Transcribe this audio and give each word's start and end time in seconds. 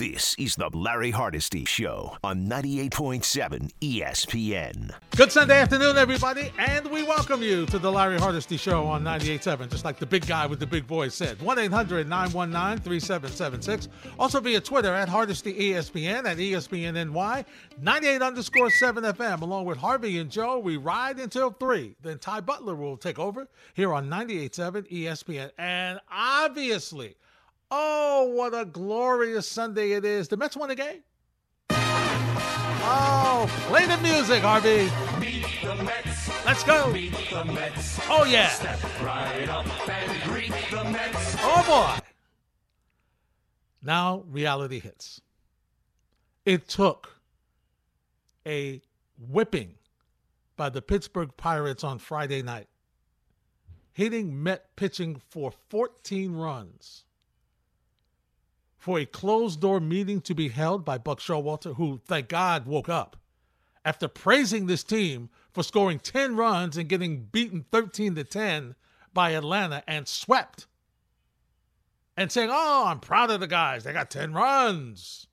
This 0.00 0.34
is 0.38 0.56
the 0.56 0.70
Larry 0.70 1.10
Hardesty 1.10 1.66
Show 1.66 2.16
on 2.24 2.46
98.7 2.46 3.70
ESPN. 3.82 4.94
Good 5.14 5.30
Sunday 5.30 5.60
afternoon, 5.60 5.98
everybody, 5.98 6.50
and 6.56 6.90
we 6.90 7.02
welcome 7.02 7.42
you 7.42 7.66
to 7.66 7.78
the 7.78 7.92
Larry 7.92 8.18
Hardesty 8.18 8.56
Show 8.56 8.86
on 8.86 9.04
98.7, 9.04 9.68
just 9.68 9.84
like 9.84 9.98
the 9.98 10.06
big 10.06 10.26
guy 10.26 10.46
with 10.46 10.58
the 10.58 10.66
big 10.66 10.84
voice 10.84 11.14
said. 11.14 11.38
1 11.42 11.58
800 11.58 12.08
919 12.08 12.82
3776. 12.82 13.88
Also 14.18 14.40
via 14.40 14.58
Twitter 14.58 14.94
at 14.94 15.06
Hardesty 15.06 15.52
ESPN, 15.52 16.24
at 16.24 16.38
ESPNNY, 16.38 17.44
98 17.82 18.22
underscore 18.22 18.70
7 18.70 19.04
FM, 19.04 19.42
along 19.42 19.66
with 19.66 19.76
Harvey 19.76 20.18
and 20.18 20.30
Joe. 20.30 20.58
We 20.60 20.78
ride 20.78 21.20
until 21.20 21.50
3. 21.50 21.94
Then 22.00 22.18
Ty 22.18 22.40
Butler 22.40 22.74
will 22.74 22.96
take 22.96 23.18
over 23.18 23.46
here 23.74 23.92
on 23.92 24.08
98.7 24.08 24.90
ESPN. 24.90 25.50
And 25.58 26.00
obviously, 26.10 27.16
Oh, 27.70 28.24
what 28.34 28.52
a 28.52 28.64
glorious 28.64 29.46
Sunday 29.46 29.92
it 29.92 30.04
is. 30.04 30.26
The 30.28 30.36
Mets 30.36 30.56
won 30.56 30.70
the 30.70 30.74
game. 30.74 31.02
Oh, 32.82 33.46
play 33.68 33.86
the 33.86 33.98
music, 33.98 34.42
Harvey. 34.42 34.90
Let's 36.44 36.64
go. 36.64 36.92
Oh, 38.08 38.24
yeah. 38.28 38.50
Oh, 41.42 41.64
boy. 41.96 42.02
Now 43.82 44.24
reality 44.28 44.80
hits. 44.80 45.20
It 46.44 46.68
took 46.68 47.20
a 48.46 48.82
whipping 49.28 49.74
by 50.56 50.70
the 50.70 50.82
Pittsburgh 50.82 51.30
Pirates 51.36 51.84
on 51.84 51.98
Friday 51.98 52.42
night, 52.42 52.66
hitting 53.92 54.42
Met 54.42 54.74
pitching 54.74 55.20
for 55.30 55.52
14 55.68 56.34
runs 56.34 57.04
for 58.80 58.98
a 58.98 59.04
closed 59.04 59.60
door 59.60 59.78
meeting 59.78 60.22
to 60.22 60.34
be 60.34 60.48
held 60.48 60.86
by 60.86 60.96
Buck 60.96 61.20
Showalter, 61.20 61.76
who, 61.76 62.00
thank 62.06 62.28
God, 62.28 62.66
woke 62.66 62.88
up 62.88 63.18
after 63.84 64.08
praising 64.08 64.66
this 64.66 64.82
team 64.82 65.28
for 65.52 65.62
scoring 65.62 65.98
10 65.98 66.34
runs 66.34 66.78
and 66.78 66.88
getting 66.88 67.24
beaten 67.24 67.66
13 67.70 68.14
to 68.14 68.24
10 68.24 68.74
by 69.12 69.32
Atlanta 69.32 69.84
and 69.86 70.08
swept. 70.08 70.66
And 72.16 72.32
saying, 72.32 72.48
Oh, 72.50 72.84
I'm 72.86 73.00
proud 73.00 73.30
of 73.30 73.40
the 73.40 73.46
guys. 73.46 73.84
They 73.84 73.92
got 73.92 74.10
10 74.10 74.32
runs. 74.32 75.26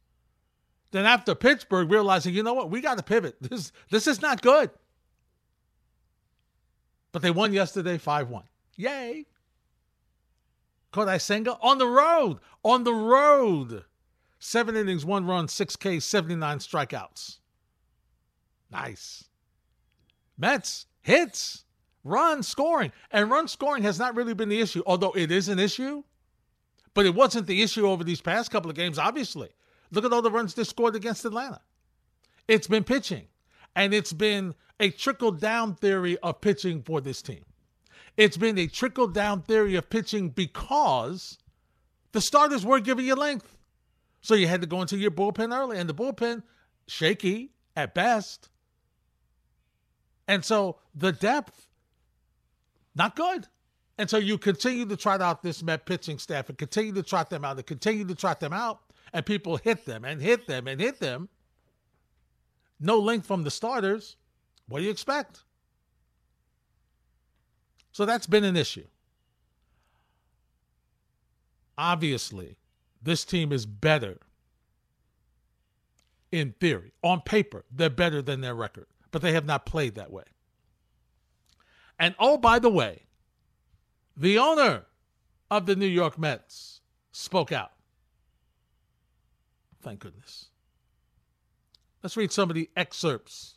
Then 0.91 1.05
after 1.05 1.33
Pittsburgh, 1.33 1.89
realizing, 1.89 2.33
you 2.33 2.43
know 2.43 2.53
what, 2.53 2.69
we 2.69 2.81
got 2.81 2.97
to 2.97 3.03
pivot. 3.03 3.37
This, 3.41 3.71
this 3.89 4.07
is 4.07 4.21
not 4.21 4.41
good. 4.41 4.71
But 7.13 7.21
they 7.21 7.31
won 7.31 7.53
yesterday 7.53 7.97
5 7.97 8.29
1. 8.29 8.43
Yay. 8.75 9.25
Kodai 10.91 11.21
Senga 11.21 11.57
on 11.61 11.77
the 11.77 11.87
road, 11.87 12.39
on 12.63 12.83
the 12.83 12.93
road. 12.93 13.83
Seven 14.39 14.75
innings, 14.75 15.05
one 15.05 15.25
run, 15.25 15.47
six 15.47 15.75
K, 15.75 15.99
79 15.99 16.59
strikeouts. 16.59 17.39
Nice. 18.71 19.25
Mets, 20.37 20.85
hits, 21.01 21.65
run 22.03 22.43
scoring. 22.43 22.91
And 23.11 23.29
run 23.29 23.47
scoring 23.47 23.83
has 23.83 23.97
not 23.97 24.15
really 24.15 24.33
been 24.33 24.49
the 24.49 24.61
issue, 24.61 24.83
although 24.85 25.11
it 25.13 25.31
is 25.31 25.49
an 25.49 25.59
issue. 25.59 26.03
But 26.93 27.05
it 27.05 27.15
wasn't 27.15 27.47
the 27.47 27.61
issue 27.61 27.87
over 27.87 28.03
these 28.03 28.21
past 28.21 28.51
couple 28.51 28.69
of 28.69 28.75
games, 28.75 28.97
obviously. 28.99 29.49
Look 29.91 30.05
at 30.05 30.13
all 30.13 30.21
the 30.21 30.31
runs 30.31 30.53
they 30.53 30.63
scored 30.63 30.95
against 30.95 31.25
Atlanta. 31.25 31.61
It's 32.47 32.67
been 32.67 32.83
pitching, 32.83 33.27
and 33.75 33.93
it's 33.93 34.13
been 34.13 34.55
a 34.79 34.89
trickle 34.89 35.31
down 35.31 35.75
theory 35.75 36.17
of 36.19 36.41
pitching 36.41 36.81
for 36.81 37.01
this 37.01 37.21
team. 37.21 37.45
It's 38.17 38.35
been 38.35 38.57
a 38.57 38.67
trickle 38.67 39.07
down 39.07 39.43
theory 39.43 39.75
of 39.75 39.89
pitching 39.89 40.29
because 40.29 41.37
the 42.11 42.19
starters 42.19 42.65
weren't 42.65 42.83
giving 42.83 43.05
you 43.05 43.15
length. 43.15 43.55
So 44.21 44.33
you 44.33 44.47
had 44.47 44.61
to 44.61 44.67
go 44.67 44.81
into 44.81 44.97
your 44.97 45.11
bullpen 45.11 45.55
early, 45.55 45.77
and 45.77 45.87
the 45.87 45.93
bullpen, 45.93 46.41
shaky 46.87 47.51
at 47.75 47.93
best. 47.93 48.49
And 50.27 50.43
so 50.43 50.79
the 50.95 51.11
depth, 51.11 51.67
not 52.95 53.15
good. 53.15 53.47
And 53.99 54.09
so 54.09 54.17
you 54.17 54.37
continue 54.37 54.85
to 54.85 54.97
trot 54.97 55.21
out 55.21 55.43
this 55.43 55.63
Met 55.63 55.85
pitching 55.85 56.17
staff 56.17 56.49
and 56.49 56.57
continue 56.57 56.93
to 56.93 57.03
trot 57.03 57.29
them 57.29 57.45
out 57.45 57.57
and 57.57 57.65
continue 57.65 58.05
to 58.05 58.15
trot 58.15 58.39
them 58.39 58.53
out, 58.53 58.81
and 59.13 59.25
people 59.25 59.57
hit 59.57 59.85
them 59.85 60.03
and 60.03 60.21
hit 60.21 60.47
them 60.47 60.67
and 60.67 60.81
hit 60.81 60.99
them. 60.99 61.29
No 62.79 62.99
length 62.99 63.27
from 63.27 63.43
the 63.43 63.51
starters. 63.51 64.17
What 64.67 64.79
do 64.79 64.85
you 64.85 64.91
expect? 64.91 65.43
So 67.97 68.05
that's 68.05 68.27
been 68.27 68.43
an 68.43 68.55
issue. 68.55 68.85
Obviously, 71.79 72.59
this 73.01 73.25
team 73.25 73.51
is 73.51 73.65
better 73.65 74.19
in 76.31 76.53
theory. 76.59 76.91
On 77.03 77.21
paper, 77.21 77.65
they're 77.71 77.89
better 77.89 78.21
than 78.21 78.41
their 78.41 78.53
record, 78.53 78.85
but 79.09 79.23
they 79.23 79.31
have 79.31 79.47
not 79.47 79.65
played 79.65 79.95
that 79.95 80.11
way. 80.11 80.25
And 81.97 82.13
oh, 82.19 82.37
by 82.37 82.59
the 82.59 82.69
way, 82.69 83.07
the 84.15 84.37
owner 84.37 84.85
of 85.49 85.65
the 85.65 85.75
New 85.75 85.87
York 85.87 86.19
Mets 86.19 86.81
spoke 87.11 87.51
out. 87.51 87.71
Thank 89.81 90.01
goodness. 90.01 90.49
Let's 92.03 92.15
read 92.15 92.31
some 92.31 92.51
of 92.51 92.55
the 92.55 92.69
excerpts 92.75 93.55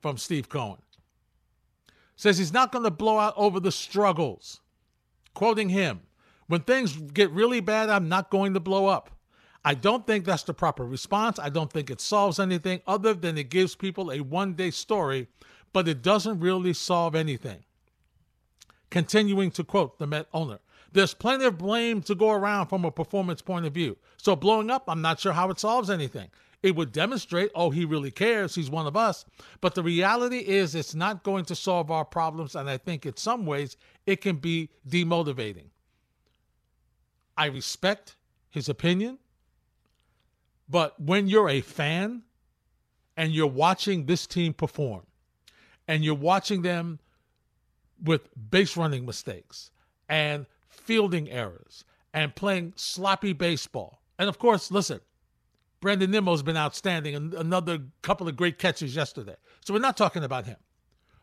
from 0.00 0.16
Steve 0.16 0.48
Cohen 0.48 0.78
says 2.16 2.38
he's 2.38 2.52
not 2.52 2.72
going 2.72 2.84
to 2.84 2.90
blow 2.90 3.18
out 3.18 3.34
over 3.36 3.60
the 3.60 3.72
struggles. 3.72 4.60
Quoting 5.34 5.68
him, 5.68 6.00
when 6.46 6.60
things 6.60 6.96
get 6.96 7.30
really 7.30 7.60
bad, 7.60 7.88
I'm 7.88 8.08
not 8.08 8.30
going 8.30 8.54
to 8.54 8.60
blow 8.60 8.86
up. 8.86 9.10
I 9.64 9.74
don't 9.74 10.06
think 10.06 10.24
that's 10.24 10.42
the 10.42 10.54
proper 10.54 10.84
response. 10.84 11.38
I 11.38 11.48
don't 11.48 11.72
think 11.72 11.90
it 11.90 12.00
solves 12.00 12.38
anything 12.38 12.82
other 12.86 13.14
than 13.14 13.38
it 13.38 13.48
gives 13.48 13.74
people 13.74 14.12
a 14.12 14.20
one 14.20 14.52
day 14.52 14.70
story, 14.70 15.28
but 15.72 15.88
it 15.88 16.02
doesn't 16.02 16.40
really 16.40 16.74
solve 16.74 17.14
anything. 17.14 17.64
Continuing 18.90 19.50
to 19.52 19.64
quote 19.64 19.98
the 19.98 20.06
Met 20.06 20.26
owner, 20.32 20.60
there's 20.92 21.14
plenty 21.14 21.46
of 21.46 21.58
blame 21.58 22.02
to 22.02 22.14
go 22.14 22.30
around 22.30 22.68
from 22.68 22.84
a 22.84 22.90
performance 22.90 23.42
point 23.42 23.66
of 23.66 23.72
view. 23.72 23.96
So 24.18 24.36
blowing 24.36 24.70
up, 24.70 24.84
I'm 24.86 25.02
not 25.02 25.18
sure 25.18 25.32
how 25.32 25.50
it 25.50 25.58
solves 25.58 25.90
anything. 25.90 26.28
It 26.64 26.76
would 26.76 26.92
demonstrate, 26.92 27.50
oh, 27.54 27.68
he 27.68 27.84
really 27.84 28.10
cares. 28.10 28.54
He's 28.54 28.70
one 28.70 28.86
of 28.86 28.96
us. 28.96 29.26
But 29.60 29.74
the 29.74 29.82
reality 29.82 30.38
is, 30.38 30.74
it's 30.74 30.94
not 30.94 31.22
going 31.22 31.44
to 31.44 31.54
solve 31.54 31.90
our 31.90 32.06
problems. 32.06 32.56
And 32.56 32.70
I 32.70 32.78
think 32.78 33.04
in 33.04 33.18
some 33.18 33.44
ways, 33.44 33.76
it 34.06 34.22
can 34.22 34.36
be 34.36 34.70
demotivating. 34.88 35.66
I 37.36 37.46
respect 37.48 38.16
his 38.48 38.70
opinion. 38.70 39.18
But 40.66 40.98
when 40.98 41.28
you're 41.28 41.50
a 41.50 41.60
fan 41.60 42.22
and 43.14 43.32
you're 43.32 43.46
watching 43.46 44.06
this 44.06 44.26
team 44.26 44.54
perform 44.54 45.02
and 45.86 46.02
you're 46.02 46.14
watching 46.14 46.62
them 46.62 46.98
with 48.02 48.22
base 48.50 48.74
running 48.74 49.04
mistakes 49.04 49.70
and 50.08 50.46
fielding 50.70 51.30
errors 51.30 51.84
and 52.14 52.34
playing 52.34 52.72
sloppy 52.74 53.34
baseball, 53.34 54.00
and 54.18 54.30
of 54.30 54.38
course, 54.38 54.70
listen, 54.70 55.00
Brandon 55.84 56.10
Nimmo's 56.10 56.42
been 56.42 56.56
outstanding 56.56 57.14
and 57.14 57.34
another 57.34 57.78
couple 58.00 58.26
of 58.26 58.36
great 58.36 58.58
catches 58.58 58.96
yesterday. 58.96 59.36
So 59.62 59.74
we're 59.74 59.80
not 59.80 59.98
talking 59.98 60.24
about 60.24 60.46
him. 60.46 60.56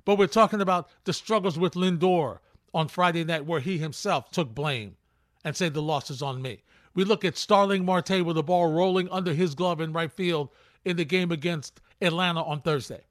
But 0.06 0.20
we're 0.20 0.28
talking 0.28 0.62
about 0.62 0.88
the 1.04 1.14
struggles 1.14 1.58
with 1.58 1.74
Lindor 1.74 2.38
on 2.72 2.88
Friday 2.88 3.24
night 3.24 3.48
where 3.48 3.60
he 3.60 3.80
himself 3.80 4.30
took 4.30 4.54
blame 4.54 4.98
and 5.44 5.56
said 5.56 5.74
the 5.74 5.82
loss 5.82 6.12
is 6.12 6.22
on 6.22 6.44
me. 6.44 6.62
We 6.94 7.06
look 7.06 7.26
at 7.26 7.38
Starling 7.38 7.84
Marte 7.84 8.24
with 8.24 8.36
the 8.36 8.44
ball 8.44 8.72
rolling 8.72 9.10
under 9.10 9.34
his 9.34 9.56
glove 9.56 9.82
in 9.82 9.94
right 9.94 10.12
field 10.12 10.50
in 10.86 10.96
the 10.96 11.06
game 11.06 11.32
against 11.32 11.82
Atlanta 12.00 12.44
on 12.44 12.62
Thursday. 12.62 13.02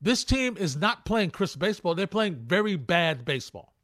This 0.00 0.22
team 0.22 0.56
is 0.56 0.76
not 0.76 1.04
playing 1.04 1.32
crisp 1.32 1.58
baseball. 1.58 1.96
They're 1.96 2.06
playing 2.06 2.36
very 2.36 2.76
bad 2.76 3.24
baseball. 3.24 3.74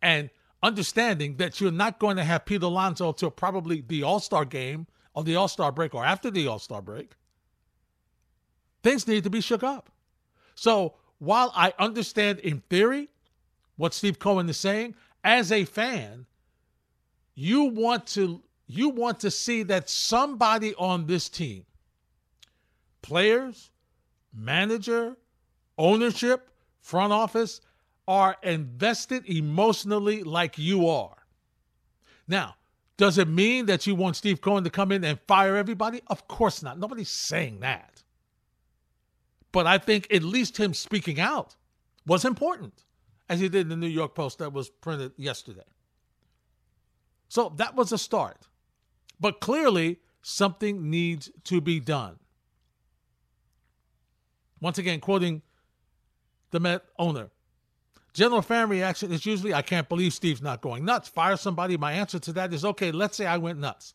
And 0.00 0.30
understanding 0.62 1.36
that 1.36 1.60
you're 1.60 1.70
not 1.70 1.98
going 1.98 2.16
to 2.16 2.24
have 2.24 2.46
Pete 2.46 2.62
Alonso 2.62 3.12
till 3.12 3.30
probably 3.30 3.82
the 3.86 4.02
All 4.02 4.20
Star 4.20 4.46
game 4.46 4.86
on 5.18 5.24
the 5.24 5.34
All 5.34 5.48
Star 5.48 5.72
break 5.72 5.96
or 5.96 6.04
after 6.04 6.30
the 6.30 6.46
All 6.46 6.60
Star 6.60 6.80
break, 6.80 7.10
things 8.84 9.08
need 9.08 9.24
to 9.24 9.30
be 9.30 9.40
shook 9.40 9.64
up. 9.64 9.90
So 10.54 10.94
while 11.18 11.50
I 11.56 11.74
understand 11.76 12.38
in 12.38 12.62
theory 12.70 13.08
what 13.76 13.94
Steve 13.94 14.20
Cohen 14.20 14.48
is 14.48 14.56
saying, 14.56 14.94
as 15.24 15.50
a 15.50 15.64
fan, 15.64 16.26
you 17.34 17.64
want 17.64 18.06
to 18.08 18.40
you 18.68 18.90
want 18.90 19.18
to 19.20 19.30
see 19.32 19.64
that 19.64 19.90
somebody 19.90 20.72
on 20.76 21.06
this 21.06 21.28
team, 21.28 21.66
players, 23.02 23.72
manager, 24.32 25.16
ownership, 25.76 26.48
front 26.80 27.12
office, 27.12 27.60
are 28.06 28.36
invested 28.44 29.28
emotionally 29.28 30.22
like 30.22 30.58
you 30.58 30.86
are. 30.88 31.16
Now, 32.28 32.54
does 32.98 33.16
it 33.16 33.28
mean 33.28 33.66
that 33.66 33.86
you 33.86 33.94
want 33.94 34.16
Steve 34.16 34.40
Cohen 34.40 34.64
to 34.64 34.70
come 34.70 34.92
in 34.92 35.04
and 35.04 35.18
fire 35.26 35.56
everybody? 35.56 36.02
Of 36.08 36.28
course 36.28 36.62
not. 36.62 36.78
Nobody's 36.78 37.08
saying 37.08 37.60
that. 37.60 38.02
But 39.52 39.66
I 39.66 39.78
think 39.78 40.12
at 40.12 40.22
least 40.22 40.58
him 40.58 40.74
speaking 40.74 41.18
out 41.18 41.56
was 42.06 42.24
important, 42.24 42.84
as 43.28 43.40
he 43.40 43.48
did 43.48 43.62
in 43.62 43.68
the 43.68 43.76
New 43.76 43.86
York 43.86 44.14
Post 44.14 44.38
that 44.38 44.52
was 44.52 44.68
printed 44.68 45.12
yesterday. 45.16 45.62
So 47.28 47.54
that 47.56 47.76
was 47.76 47.92
a 47.92 47.98
start. 47.98 48.48
But 49.20 49.40
clearly, 49.40 50.00
something 50.22 50.90
needs 50.90 51.30
to 51.44 51.60
be 51.60 51.78
done. 51.80 52.18
Once 54.60 54.78
again, 54.78 54.98
quoting 54.98 55.42
the 56.50 56.58
Met 56.58 56.82
owner. 56.98 57.30
General 58.14 58.42
fan 58.42 58.68
reaction 58.68 59.12
is 59.12 59.26
usually, 59.26 59.54
I 59.54 59.62
can't 59.62 59.88
believe 59.88 60.12
Steve's 60.12 60.42
not 60.42 60.60
going 60.60 60.84
nuts. 60.84 61.08
Fire 61.08 61.36
somebody. 61.36 61.76
My 61.76 61.92
answer 61.92 62.18
to 62.18 62.32
that 62.34 62.52
is, 62.52 62.64
okay, 62.64 62.90
let's 62.90 63.16
say 63.16 63.26
I 63.26 63.36
went 63.36 63.58
nuts. 63.58 63.94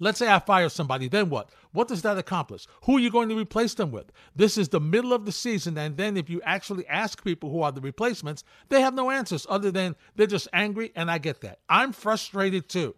Let's 0.00 0.18
say 0.18 0.30
I 0.30 0.38
fire 0.40 0.68
somebody, 0.68 1.08
then 1.08 1.30
what? 1.30 1.50
What 1.72 1.88
does 1.88 2.02
that 2.02 2.18
accomplish? 2.18 2.66
Who 2.84 2.96
are 2.96 3.00
you 3.00 3.10
going 3.10 3.28
to 3.28 3.38
replace 3.38 3.74
them 3.74 3.90
with? 3.90 4.12
This 4.34 4.58
is 4.58 4.68
the 4.68 4.80
middle 4.80 5.12
of 5.12 5.24
the 5.24 5.32
season, 5.32 5.78
and 5.78 5.96
then 5.96 6.16
if 6.16 6.28
you 6.28 6.40
actually 6.42 6.86
ask 6.88 7.22
people 7.22 7.50
who 7.50 7.62
are 7.62 7.72
the 7.72 7.80
replacements, 7.80 8.44
they 8.68 8.80
have 8.80 8.94
no 8.94 9.10
answers 9.10 9.46
other 9.48 9.70
than 9.70 9.94
they're 10.16 10.26
just 10.26 10.48
angry, 10.52 10.92
and 10.96 11.10
I 11.10 11.18
get 11.18 11.40
that. 11.42 11.60
I'm 11.68 11.92
frustrated 11.92 12.68
too. 12.68 12.94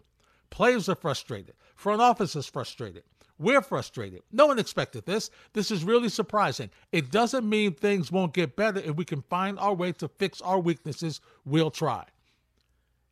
Players 0.50 0.88
are 0.88 0.94
frustrated. 0.94 1.54
Front 1.74 2.00
office 2.00 2.34
is 2.34 2.46
frustrated. 2.46 3.02
We're 3.38 3.62
frustrated. 3.62 4.22
No 4.32 4.46
one 4.46 4.58
expected 4.58 5.04
this. 5.04 5.30
This 5.52 5.70
is 5.70 5.84
really 5.84 6.08
surprising. 6.08 6.70
It 6.92 7.10
doesn't 7.10 7.46
mean 7.48 7.74
things 7.74 8.10
won't 8.10 8.32
get 8.32 8.56
better. 8.56 8.80
If 8.80 8.96
we 8.96 9.04
can 9.04 9.22
find 9.22 9.58
our 9.58 9.74
way 9.74 9.92
to 9.92 10.08
fix 10.08 10.40
our 10.40 10.58
weaknesses, 10.58 11.20
we'll 11.44 11.70
try. 11.70 12.04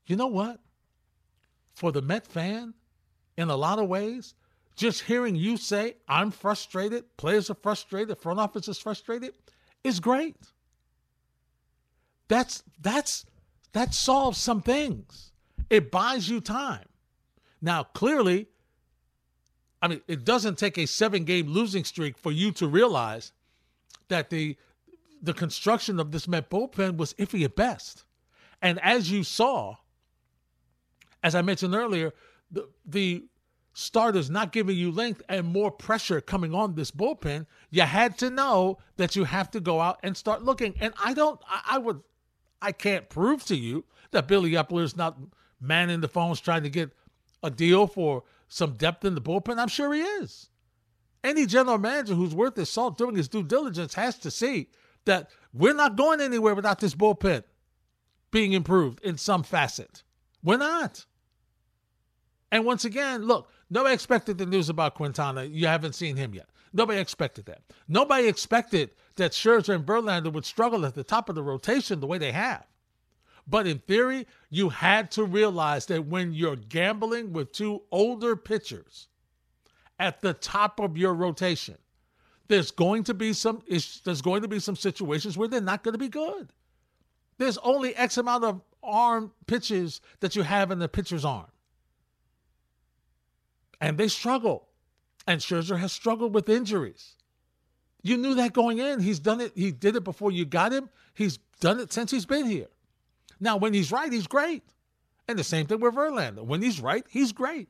You 0.06 0.16
know 0.16 0.26
what? 0.26 0.60
For 1.74 1.92
the 1.92 2.00
Met 2.00 2.26
fan, 2.26 2.72
in 3.36 3.50
a 3.50 3.56
lot 3.56 3.78
of 3.78 3.88
ways, 3.88 4.34
just 4.76 5.02
hearing 5.02 5.36
you 5.36 5.56
say, 5.56 5.96
I'm 6.08 6.30
frustrated, 6.30 7.04
players 7.16 7.50
are 7.50 7.56
frustrated, 7.62 8.18
front 8.18 8.40
office 8.40 8.68
is 8.68 8.78
frustrated, 8.78 9.34
is 9.82 10.00
great. 10.00 10.36
That's 12.28 12.62
that's 12.80 13.26
that 13.72 13.92
solves 13.92 14.38
some 14.38 14.62
things. 14.62 15.32
It 15.68 15.90
buys 15.90 16.28
you 16.28 16.40
time. 16.40 16.86
Now, 17.60 17.84
clearly, 17.84 18.48
I 19.84 19.88
mean, 19.88 20.00
it 20.08 20.24
doesn't 20.24 20.56
take 20.56 20.78
a 20.78 20.86
seven 20.86 21.24
game 21.24 21.46
losing 21.46 21.84
streak 21.84 22.16
for 22.16 22.32
you 22.32 22.52
to 22.52 22.66
realize 22.66 23.32
that 24.08 24.30
the 24.30 24.56
the 25.20 25.34
construction 25.34 26.00
of 26.00 26.10
this 26.10 26.26
Met 26.26 26.48
bullpen 26.48 26.96
was 26.96 27.12
iffy 27.14 27.44
at 27.44 27.54
best. 27.54 28.04
And 28.62 28.80
as 28.80 29.10
you 29.10 29.22
saw, 29.22 29.76
as 31.22 31.34
I 31.34 31.42
mentioned 31.42 31.74
earlier, 31.74 32.14
the 32.50 32.66
the 32.86 33.24
starters 33.74 34.30
not 34.30 34.52
giving 34.52 34.74
you 34.74 34.90
length 34.90 35.20
and 35.28 35.46
more 35.46 35.70
pressure 35.70 36.22
coming 36.22 36.54
on 36.54 36.76
this 36.76 36.90
bullpen, 36.90 37.44
you 37.70 37.82
had 37.82 38.16
to 38.20 38.30
know 38.30 38.78
that 38.96 39.14
you 39.14 39.24
have 39.24 39.50
to 39.50 39.60
go 39.60 39.82
out 39.82 39.98
and 40.02 40.16
start 40.16 40.42
looking. 40.42 40.74
And 40.80 40.94
I 41.04 41.12
don't, 41.12 41.38
I, 41.46 41.72
I 41.72 41.78
would, 41.78 42.00
I 42.62 42.72
can't 42.72 43.10
prove 43.10 43.44
to 43.46 43.56
you 43.56 43.84
that 44.12 44.28
Billy 44.28 44.52
Eppler 44.52 44.84
is 44.84 44.96
not 44.96 45.18
manning 45.60 46.00
the 46.00 46.08
phones 46.08 46.40
trying 46.40 46.62
to 46.62 46.70
get 46.70 46.90
a 47.42 47.50
deal 47.50 47.86
for 47.86 48.22
some 48.48 48.74
depth 48.74 49.04
in 49.04 49.14
the 49.14 49.20
bullpen? 49.20 49.58
I'm 49.58 49.68
sure 49.68 49.92
he 49.92 50.00
is. 50.00 50.48
Any 51.22 51.46
general 51.46 51.78
manager 51.78 52.14
who's 52.14 52.34
worth 52.34 52.56
his 52.56 52.68
salt 52.68 52.98
doing 52.98 53.16
his 53.16 53.28
due 53.28 53.42
diligence 53.42 53.94
has 53.94 54.18
to 54.18 54.30
see 54.30 54.68
that 55.06 55.30
we're 55.52 55.74
not 55.74 55.96
going 55.96 56.20
anywhere 56.20 56.54
without 56.54 56.80
this 56.80 56.94
bullpen 56.94 57.44
being 58.30 58.52
improved 58.52 59.00
in 59.02 59.16
some 59.16 59.42
facet. 59.42 60.02
We're 60.42 60.58
not. 60.58 61.06
And 62.52 62.64
once 62.64 62.84
again, 62.84 63.22
look, 63.22 63.48
nobody 63.70 63.94
expected 63.94 64.38
the 64.38 64.46
news 64.46 64.68
about 64.68 64.94
Quintana. 64.94 65.44
You 65.44 65.66
haven't 65.66 65.94
seen 65.94 66.16
him 66.16 66.34
yet. 66.34 66.48
Nobody 66.72 66.98
expected 66.98 67.46
that. 67.46 67.62
Nobody 67.88 68.26
expected 68.26 68.90
that 69.16 69.32
Scherzer 69.32 69.74
and 69.74 69.86
Verlander 69.86 70.32
would 70.32 70.44
struggle 70.44 70.84
at 70.84 70.94
the 70.94 71.04
top 71.04 71.28
of 71.28 71.36
the 71.36 71.42
rotation 71.42 72.00
the 72.00 72.06
way 72.06 72.18
they 72.18 72.32
have. 72.32 72.66
But 73.46 73.66
in 73.66 73.78
theory, 73.80 74.26
you 74.48 74.70
had 74.70 75.10
to 75.12 75.24
realize 75.24 75.86
that 75.86 76.06
when 76.06 76.32
you're 76.32 76.56
gambling 76.56 77.32
with 77.32 77.52
two 77.52 77.82
older 77.90 78.36
pitchers 78.36 79.08
at 79.98 80.22
the 80.22 80.32
top 80.32 80.80
of 80.80 80.96
your 80.96 81.14
rotation, 81.14 81.76
there's 82.48 82.70
going 82.70 83.04
to 83.04 83.14
be 83.14 83.32
some 83.32 83.62
there's 83.68 84.22
going 84.22 84.42
to 84.42 84.48
be 84.48 84.58
some 84.58 84.76
situations 84.76 85.36
where 85.36 85.48
they're 85.48 85.60
not 85.60 85.82
going 85.82 85.92
to 85.92 85.98
be 85.98 86.08
good. 86.08 86.52
There's 87.38 87.58
only 87.58 87.94
X 87.96 88.16
amount 88.16 88.44
of 88.44 88.60
arm 88.82 89.32
pitches 89.46 90.00
that 90.20 90.36
you 90.36 90.42
have 90.42 90.70
in 90.70 90.78
the 90.78 90.88
pitcher's 90.88 91.24
arm. 91.24 91.46
And 93.80 93.98
they 93.98 94.08
struggle. 94.08 94.68
And 95.26 95.40
Scherzer 95.40 95.78
has 95.78 95.92
struggled 95.92 96.34
with 96.34 96.48
injuries. 96.48 97.16
You 98.02 98.18
knew 98.18 98.34
that 98.34 98.52
going 98.52 98.78
in. 98.78 99.00
He's 99.00 99.18
done 99.18 99.40
it. 99.40 99.52
He 99.54 99.72
did 99.72 99.96
it 99.96 100.04
before 100.04 100.30
you 100.30 100.44
got 100.44 100.72
him. 100.72 100.90
He's 101.14 101.38
done 101.60 101.80
it 101.80 101.92
since 101.92 102.10
he's 102.10 102.26
been 102.26 102.46
here. 102.46 102.68
Now, 103.44 103.58
when 103.58 103.74
he's 103.74 103.92
right, 103.92 104.10
he's 104.10 104.26
great. 104.26 104.62
And 105.28 105.38
the 105.38 105.44
same 105.44 105.66
thing 105.66 105.78
with 105.78 105.94
Verlander. 105.94 106.42
When 106.42 106.62
he's 106.62 106.80
right, 106.80 107.04
he's 107.10 107.30
great. 107.30 107.68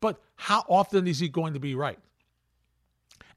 But 0.00 0.20
how 0.34 0.64
often 0.68 1.06
is 1.06 1.20
he 1.20 1.28
going 1.28 1.54
to 1.54 1.60
be 1.60 1.76
right? 1.76 2.00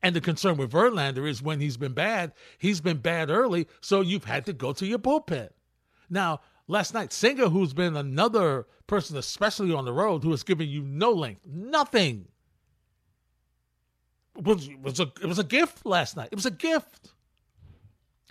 And 0.01 0.15
the 0.15 0.21
concern 0.21 0.57
with 0.57 0.71
Verlander 0.71 1.29
is 1.29 1.43
when 1.43 1.59
he's 1.59 1.77
been 1.77 1.93
bad, 1.93 2.33
he's 2.57 2.81
been 2.81 2.97
bad 2.97 3.29
early, 3.29 3.67
so 3.81 4.01
you've 4.01 4.23
had 4.23 4.47
to 4.47 4.53
go 4.53 4.73
to 4.73 4.85
your 4.85 4.97
bullpen. 4.97 5.49
Now, 6.09 6.41
last 6.67 6.95
night, 6.95 7.13
Senga, 7.13 7.49
who's 7.49 7.73
been 7.73 7.95
another 7.95 8.65
person, 8.87 9.15
especially 9.15 9.71
on 9.71 9.85
the 9.85 9.93
road, 9.93 10.23
who 10.23 10.31
has 10.31 10.41
given 10.41 10.67
you 10.67 10.81
no 10.81 11.11
length, 11.11 11.41
nothing. 11.45 12.29
Was, 14.35 14.67
was 14.81 14.99
a, 14.99 15.11
it 15.21 15.27
was 15.27 15.37
a 15.37 15.43
gift 15.43 15.85
last 15.85 16.17
night. 16.17 16.29
It 16.31 16.35
was 16.35 16.47
a 16.47 16.51
gift. 16.51 17.13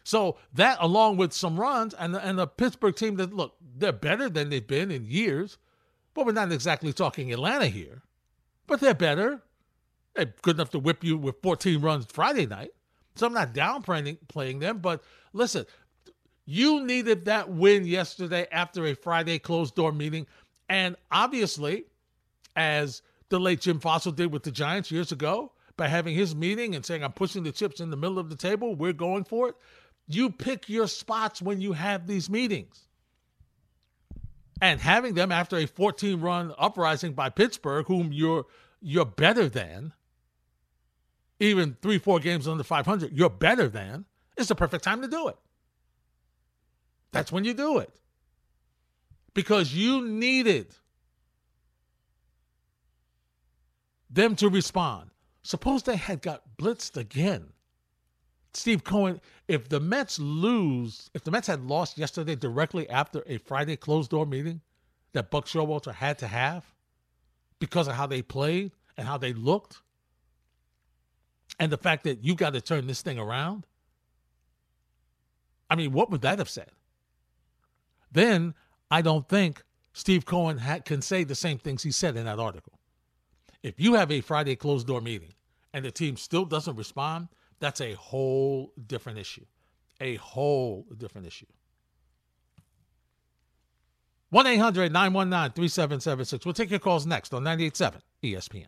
So 0.09 0.39
that, 0.55 0.79
along 0.81 1.19
with 1.19 1.35
some 1.35 1.61
runs, 1.61 1.93
and 1.93 2.15
the, 2.15 2.27
and 2.27 2.39
the 2.39 2.47
Pittsburgh 2.47 2.97
team 2.97 3.17
that 3.17 3.35
look, 3.35 3.57
they're 3.77 3.93
better 3.93 4.31
than 4.31 4.49
they've 4.49 4.67
been 4.67 4.91
in 4.91 5.05
years. 5.05 5.59
But 6.15 6.25
we're 6.25 6.33
not 6.33 6.51
exactly 6.51 6.95
talking 6.95 7.31
Atlanta 7.31 7.67
here. 7.67 8.01
But 8.67 8.81
they're 8.81 8.95
better. 8.95 9.43
They're 10.15 10.33
good 10.41 10.57
enough 10.57 10.71
to 10.71 10.79
whip 10.79 11.05
you 11.05 11.19
with 11.19 11.43
14 11.43 11.83
runs 11.83 12.07
Friday 12.07 12.47
night. 12.47 12.71
So 13.17 13.27
I'm 13.27 13.35
not 13.35 13.53
downplaying 13.53 14.17
playing 14.29 14.61
them. 14.61 14.79
But 14.79 15.05
listen, 15.35 15.67
you 16.47 16.87
needed 16.87 17.27
that 17.27 17.51
win 17.51 17.85
yesterday 17.85 18.47
after 18.51 18.87
a 18.87 18.95
Friday 18.95 19.39
closed 19.39 19.75
door 19.75 19.93
meeting. 19.93 20.27
And 20.71 20.97
obviously, 21.13 21.85
as 22.57 23.03
the 23.29 23.39
late 23.39 23.61
Jim 23.61 23.79
Fassel 23.79 24.17
did 24.17 24.33
with 24.33 24.45
the 24.45 24.53
Giants 24.53 24.91
years 24.91 25.13
ago, 25.13 25.53
by 25.79 25.87
having 25.87 26.15
his 26.15 26.35
meeting 26.35 26.75
and 26.75 26.85
saying, 26.85 27.05
I'm 27.05 27.13
pushing 27.13 27.45
the 27.45 27.53
chips 27.53 27.81
in 27.81 27.89
the 27.89 27.97
middle 27.97 28.19
of 28.19 28.29
the 28.29 28.37
table, 28.37 28.75
we're 28.75 28.93
going 28.93 29.25
for 29.25 29.49
it. 29.49 29.55
You 30.09 30.31
pick 30.31 30.69
your 30.69 30.89
spots 30.89 31.43
when 31.43 31.61
you 31.61 31.75
have 31.75 32.07
these 32.07 32.31
meetings. 32.31 32.89
And 34.61 34.81
having 34.81 35.15
them 35.15 35.31
after 35.31 35.57
a 35.57 35.67
14 35.67 36.21
run 36.21 36.53
uprising 36.59 37.13
by 37.13 37.29
Pittsburgh, 37.29 37.87
whom 37.87 38.13
you're 38.13 38.47
you're 38.81 39.05
better 39.05 39.49
than, 39.49 39.93
even 41.41 41.77
three, 41.83 41.99
four 41.99 42.21
games 42.21 42.49
under 42.49 42.65
500, 42.65 43.13
you're 43.13 43.29
better 43.29 43.69
than, 43.69 44.05
it's 44.37 44.49
the 44.49 44.55
perfect 44.55 44.85
time 44.85 45.03
to 45.03 45.09
do 45.09 45.29
it. 45.29 45.37
That's 47.13 47.33
when 47.33 47.45
you 47.45 47.55
do 47.55 47.79
it. 47.79 47.93
Because 49.35 49.75
you 49.75 50.07
needed 50.07 50.75
them 54.11 54.37
to 54.37 54.49
respond. 54.49 55.11
Suppose 55.43 55.83
they 55.83 55.97
had 55.97 56.23
got 56.23 56.43
blitzed 56.57 56.97
again 56.97 57.53
Steve 58.55 58.85
Cohen, 58.85 59.21
if 59.47 59.69
the 59.69 59.81
Mets 59.81 60.19
lose, 60.19 61.11
if 61.15 61.25
the 61.25 61.31
Mets 61.31 61.47
had 61.47 61.63
lost 61.65 61.99
yesterday 61.99 62.35
directly 62.35 62.89
after 62.89 63.23
a 63.27 63.39
Friday 63.39 63.77
closed 63.77 64.11
door 64.11 64.27
meeting 64.27 64.61
that 65.13 65.31
Buck 65.31 65.47
Showalter 65.47 65.95
had 65.95 66.19
to 66.19 66.27
have 66.27 66.65
because 67.59 67.89
of 67.89 67.95
how 67.95 68.07
they 68.07 68.23
played 68.23 68.73
and 68.97 69.07
how 69.07 69.19
they 69.19 69.33
looked, 69.33 69.79
and 71.59 71.73
the 71.73 71.79
fact 71.79 72.05
that 72.05 72.25
you 72.25 72.35
got 72.35 72.53
to 72.55 72.61
turn 72.61 72.87
this 72.87 73.03
thing 73.03 73.19
around, 73.19 73.67
I 75.71 75.77
mean, 75.77 75.93
what 75.93 76.11
would 76.11 76.23
that 76.23 76.39
have 76.39 76.49
said? 76.49 76.71
Then 78.11 78.55
I 78.91 79.03
don't 79.03 79.29
think 79.29 79.63
Steve 79.93 80.25
Cohen 80.25 80.59
ha- 80.59 80.81
can 80.85 81.03
say 81.03 81.25
the 81.25 81.35
same 81.35 81.59
things 81.59 81.83
he 81.83 81.91
said 81.91 82.17
in 82.17 82.25
that 82.25 82.39
article. 82.39 82.79
If 83.63 83.79
you 83.81 83.95
have 83.95 84.11
a 84.11 84.21
Friday 84.21 84.57
closed 84.57 84.87
door 84.87 85.01
meeting 85.01 85.35
and 85.73 85.85
the 85.85 85.91
team 85.91 86.17
still 86.17 86.45
doesn't 86.45 86.77
respond, 86.77 87.29
that's 87.61 87.81
a 87.81 87.95
whole 87.95 88.73
different 88.87 89.19
issue. 89.19 89.45
A 90.01 90.17
whole 90.17 90.87
different 90.97 91.27
issue. 91.27 91.47
1 94.31 94.47
800 94.47 94.93
919 94.93 95.55
3776. 95.55 96.45
We'll 96.45 96.53
take 96.53 96.71
your 96.71 96.79
calls 96.79 97.07
next 97.07 97.33
on 97.33 97.43
98.7 97.43 98.01
ESPN. 98.23 98.67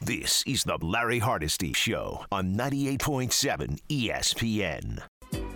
This 0.00 0.42
is 0.46 0.64
the 0.64 0.76
Larry 0.82 1.20
Hardesty 1.20 1.72
Show 1.72 2.26
on 2.30 2.56
98.7 2.56 3.78
ESPN. 3.88 5.02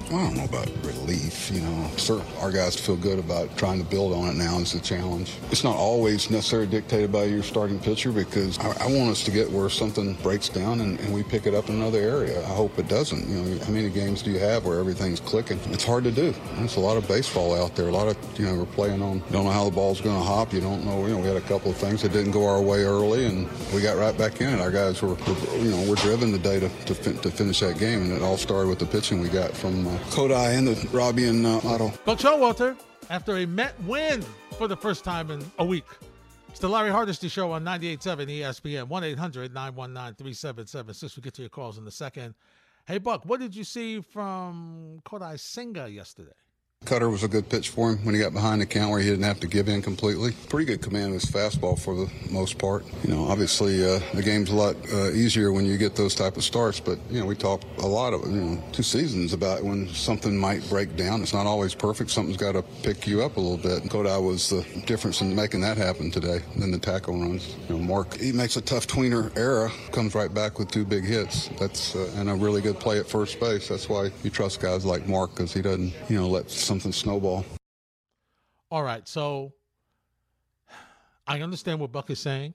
I 0.09 0.13
don't 0.13 0.37
know 0.37 0.45
about 0.45 0.69
relief. 0.85 1.51
You 1.51 1.61
know, 1.61 1.91
certain 1.99 2.25
our 2.41 2.51
guys 2.51 2.75
feel 2.75 2.97
good 2.97 3.19
about 3.19 3.55
trying 3.59 3.79
to 3.79 3.85
build 3.85 4.15
on 4.15 4.29
it 4.29 4.37
now. 4.37 4.59
It's 4.59 4.75
a 4.75 4.81
challenge. 4.81 5.35
It's 5.51 5.65
not 5.65 5.77
always 5.77 6.31
necessarily 6.31 6.67
dictated 6.67 7.13
by 7.13 7.25
your 7.25 7.43
starting 7.43 7.79
pitcher 7.79 8.11
because 8.11 8.59
I, 8.59 8.69
I 8.85 8.87
want 8.87 9.11
us 9.11 9.23
to 9.25 9.31
get 9.31 9.51
where 9.51 9.69
something 9.69 10.15
breaks 10.23 10.49
down 10.49 10.81
and, 10.81 10.99
and, 11.01 11.13
we 11.13 11.23
pick 11.23 11.47
it 11.47 11.55
up 11.55 11.69
in 11.69 11.77
another 11.77 11.99
area. 11.99 12.41
I 12.41 12.55
hope 12.55 12.79
it 12.79 12.89
doesn't. 12.89 13.29
You 13.29 13.43
know, 13.43 13.65
how 13.65 13.73
many 13.73 13.91
games 13.91 14.23
do 14.23 14.31
you 14.31 14.39
have 14.39 14.65
where 14.65 14.79
everything's 14.79 15.21
clicking? 15.21 15.59
It's 15.71 15.85
hard 15.85 16.05
to 16.05 16.11
do. 16.11 16.35
There's 16.57 16.77
a 16.77 16.81
lot 16.81 16.97
of 16.97 17.09
baseball 17.09 17.55
out 17.61 17.75
there. 17.75 17.89
A 17.89 17.93
lot 17.93 18.09
of 18.09 18.17
you 18.39 18.47
know 18.47 18.55
we're 18.55 18.67
playing 18.67 19.03
on. 19.03 19.23
Don't 19.31 19.45
know 19.45 19.51
how 19.51 19.65
the 19.65 19.75
ball's 19.75 20.01
going 20.01 20.17
to 20.17 20.25
hop. 20.25 20.53
You 20.55 20.61
don't 20.61 20.85
know. 20.85 21.07
You 21.07 21.15
know, 21.15 21.19
we 21.19 21.27
had 21.27 21.37
a 21.37 21.43
couple 21.43 21.71
of 21.71 21.77
things 21.77 22.03
that 22.03 22.13
didn't 22.13 22.33
go 22.33 22.47
our 22.47 22.63
way 22.63 22.83
early, 22.85 23.27
and 23.27 23.49
we 23.75 23.83
got 23.83 23.97
right 23.97 24.17
back 24.17 24.41
in 24.41 24.49
it. 24.49 24.61
Our 24.61 24.71
guys 24.71 25.03
were, 25.03 25.15
were 25.15 25.57
you 25.59 25.71
know, 25.71 25.85
we're 25.89 25.97
driven 25.97 26.31
today 26.33 26.61
to, 26.61 26.69
to, 26.69 26.95
fin- 26.95 27.19
to, 27.19 27.31
finish 27.31 27.61
that 27.61 27.79
game, 27.79 28.03
and 28.03 28.13
it 28.13 28.23
all 28.23 28.37
started 28.37 28.69
with 28.69 28.79
the 28.79 28.87
pitching 28.87 29.21
we 29.21 29.29
got 29.29 29.53
from 29.53 29.87
uh, 29.87 29.98
Kodai 30.11 30.57
and 30.57 30.69
the 30.69 30.89
Robbie 30.89 31.29
and 31.29 31.47
uh, 31.47 31.61
Otto. 31.65 31.93
Buck 32.05 32.19
Showalter, 32.19 32.77
after 33.11 33.37
a 33.37 33.47
Met 33.47 33.81
win 33.83 34.23
for 34.57 34.69
the 34.69 34.77
first 34.77 35.05
time 35.05 35.31
in 35.31 35.45
a 35.59 35.65
week. 35.65 35.85
It's 36.49 36.59
the 36.61 36.69
Larry 36.69 36.91
Hardesty 36.91 37.29
Show 37.29 37.53
on 37.53 37.65
98.7 37.65 38.41
ESPN, 38.41 38.89
1 38.89 39.05
800 39.05 39.55
919 39.55 40.15
3776. 40.17 41.17
We 41.17 41.23
get 41.23 41.35
to 41.35 41.43
your 41.43 41.49
calls 41.51 41.79
in 41.79 41.87
a 41.87 41.91
second. 41.91 42.35
Hey, 42.87 42.99
Buck, 42.99 43.25
what 43.25 43.39
did 43.39 43.55
you 43.55 43.65
see 43.65 44.01
from 44.01 45.01
Kodai 45.05 45.39
Senga 45.39 45.89
yesterday? 45.89 46.33
Cutter 46.89 47.11
was 47.11 47.23
a 47.23 47.29
good 47.29 47.51
pitch 47.51 47.69
for 47.69 47.91
him 47.91 47.99
when 48.03 48.15
he 48.15 48.21
got 48.21 48.33
behind 48.33 48.63
the 48.63 48.67
count 48.67 48.91
where 48.91 48.99
he 48.99 49.11
didn't 49.11 49.25
have 49.25 49.41
to 49.41 49.47
give 49.47 49.69
in 49.69 49.83
completely. 49.83 50.33
Pretty 50.49 50.65
good 50.65 50.81
command 50.81 51.09
of 51.09 51.21
his 51.21 51.27
fastball 51.27 51.79
for 51.79 51.95
the 51.95 52.11
most 52.31 52.57
part. 52.57 52.83
You 53.05 53.11
know, 53.11 53.27
obviously 53.27 53.85
uh, 53.85 54.01
the 54.15 54.23
game's 54.23 54.51
a 54.51 54.55
lot 54.55 54.75
uh, 54.91 55.11
easier 55.11 55.53
when 55.53 55.67
you 55.67 55.77
get 55.77 55.97
those 55.97 56.15
type 56.15 56.39
of 56.39 56.45
starts, 56.45 56.81
but 56.81 56.99
you 57.11 57.21
know 57.21 57.27
we 57.27 57.35
talk 57.35 57.63
a 57.83 57.87
lot 57.87 58.15
of 58.15 58.25
you 58.25 58.41
know 58.41 58.63
two 58.73 58.83
seasons 58.83 59.35
about 59.35 59.63
when 59.63 59.87
something 59.89 60.35
might 60.35 60.67
break 60.71 60.97
down. 60.97 61.21
It's 61.21 61.35
not 61.35 61.47
always 61.47 61.75
perfect. 61.75 62.11
Something's 62.11 62.39
got 62.39 62.53
to 62.53 62.63
pick 62.83 63.07
you 63.07 63.23
up 63.23 63.37
a 63.37 63.41
little 63.41 63.59
bit. 63.59 63.83
Kodai 63.91 64.25
was 64.25 64.49
the 64.49 64.65
difference 64.87 65.21
in 65.21 65.37
making 65.37 65.61
that 65.61 65.77
happen 65.77 66.11
today 66.11 66.41
than 66.57 66.71
the 66.71 66.79
tackle 66.79 67.21
runs. 67.21 67.55
You 67.69 67.77
know, 67.77 67.83
Mark 67.85 68.17
he 68.17 68.33
makes 68.33 68.57
a 68.57 68.63
tough 68.63 68.87
tweener 68.87 69.37
error, 69.37 69.71
comes 69.93 70.15
right 70.15 70.33
back 70.33 70.59
with 70.59 70.71
two 70.71 70.87
big 70.87 71.05
hits. 71.05 71.49
That's 71.61 71.95
uh, 71.95 72.11
and 72.17 72.31
a 72.31 72.35
really 72.35 72.63
good 72.63 72.81
play 72.81 72.99
at 72.99 73.07
first 73.07 73.39
base. 73.41 73.69
That's 73.69 73.91
why 73.91 74.11
you 74.23 74.31
trust 74.31 74.61
guys 74.61 74.87
like 74.87 75.07
Mark 75.07 75.33
because 75.33 75.53
he 75.53 75.61
doesn't 75.61 75.93
you 76.09 76.17
know 76.17 76.29
let 76.29 76.49
something 76.69 76.93
snowball. 76.93 77.45
All 78.71 78.83
right, 78.83 79.09
so 79.09 79.55
I 81.27 81.41
understand 81.41 81.81
what 81.81 81.91
Buck 81.91 82.11
is 82.11 82.21
saying, 82.21 82.53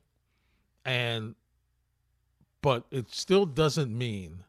and 0.86 1.36
but 2.62 2.86
it 2.91 3.10
still 3.10 3.46
doesn't 3.46 3.96
mean 3.96 4.43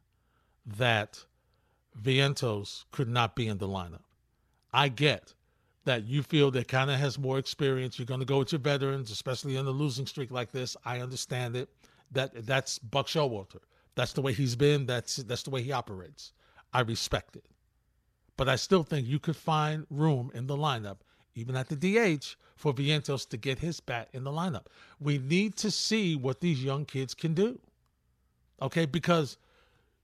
that 0.79 1.25
Vientos 2.01 2.85
could 2.93 3.09
not 3.09 3.35
be 3.35 3.49
in 3.49 3.59
the 3.59 3.67
lineup. 3.67 4.05
I 4.73 4.89
get 4.89 5.33
that 5.85 6.05
you 6.05 6.23
feel 6.23 6.51
that 6.51 6.69
kind 6.69 6.91
of 6.91 6.99
has 6.99 7.19
more 7.19 7.39
experience. 7.39 7.99
You're 7.99 8.07
going 8.07 8.21
to 8.21 8.27
go 8.27 8.39
with 8.39 8.53
your 8.53 8.61
veterans, 8.61 9.11
especially 9.11 9.57
in 9.57 9.67
a 9.67 9.71
losing 9.71 10.07
streak 10.07 10.31
like 10.31 10.53
this. 10.53 10.77
I 10.85 11.01
understand 11.01 11.57
it. 11.57 11.69
That 12.13 12.47
that's 12.47 12.79
Buck 12.79 13.07
Showalter. 13.07 13.61
That's 13.95 14.13
the 14.13 14.21
way 14.21 14.35
he's 14.35 14.57
been. 14.57 14.85
That's 14.87 15.17
that's 15.17 15.43
the 15.43 15.51
way 15.51 15.63
he 15.63 15.73
operates. 15.73 16.33
I 16.73 16.81
respect 16.81 17.37
it. 17.37 17.45
But 18.37 18.49
I 18.49 18.57
still 18.57 18.83
think 18.83 19.07
you 19.07 19.19
could 19.19 19.37
find 19.37 19.87
room 19.91 20.31
in 20.35 20.47
the 20.47 20.57
lineup, 20.57 20.99
even 21.35 21.57
at 21.57 21.69
the 21.69 21.77
DH, 21.77 22.37
for 22.57 22.73
Vientos 22.73 23.29
to 23.29 23.37
get 23.37 23.59
his 23.59 23.81
bat 23.81 24.09
in 24.13 24.25
the 24.25 24.31
lineup. 24.31 24.67
We 25.01 25.19
need 25.19 25.57
to 25.57 25.71
see 25.71 26.17
what 26.17 26.41
these 26.41 26.63
young 26.63 26.85
kids 26.85 27.15
can 27.15 27.35
do. 27.35 27.61
Okay, 28.61 28.87
because 28.87 29.37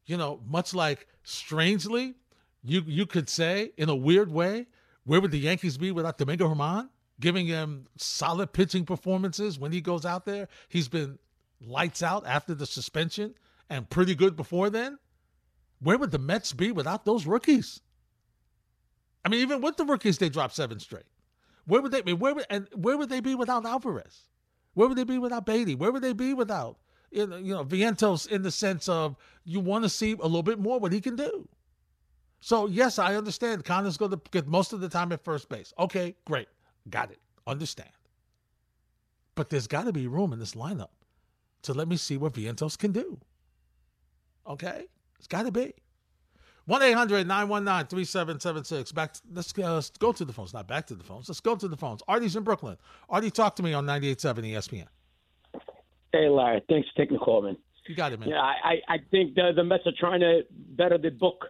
you 0.06 0.16
know, 0.16 0.40
much 0.48 0.74
like 0.74 1.06
strangely, 1.22 2.14
you 2.62 2.82
you 2.86 3.06
could 3.06 3.28
say 3.28 3.72
in 3.76 3.88
a 3.88 3.94
weird 3.94 4.30
way, 4.30 4.66
where 5.04 5.20
would 5.20 5.30
the 5.30 5.38
Yankees 5.38 5.78
be 5.78 5.90
without 5.92 6.18
Domingo 6.18 6.48
German? 6.48 6.90
Giving 7.20 7.46
him 7.46 7.86
solid 7.96 8.52
pitching 8.52 8.86
performances 8.86 9.58
when 9.58 9.72
he 9.72 9.80
goes 9.80 10.06
out 10.06 10.24
there. 10.24 10.48
He's 10.68 10.88
been 10.88 11.18
lights 11.60 12.02
out 12.02 12.26
after 12.26 12.54
the 12.54 12.66
suspension 12.66 13.34
and 13.68 13.88
pretty 13.90 14.14
good 14.14 14.36
before 14.36 14.70
then. 14.70 14.98
Where 15.80 15.98
would 15.98 16.10
the 16.10 16.18
Mets 16.18 16.52
be 16.52 16.72
without 16.72 17.04
those 17.04 17.26
rookies? 17.26 17.80
I 19.24 19.28
mean, 19.28 19.40
even 19.40 19.60
with 19.60 19.76
the 19.76 19.84
rookies, 19.84 20.18
they 20.18 20.28
dropped 20.28 20.54
seven 20.54 20.78
straight. 20.80 21.04
Where 21.66 21.82
would 21.82 21.92
they 21.92 22.00
be? 22.00 22.12
Where 22.12 22.34
would, 22.34 22.46
and 22.50 22.68
where 22.74 22.96
would 22.96 23.10
they 23.10 23.20
be 23.20 23.34
without 23.34 23.66
Alvarez? 23.66 24.28
Where 24.74 24.88
would 24.88 24.96
they 24.96 25.04
be 25.04 25.18
without 25.18 25.46
Baty? 25.46 25.74
Where 25.74 25.92
would 25.92 26.02
they 26.02 26.12
be 26.12 26.32
without 26.32 26.78
you 27.10 27.26
know, 27.26 27.36
you 27.36 27.54
know 27.54 27.64
Vientos 27.64 28.26
in 28.28 28.42
the 28.42 28.50
sense 28.50 28.88
of 28.88 29.16
you 29.44 29.60
want 29.60 29.84
to 29.84 29.88
see 29.88 30.12
a 30.12 30.26
little 30.26 30.42
bit 30.42 30.58
more 30.58 30.78
what 30.78 30.92
he 30.92 31.00
can 31.00 31.16
do. 31.16 31.48
So 32.40 32.66
yes, 32.66 32.98
I 32.98 33.16
understand. 33.16 33.64
Canha's 33.64 33.96
going 33.96 34.12
to 34.12 34.20
get 34.30 34.46
most 34.46 34.72
of 34.72 34.80
the 34.80 34.88
time 34.88 35.12
at 35.12 35.22
first 35.22 35.48
base. 35.48 35.72
Okay, 35.78 36.14
great, 36.24 36.48
got 36.88 37.10
it, 37.10 37.18
understand. 37.46 37.90
But 39.34 39.50
there's 39.50 39.66
got 39.66 39.84
to 39.84 39.92
be 39.92 40.06
room 40.06 40.32
in 40.32 40.38
this 40.38 40.54
lineup 40.54 40.90
to 41.62 41.74
let 41.74 41.88
me 41.88 41.96
see 41.96 42.16
what 42.16 42.32
Vientos 42.32 42.78
can 42.78 42.92
do. 42.92 43.18
Okay, 44.46 44.86
it's 45.18 45.28
got 45.28 45.44
to 45.44 45.52
be. 45.52 45.74
1 46.66 46.82
800 46.82 47.26
919 47.26 47.86
3776. 47.88 48.92
Back, 48.92 49.14
let's 49.32 49.58
uh, 49.58 49.82
go 49.98 50.12
to 50.12 50.24
the 50.24 50.32
phones, 50.32 50.52
not 50.52 50.68
back 50.68 50.86
to 50.88 50.94
the 50.94 51.04
phones. 51.04 51.28
Let's 51.28 51.40
go 51.40 51.56
to 51.56 51.68
the 51.68 51.76
phones. 51.76 52.02
Artie's 52.08 52.36
in 52.36 52.42
Brooklyn. 52.42 52.76
Artie, 53.08 53.30
talk 53.30 53.56
to 53.56 53.62
me 53.62 53.72
on 53.72 53.86
98.7 53.86 54.52
ESPN. 54.52 54.86
Hey, 56.12 56.28
Larry. 56.28 56.62
Thanks 56.68 56.88
for 56.90 57.02
taking 57.02 57.18
the 57.18 57.24
call, 57.24 57.42
man. 57.42 57.56
You 57.86 57.96
got 57.96 58.12
it, 58.12 58.20
man. 58.20 58.28
Yeah, 58.28 58.40
I, 58.40 58.80
I 58.88 58.98
think 59.10 59.34
the, 59.34 59.50
the 59.54 59.64
Mets 59.64 59.84
are 59.86 59.92
trying 59.98 60.20
to 60.20 60.42
better 60.50 60.96
the 60.96 61.10
book, 61.10 61.46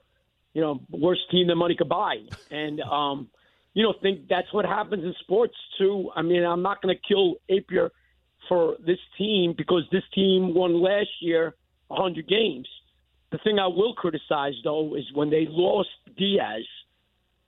you 0.55 0.63
know, 0.63 0.81
worst 0.91 1.23
team 1.31 1.49
that 1.49 1.57
money 1.57 1.77
could 1.77 1.89
buy. 1.89 2.17
And, 2.51 2.81
um, 2.91 3.29
you 3.75 3.83
know, 3.83 3.95
think 4.01 4.29
that's 4.29 4.51
what 4.53 4.65
happens 4.65 5.05
in 5.05 5.15
sports, 5.21 5.55
too. 5.79 6.11
I 6.17 6.23
mean, 6.23 6.45
I'm 6.45 6.63
not 6.63 6.81
going 6.81 6.97
to 6.97 7.03
kill 7.07 7.37
Eppler 7.51 7.91
for 8.49 8.77
this 8.85 8.99
team 9.19 9.55
because 9.57 9.83
this 9.93 10.03
team 10.15 10.55
won 10.55 10.81
last 10.81 11.11
year 11.21 11.55
100 11.89 12.27
games. 12.27 12.67
The 13.33 13.39
thing 13.39 13.59
I 13.59 13.69
will 13.69 13.95
criticize, 13.95 14.55
though, 14.65 14.97
is 14.97 15.05
when 15.15 15.31
they 15.31 15.47
lost 15.49 15.91
Diaz 16.17 16.65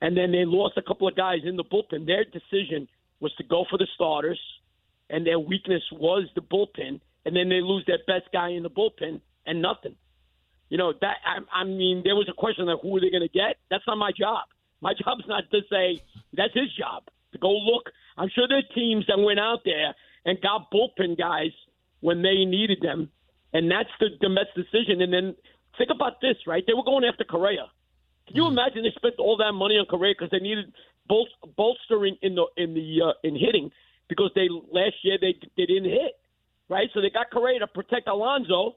and 0.01 0.17
then 0.17 0.33
they 0.33 0.45
lost 0.45 0.77
a 0.77 0.83
couple 0.83 1.07
of 1.07 1.15
guys 1.17 1.39
in 1.45 1.57
the 1.57 1.65
bullpen, 1.65 2.07
their 2.07 2.25
decision 2.25 2.89
was 3.21 3.33
to 3.37 3.45
go 3.45 3.65
for 3.71 3.79
the 3.79 3.87
starters, 3.95 4.41
and 5.09 5.25
their 5.25 5.39
weakness 5.39 5.83
was 5.93 6.29
the 6.35 6.41
bullpen, 6.41 7.01
and 7.25 7.37
then 7.37 7.49
they 7.49 7.61
lose 7.61 7.85
their 7.87 8.01
best 8.07 8.31
guy 8.33 8.49
in 8.51 8.65
the 8.65 8.71
bullpen 8.71 9.21
and 9.47 9.63
nothing. 9.63 9.95
You 10.71 10.79
know 10.79 10.93
that 11.01 11.17
I, 11.25 11.61
I 11.61 11.65
mean, 11.65 12.03
there 12.05 12.17
was 12.17 12.29
a 12.29 12.33
question 12.33 12.69
of 12.69 12.81
who 12.83 12.97
are 12.97 13.01
they 13.01 13.11
going 13.11 13.23
to 13.23 13.29
get. 13.29 13.57
That's 13.71 13.85
not 13.87 13.97
my 13.97 14.11
job. 14.11 14.49
My 14.81 14.95
job 15.05 15.19
is 15.21 15.27
not 15.29 15.45
to 15.51 15.61
say 15.71 16.03
that's 16.33 16.55
his 16.55 16.73
job 16.77 17.05
to 17.33 17.39
go 17.39 17.51
look. 17.51 17.91
I'm 18.17 18.31
sure 18.35 18.49
there 18.49 18.59
are 18.59 18.75
teams 18.75 19.05
that 19.07 19.19
went 19.19 19.39
out 19.39 19.61
there 19.65 19.95
and 20.25 20.41
got 20.41 20.73
bullpen 20.73 21.17
guys 21.17 21.53
when 22.01 22.23
they 22.23 22.45
needed 22.45 22.79
them, 22.83 23.11
and 23.53 23.71
that's 23.71 23.91
the, 24.01 24.09
the 24.21 24.29
Mets' 24.29 24.51
decision. 24.57 25.01
And 25.01 25.13
then 25.13 25.37
Think 25.79 25.91
about 25.95 26.21
this, 26.21 26.37
right? 26.47 26.63
They 26.67 26.75
were 26.75 26.85
going 26.85 27.05
after 27.05 27.25
Correa. 27.25 27.71
Can 28.27 28.37
you 28.37 28.45
mm. 28.45 28.53
imagine 28.53 28.83
they 28.83 28.95
spent 28.97 29.15
all 29.19 29.37
that 29.39 29.53
money 29.53 29.75
on 29.75 29.87
Correa 29.87 30.15
because 30.17 30.31
they 30.31 30.39
needed 30.39 30.73
bol- 31.09 31.29
bolstering 31.57 32.17
in 32.23 32.35
the 32.35 32.47
in 32.57 32.75
the 32.75 33.01
uh, 33.03 33.13
in 33.25 33.35
hitting 33.35 33.71
because 34.09 34.31
they 34.35 34.49
last 34.49 34.97
year 35.03 35.19
they 35.21 35.35
they 35.57 35.67
didn't 35.67 35.91
hit, 35.91 36.19
right? 36.69 36.89
So 36.95 37.01
they 37.01 37.11
got 37.11 37.31
Correa 37.33 37.61
to 37.61 37.67
protect 37.67 38.09
Alonso. 38.09 38.77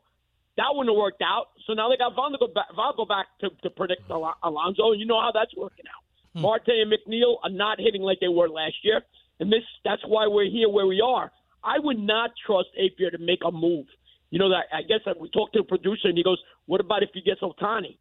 That 0.57 0.71
wouldn't 0.71 0.95
have 0.95 0.97
worked 0.97 1.21
out. 1.21 1.47
So 1.67 1.73
now 1.73 1.89
they 1.89 1.97
got 1.97 2.15
Vago 2.15 2.47
back, 2.47 2.71
back 2.71 3.27
to, 3.41 3.49
to 3.63 3.69
protect 3.69 4.09
Alonso, 4.09 4.91
and 4.91 4.99
you 4.99 5.05
know 5.05 5.19
how 5.19 5.31
that's 5.33 5.51
working 5.55 5.85
out. 5.91 6.03
Hmm. 6.33 6.41
Marte 6.41 6.69
and 6.69 6.91
McNeil 6.91 7.35
are 7.43 7.49
not 7.49 7.79
hitting 7.79 8.01
like 8.01 8.19
they 8.21 8.29
were 8.29 8.47
last 8.47 8.75
year, 8.83 9.01
and 9.39 9.51
this 9.51 9.63
that's 9.83 10.01
why 10.07 10.27
we're 10.27 10.49
here 10.49 10.69
where 10.69 10.87
we 10.87 11.01
are. 11.01 11.31
I 11.63 11.79
would 11.79 11.99
not 11.99 12.31
trust 12.45 12.69
Eppler 12.79 13.11
to 13.11 13.17
make 13.17 13.39
a 13.45 13.51
move 13.51 13.87
you 14.35 14.39
know 14.39 14.49
that 14.49 14.67
I 14.75 14.81
guess 14.81 14.99
we 15.17 15.29
talked 15.29 15.53
to 15.53 15.59
a 15.59 15.63
producer 15.63 16.09
and 16.09 16.17
he 16.17 16.21
goes, 16.21 16.43
"What 16.65 16.81
about 16.81 17.03
if 17.03 17.11
he 17.13 17.21
gets 17.21 17.39
Ohtani?" 17.39 17.95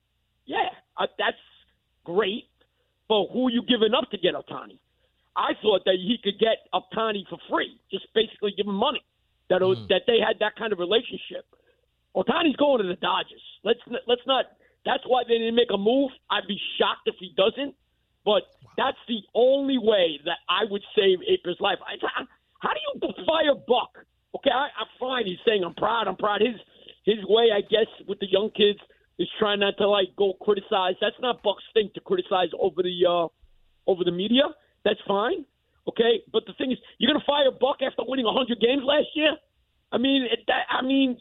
Yeah, 0.47 0.67
uh, 0.99 1.07
that's 1.17 1.39
great, 2.03 2.51
but 3.07 3.29
who 3.33 3.47
are 3.47 3.51
you 3.53 3.63
giving 3.63 3.95
up 3.95 4.11
to 4.11 4.19
get 4.19 4.35
Ohtani? 4.35 4.81
I 5.37 5.55
thought 5.63 5.85
that 5.85 5.95
he 5.95 6.19
could 6.19 6.41
get 6.41 6.67
Ohtani 6.75 7.23
for 7.31 7.39
free, 7.49 7.79
just 7.89 8.13
basically 8.15 8.53
give 8.57 8.67
him 8.67 8.75
money. 8.75 9.05
That 9.49 9.63
was, 9.63 9.79
mm. 9.79 9.89
that 9.91 10.03
they 10.09 10.19
had 10.19 10.41
that 10.41 10.57
kind 10.57 10.73
of 10.73 10.81
relationship. 10.81 11.47
Ohtani's 12.17 12.57
going 12.57 12.83
to 12.83 12.89
the 12.89 12.99
Dodgers. 12.99 13.43
Let's 13.63 13.79
let's 14.09 14.27
not. 14.27 14.47
That's 14.85 15.05
why 15.07 15.23
they 15.23 15.39
didn't 15.39 15.55
make 15.55 15.71
a 15.73 15.79
move. 15.79 16.11
I'd 16.33 16.49
be 16.49 16.59
shocked 16.81 17.07
if 17.07 17.15
he 17.21 17.31
doesn't. 17.37 17.77
But 18.25 18.43
wow. 18.43 18.75
that's 18.77 19.03
the 19.07 19.23
only 19.37 19.79
way 19.79 20.19
that 20.25 20.39
I 20.49 20.65
would 20.69 20.83
save 20.99 21.19
April's 21.29 21.61
life. 21.61 21.79
I, 21.87 21.95
how 22.59 22.71
do 22.75 22.81
you 22.83 23.25
fire 23.25 23.55
Buck? 23.55 24.03
Okay, 24.35 24.51
I, 24.51 24.69
I'm 24.79 24.91
fine. 24.99 25.27
He's 25.27 25.39
saying 25.47 25.63
I'm 25.65 25.75
proud. 25.75 26.09
I'm 26.09 26.17
proud. 26.17 26.41
His 26.41 26.61
his 27.05 27.25
way, 27.29 27.49
I 27.55 27.61
guess, 27.61 27.87
with 28.09 28.19
the 28.19 28.27
young 28.31 28.51
kids 28.57 28.81
is 29.19 29.29
trying 29.39 29.61
not 29.61 29.75
to 29.79 29.89
like 29.89 30.09
go 30.17 30.35
criticize. 30.41 30.95
That's 31.01 31.17
not 31.21 31.43
Buck's 31.43 31.65
thing 31.73 31.91
to 31.95 32.01
criticize 32.01 32.49
over 32.59 32.83
the 32.83 32.97
uh, 33.09 33.29
over 33.87 34.05
the 34.05 34.13
media. 34.13 34.43
That's 34.85 35.01
fine. 35.07 35.45
Okay, 35.89 36.23
but 36.33 36.45
the 36.47 36.55
thing 36.55 36.73
is, 36.73 36.79
you're 36.99 37.13
gonna 37.13 37.25
fire 37.27 37.51
Buck 37.51 37.79
after 37.87 38.03
winning 38.07 38.25
100 38.25 38.59
games 38.59 38.83
last 38.85 39.09
year. 39.15 39.37
I 39.93 39.99
mean, 39.99 40.25
it, 40.25 40.41
that, 40.49 40.65
I 40.71 40.83
mean, 40.83 41.19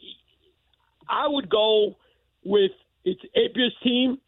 I 1.08 1.28
would 1.28 1.48
go 1.50 1.96
with 2.44 2.72
it's 3.04 3.20
Eppler's 3.36 3.74
team, 3.82 4.18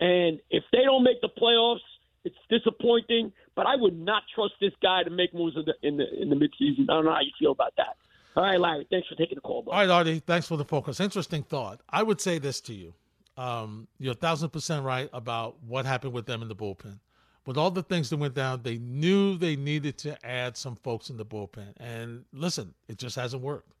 And 0.00 0.40
if 0.50 0.64
they 0.72 0.82
don't 0.84 1.04
make 1.04 1.20
the 1.20 1.28
playoffs, 1.28 1.84
it's 2.24 2.36
disappointing. 2.48 3.32
But 3.54 3.66
I 3.66 3.76
would 3.76 3.98
not 3.98 4.22
trust 4.34 4.54
this 4.60 4.72
guy 4.82 5.02
to 5.02 5.10
make 5.10 5.34
moves 5.34 5.56
in 5.56 5.64
the 5.66 5.74
in 5.86 5.96
the, 5.98 6.22
in 6.22 6.30
the 6.30 6.36
midseason. 6.36 6.84
I 6.88 6.94
don't 6.94 7.04
know 7.04 7.12
how 7.12 7.20
you 7.20 7.32
feel 7.38 7.52
about 7.52 7.74
that. 7.76 7.96
All 8.34 8.44
right, 8.44 8.58
Larry. 8.58 8.86
Thanks 8.90 9.08
for 9.08 9.14
taking 9.14 9.34
the 9.34 9.40
call. 9.42 9.64
All 9.66 9.74
right, 9.74 9.90
Artie. 9.90 10.20
Thanks 10.20 10.46
for 10.46 10.56
the 10.56 10.64
focus. 10.64 11.00
Interesting 11.00 11.42
thought. 11.42 11.80
I 11.88 12.02
would 12.02 12.20
say 12.20 12.38
this 12.38 12.60
to 12.62 12.74
you. 12.74 12.94
Um, 13.36 13.88
you're 13.98 14.12
a 14.12 14.16
thousand 14.16 14.50
percent 14.50 14.84
right 14.84 15.08
about 15.12 15.62
what 15.64 15.84
happened 15.86 16.12
with 16.12 16.26
them 16.26 16.42
in 16.42 16.48
the 16.48 16.56
bullpen. 16.56 16.98
With 17.44 17.56
all 17.56 17.70
the 17.70 17.82
things 17.82 18.08
that 18.10 18.18
went 18.18 18.34
down, 18.34 18.62
they 18.62 18.78
knew 18.78 19.36
they 19.36 19.56
needed 19.56 19.98
to 19.98 20.26
add 20.26 20.56
some 20.56 20.76
folks 20.76 21.10
in 21.10 21.16
the 21.16 21.24
bullpen. 21.24 21.74
And 21.78 22.24
listen, 22.32 22.72
it 22.88 22.98
just 22.98 23.16
hasn't 23.16 23.42
worked. 23.42 23.72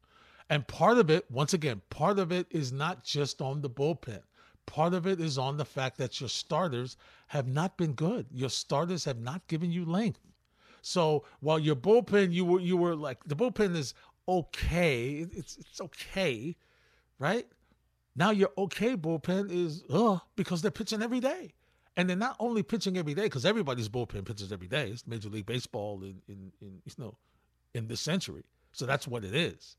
And 0.50 0.66
part 0.66 0.98
of 0.98 1.10
it, 1.10 1.30
once 1.30 1.54
again, 1.54 1.80
part 1.88 2.18
of 2.18 2.32
it 2.32 2.46
is 2.50 2.72
not 2.72 3.04
just 3.04 3.40
on 3.40 3.62
the 3.62 3.70
bullpen. 3.70 4.20
Part 4.66 4.94
of 4.94 5.06
it 5.06 5.20
is 5.20 5.38
on 5.38 5.56
the 5.56 5.64
fact 5.64 5.96
that 5.98 6.20
your 6.20 6.28
starters 6.28 6.96
have 7.28 7.46
not 7.46 7.76
been 7.76 7.92
good. 7.92 8.26
Your 8.32 8.50
starters 8.50 9.04
have 9.04 9.18
not 9.18 9.46
given 9.46 9.70
you 9.70 9.84
length. 9.84 10.20
So 10.82 11.24
while 11.40 11.58
your 11.58 11.76
bullpen, 11.76 12.32
you 12.32 12.44
were 12.44 12.60
you 12.60 12.76
were 12.76 12.96
like 12.96 13.22
the 13.24 13.36
bullpen 13.36 13.76
is 13.76 13.94
okay. 14.28 15.26
It's 15.32 15.56
it's 15.56 15.80
okay, 15.80 16.56
right? 17.18 17.46
Now 18.14 18.30
your 18.30 18.50
okay 18.58 18.96
bullpen 18.96 19.50
is 19.50 19.84
uh 19.90 20.18
because 20.36 20.62
they're 20.62 20.70
pitching 20.70 21.02
every 21.02 21.20
day. 21.20 21.54
And 21.94 22.08
they're 22.08 22.16
not 22.16 22.36
only 22.40 22.62
pitching 22.62 22.96
every 22.96 23.12
day, 23.12 23.24
because 23.24 23.44
everybody's 23.44 23.90
bullpen 23.90 24.24
pitches 24.24 24.50
every 24.50 24.66
day. 24.66 24.88
It's 24.88 25.06
Major 25.06 25.28
League 25.28 25.44
Baseball 25.44 26.02
in, 26.02 26.22
in, 26.26 26.50
in 26.62 26.80
you 26.84 26.92
know 26.98 27.16
in 27.74 27.88
this 27.88 28.00
century. 28.00 28.44
So 28.72 28.86
that's 28.86 29.06
what 29.06 29.24
it 29.24 29.34
is. 29.34 29.76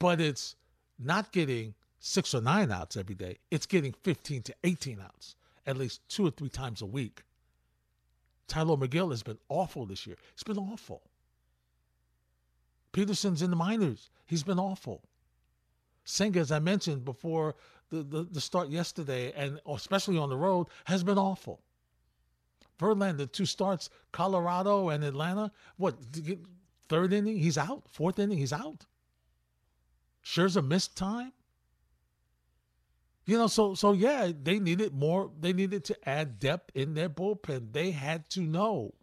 But 0.00 0.20
it's 0.20 0.56
not 0.98 1.30
getting 1.32 1.74
six 2.00 2.34
or 2.34 2.40
nine 2.40 2.72
outs 2.72 2.96
every 2.96 3.14
day. 3.14 3.38
It's 3.50 3.66
getting 3.66 3.92
15 4.02 4.42
to 4.42 4.54
18 4.64 5.00
outs 5.00 5.36
at 5.68 5.76
least 5.76 6.00
two 6.08 6.26
or 6.26 6.30
three 6.30 6.48
times 6.48 6.80
a 6.80 6.86
week. 6.86 7.22
Tylor 8.48 8.76
Megill 8.76 9.10
has 9.10 9.22
been 9.22 9.38
awful 9.50 9.84
this 9.84 10.06
year. 10.06 10.16
It's 10.32 10.42
been 10.42 10.58
awful. 10.58 11.02
Peterson's 12.92 13.42
in 13.42 13.50
the 13.50 13.56
minors. 13.56 14.10
He's 14.26 14.42
been 14.42 14.58
awful. 14.58 15.02
Senga, 16.04 16.40
as 16.40 16.50
I 16.50 16.58
mentioned 16.58 17.04
before 17.04 17.54
the, 17.90 18.02
the, 18.02 18.22
the 18.24 18.40
start 18.40 18.68
yesterday, 18.68 19.32
and 19.36 19.60
especially 19.66 20.18
on 20.18 20.28
the 20.28 20.36
road, 20.36 20.68
has 20.84 21.02
been 21.02 21.18
awful. 21.18 21.60
Verlander, 22.78 23.30
two 23.30 23.46
starts, 23.46 23.90
Colorado 24.12 24.88
and 24.88 25.04
Atlanta. 25.04 25.50
What, 25.76 25.96
third 26.88 27.12
inning, 27.12 27.38
he's 27.38 27.58
out. 27.58 27.84
Fourth 27.90 28.18
inning, 28.18 28.38
he's 28.38 28.52
out. 28.52 28.86
Scherzer 30.24 30.66
missed 30.66 30.96
time. 30.96 31.32
You 33.26 33.36
know, 33.36 33.46
so 33.46 33.74
so 33.74 33.92
yeah, 33.92 34.32
they 34.42 34.58
needed 34.58 34.94
more. 34.94 35.30
They 35.38 35.52
needed 35.52 35.84
to 35.84 36.08
add 36.08 36.38
depth 36.38 36.70
in 36.74 36.94
their 36.94 37.10
bullpen. 37.10 37.72
They 37.72 37.90
had 37.90 38.30
to 38.30 38.40
know. 38.40 38.94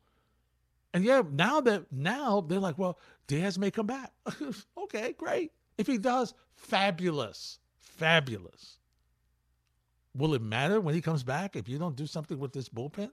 And 0.96 1.04
yeah, 1.04 1.22
now 1.32 1.62
that 1.62 1.92
now 1.92 2.42
they're 2.42 2.60
like, 2.60 2.77
well, 2.80 2.98
Diaz 3.27 3.58
may 3.58 3.72
come 3.72 3.88
back. 3.88 4.12
okay, 4.77 5.13
great. 5.17 5.51
If 5.77 5.88
he 5.88 5.98
does, 5.98 6.34
fabulous, 6.53 7.60
fabulous. 7.79 8.77
Will 10.15 10.34
it 10.34 10.41
matter 10.41 10.79
when 10.79 10.96
he 10.96 11.01
comes 11.01 11.24
back 11.24 11.55
if 11.55 11.67
you 11.67 11.77
don't 11.77 11.96
do 11.96 12.08
something 12.08 12.39
with 12.39 12.53
this 12.53 12.70
bullpen? 12.70 13.12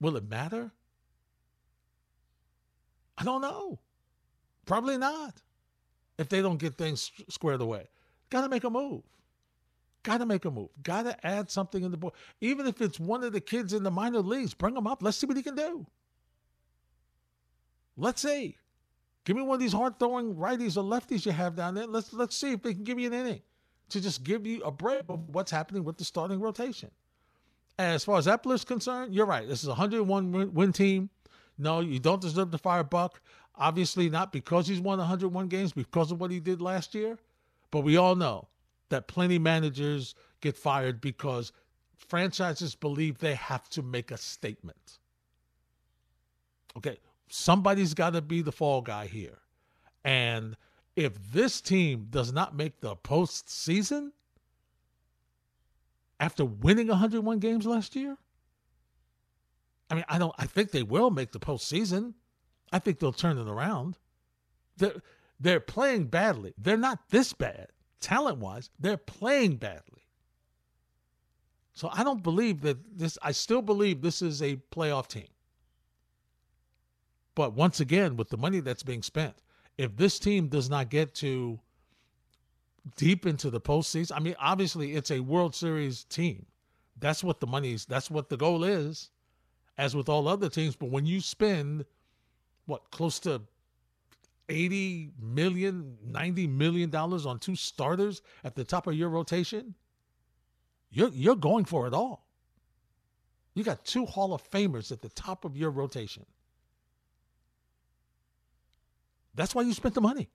Will 0.00 0.16
it 0.16 0.28
matter? 0.28 0.70
I 3.18 3.24
don't 3.24 3.42
know. 3.42 3.78
Probably 4.64 4.96
not. 4.96 5.42
If 6.18 6.28
they 6.28 6.42
don't 6.42 6.58
get 6.58 6.76
things 6.76 7.10
squared 7.28 7.60
away, 7.60 7.88
got 8.30 8.42
to 8.42 8.48
make 8.48 8.64
a 8.64 8.70
move. 8.70 9.02
Got 10.02 10.18
to 10.18 10.26
make 10.26 10.44
a 10.44 10.50
move. 10.50 10.70
Got 10.82 11.02
to 11.04 11.26
add 11.26 11.50
something 11.50 11.82
in 11.82 11.90
the 11.90 11.96
board. 11.96 12.14
Even 12.40 12.66
if 12.66 12.80
it's 12.80 12.98
one 12.98 13.22
of 13.22 13.32
the 13.32 13.40
kids 13.40 13.72
in 13.72 13.82
the 13.82 13.90
minor 13.90 14.20
leagues, 14.20 14.54
bring 14.54 14.76
him 14.76 14.86
up. 14.86 15.02
Let's 15.02 15.18
see 15.18 15.26
what 15.26 15.36
he 15.36 15.42
can 15.42 15.56
do. 15.56 15.86
Let's 18.00 18.22
see. 18.22 18.56
Give 19.24 19.36
me 19.36 19.42
one 19.42 19.56
of 19.56 19.60
these 19.60 19.72
hard 19.72 19.98
throwing 19.98 20.34
righties 20.34 20.76
or 20.76 20.82
lefties 20.82 21.26
you 21.26 21.32
have 21.32 21.54
down 21.54 21.74
there. 21.74 21.86
Let's 21.86 22.12
let's 22.12 22.36
see 22.36 22.52
if 22.52 22.62
they 22.62 22.72
can 22.72 22.84
give 22.84 22.98
you 22.98 23.06
an 23.08 23.12
inning 23.12 23.42
to 23.90 24.00
just 24.00 24.24
give 24.24 24.46
you 24.46 24.62
a 24.62 24.70
break 24.70 25.02
of 25.08 25.28
what's 25.28 25.50
happening 25.50 25.84
with 25.84 25.98
the 25.98 26.04
starting 26.04 26.40
rotation. 26.40 26.90
As 27.78 28.04
far 28.04 28.18
as 28.18 28.26
Eppler's 28.26 28.64
concerned, 28.64 29.14
you're 29.14 29.26
right. 29.26 29.46
This 29.46 29.62
is 29.62 29.66
a 29.66 29.70
101 29.70 30.32
win, 30.32 30.54
win 30.54 30.72
team. 30.72 31.10
No, 31.58 31.80
you 31.80 31.98
don't 31.98 32.20
deserve 32.20 32.50
to 32.50 32.58
fire 32.58 32.82
Buck. 32.82 33.20
Obviously, 33.56 34.08
not 34.08 34.32
because 34.32 34.66
he's 34.66 34.80
won 34.80 34.98
101 34.98 35.48
games, 35.48 35.72
because 35.72 36.10
of 36.10 36.20
what 36.20 36.30
he 36.30 36.40
did 36.40 36.62
last 36.62 36.94
year. 36.94 37.18
But 37.70 37.80
we 37.80 37.96
all 37.96 38.16
know 38.16 38.48
that 38.88 39.08
plenty 39.08 39.38
managers 39.38 40.14
get 40.40 40.56
fired 40.56 41.00
because 41.00 41.52
franchises 41.96 42.74
believe 42.74 43.18
they 43.18 43.34
have 43.34 43.68
to 43.70 43.82
make 43.82 44.10
a 44.10 44.16
statement. 44.16 44.98
Okay, 46.76 46.98
somebody's 47.30 47.94
got 47.94 48.14
to 48.14 48.22
be 48.22 48.42
the 48.42 48.52
fall 48.52 48.82
guy 48.82 49.06
here. 49.06 49.38
And 50.04 50.56
if 50.96 51.14
this 51.32 51.60
team 51.60 52.08
does 52.10 52.32
not 52.32 52.56
make 52.56 52.80
the 52.80 52.96
postseason 52.96 54.10
after 56.18 56.44
winning 56.44 56.88
101 56.88 57.38
games 57.38 57.66
last 57.66 57.96
year, 57.96 58.16
I 59.90 59.94
mean, 59.94 60.04
I 60.08 60.18
don't. 60.18 60.34
I 60.38 60.46
think 60.46 60.70
they 60.70 60.84
will 60.84 61.10
make 61.10 61.32
the 61.32 61.40
postseason. 61.40 62.14
I 62.72 62.78
think 62.78 63.00
they'll 63.00 63.12
turn 63.12 63.38
it 63.38 63.48
around. 63.48 63.98
They're 64.76 65.02
they're 65.40 65.58
playing 65.58 66.06
badly. 66.06 66.54
They're 66.56 66.76
not 66.76 67.08
this 67.10 67.32
bad 67.32 67.68
talent 68.00 68.38
wise, 68.38 68.70
they're 68.78 68.96
playing 68.96 69.56
badly. 69.56 70.02
So 71.72 71.88
I 71.92 72.02
don't 72.02 72.22
believe 72.22 72.62
that 72.62 72.98
this, 72.98 73.16
I 73.22 73.32
still 73.32 73.62
believe 73.62 74.02
this 74.02 74.22
is 74.22 74.42
a 74.42 74.56
playoff 74.72 75.06
team. 75.06 75.28
But 77.40 77.54
once 77.54 77.80
again, 77.80 78.18
with 78.18 78.28
the 78.28 78.36
money 78.36 78.60
that's 78.60 78.82
being 78.82 79.02
spent, 79.02 79.34
if 79.78 79.96
this 79.96 80.18
team 80.18 80.48
does 80.48 80.68
not 80.68 80.90
get 80.90 81.14
to 81.14 81.58
deep 82.96 83.24
into 83.24 83.48
the 83.48 83.62
postseason, 83.62 84.12
I 84.14 84.20
mean, 84.20 84.36
obviously 84.38 84.92
it's 84.94 85.10
a 85.10 85.20
World 85.20 85.54
Series 85.54 86.04
team. 86.04 86.44
That's 86.98 87.24
what 87.24 87.40
the 87.40 87.46
money's, 87.46 87.86
that's 87.86 88.10
what 88.10 88.28
the 88.28 88.36
goal 88.36 88.62
is, 88.62 89.08
as 89.78 89.96
with 89.96 90.10
all 90.10 90.28
other 90.28 90.50
teams. 90.50 90.76
But 90.76 90.90
when 90.90 91.06
you 91.06 91.22
spend, 91.22 91.86
what, 92.66 92.90
close 92.90 93.18
to 93.20 93.40
80 94.50 95.12
million, 95.18 95.96
90 96.04 96.46
million 96.46 96.90
dollars 96.90 97.24
on 97.24 97.38
two 97.38 97.56
starters 97.56 98.20
at 98.44 98.54
the 98.54 98.64
top 98.64 98.86
of 98.86 98.92
your 98.92 99.08
rotation, 99.08 99.74
you're 100.90 101.08
you're 101.14 101.36
going 101.36 101.64
for 101.64 101.86
it 101.86 101.94
all. 101.94 102.26
You 103.54 103.64
got 103.64 103.82
two 103.86 104.04
Hall 104.04 104.34
of 104.34 104.46
Famers 104.50 104.92
at 104.92 105.00
the 105.00 105.08
top 105.08 105.46
of 105.46 105.56
your 105.56 105.70
rotation. 105.70 106.26
That's 109.34 109.54
why 109.54 109.62
you 109.62 109.72
spent 109.72 109.94
the 109.94 110.00
money. 110.00 110.28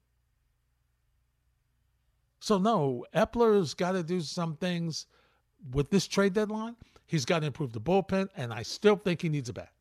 So 2.40 2.58
no, 2.58 3.06
Eppler's 3.16 3.74
got 3.74 3.94
to 3.94 4.04
do 4.04 4.22
some 4.22 4.56
things 4.58 5.08
with 5.72 5.90
this 5.90 6.08
trade 6.08 6.34
deadline. 6.34 6.76
He's 7.08 7.26
got 7.26 7.40
to 7.40 7.48
improve 7.48 7.74
the 7.74 7.82
bullpen, 7.82 8.30
and 8.36 8.54
I 8.54 8.64
still 8.64 8.96
think 8.96 9.22
he 9.22 9.30
needs 9.30 9.50
a 9.50 9.54
bat. 9.54 9.72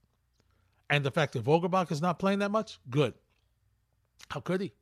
And 0.90 1.04
the 1.04 1.10
fact 1.10 1.32
that 1.32 1.44
Vogelbach 1.44 1.90
is 1.90 2.02
not 2.02 2.18
playing 2.18 2.40
that 2.40 2.50
much, 2.50 2.78
good. 2.90 3.14
How 4.28 4.40
could 4.40 4.60
he? 4.60 4.72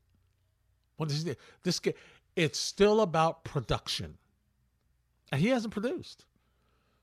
What 0.96 1.08
does 1.08 1.22
he 1.22 1.30
do? 1.30 1.36
This 1.62 1.78
game, 1.78 1.94
it's 2.36 2.58
still 2.58 3.00
about 3.00 3.44
production. 3.44 4.18
And 5.30 5.40
he 5.40 5.48
hasn't 5.48 5.72
produced. 5.72 6.26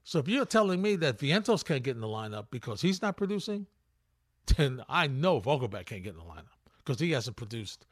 So 0.04 0.20
if 0.20 0.28
you're 0.28 0.46
telling 0.46 0.82
me 0.82 0.96
that 0.98 1.18
Vientos 1.18 1.64
can't 1.64 1.84
get 1.84 1.96
in 1.96 2.02
the 2.02 2.08
lineup 2.08 2.48
because 2.52 2.82
he's 2.82 3.02
not 3.02 3.18
producing, 3.18 3.68
then 4.58 4.84
I 4.88 5.08
know 5.08 5.40
Vogelbach 5.40 5.86
can't 5.86 6.04
get 6.04 6.14
in 6.14 6.20
the 6.20 6.24
lineup 6.24 6.59
because 6.90 7.00
he 7.00 7.12
hasn't 7.12 7.38
produced 7.38 7.86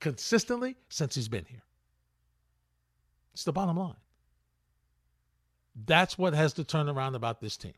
consistently 0.00 0.74
since 0.88 1.14
he's 1.14 1.28
been 1.28 1.44
here. 1.44 1.60
It's 3.34 3.44
the 3.44 3.52
bottom 3.52 3.76
line. 3.76 4.00
That's 5.84 6.16
what 6.16 6.32
has 6.32 6.54
to 6.54 6.64
turn 6.64 6.88
around 6.88 7.16
about 7.16 7.42
this 7.42 7.58
team. 7.58 7.74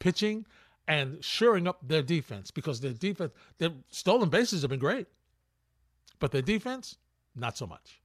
Pitching 0.00 0.46
and 0.88 1.24
shoring 1.24 1.68
up 1.68 1.78
their 1.86 2.02
defense 2.02 2.50
because 2.50 2.80
their 2.80 2.92
defense, 2.92 3.32
their 3.58 3.70
stolen 3.88 4.30
bases 4.30 4.62
have 4.62 4.70
been 4.70 4.80
great. 4.80 5.06
But 6.18 6.32
the 6.32 6.42
defense, 6.42 6.96
not 7.36 7.56
so 7.56 7.68
much. 7.68 8.02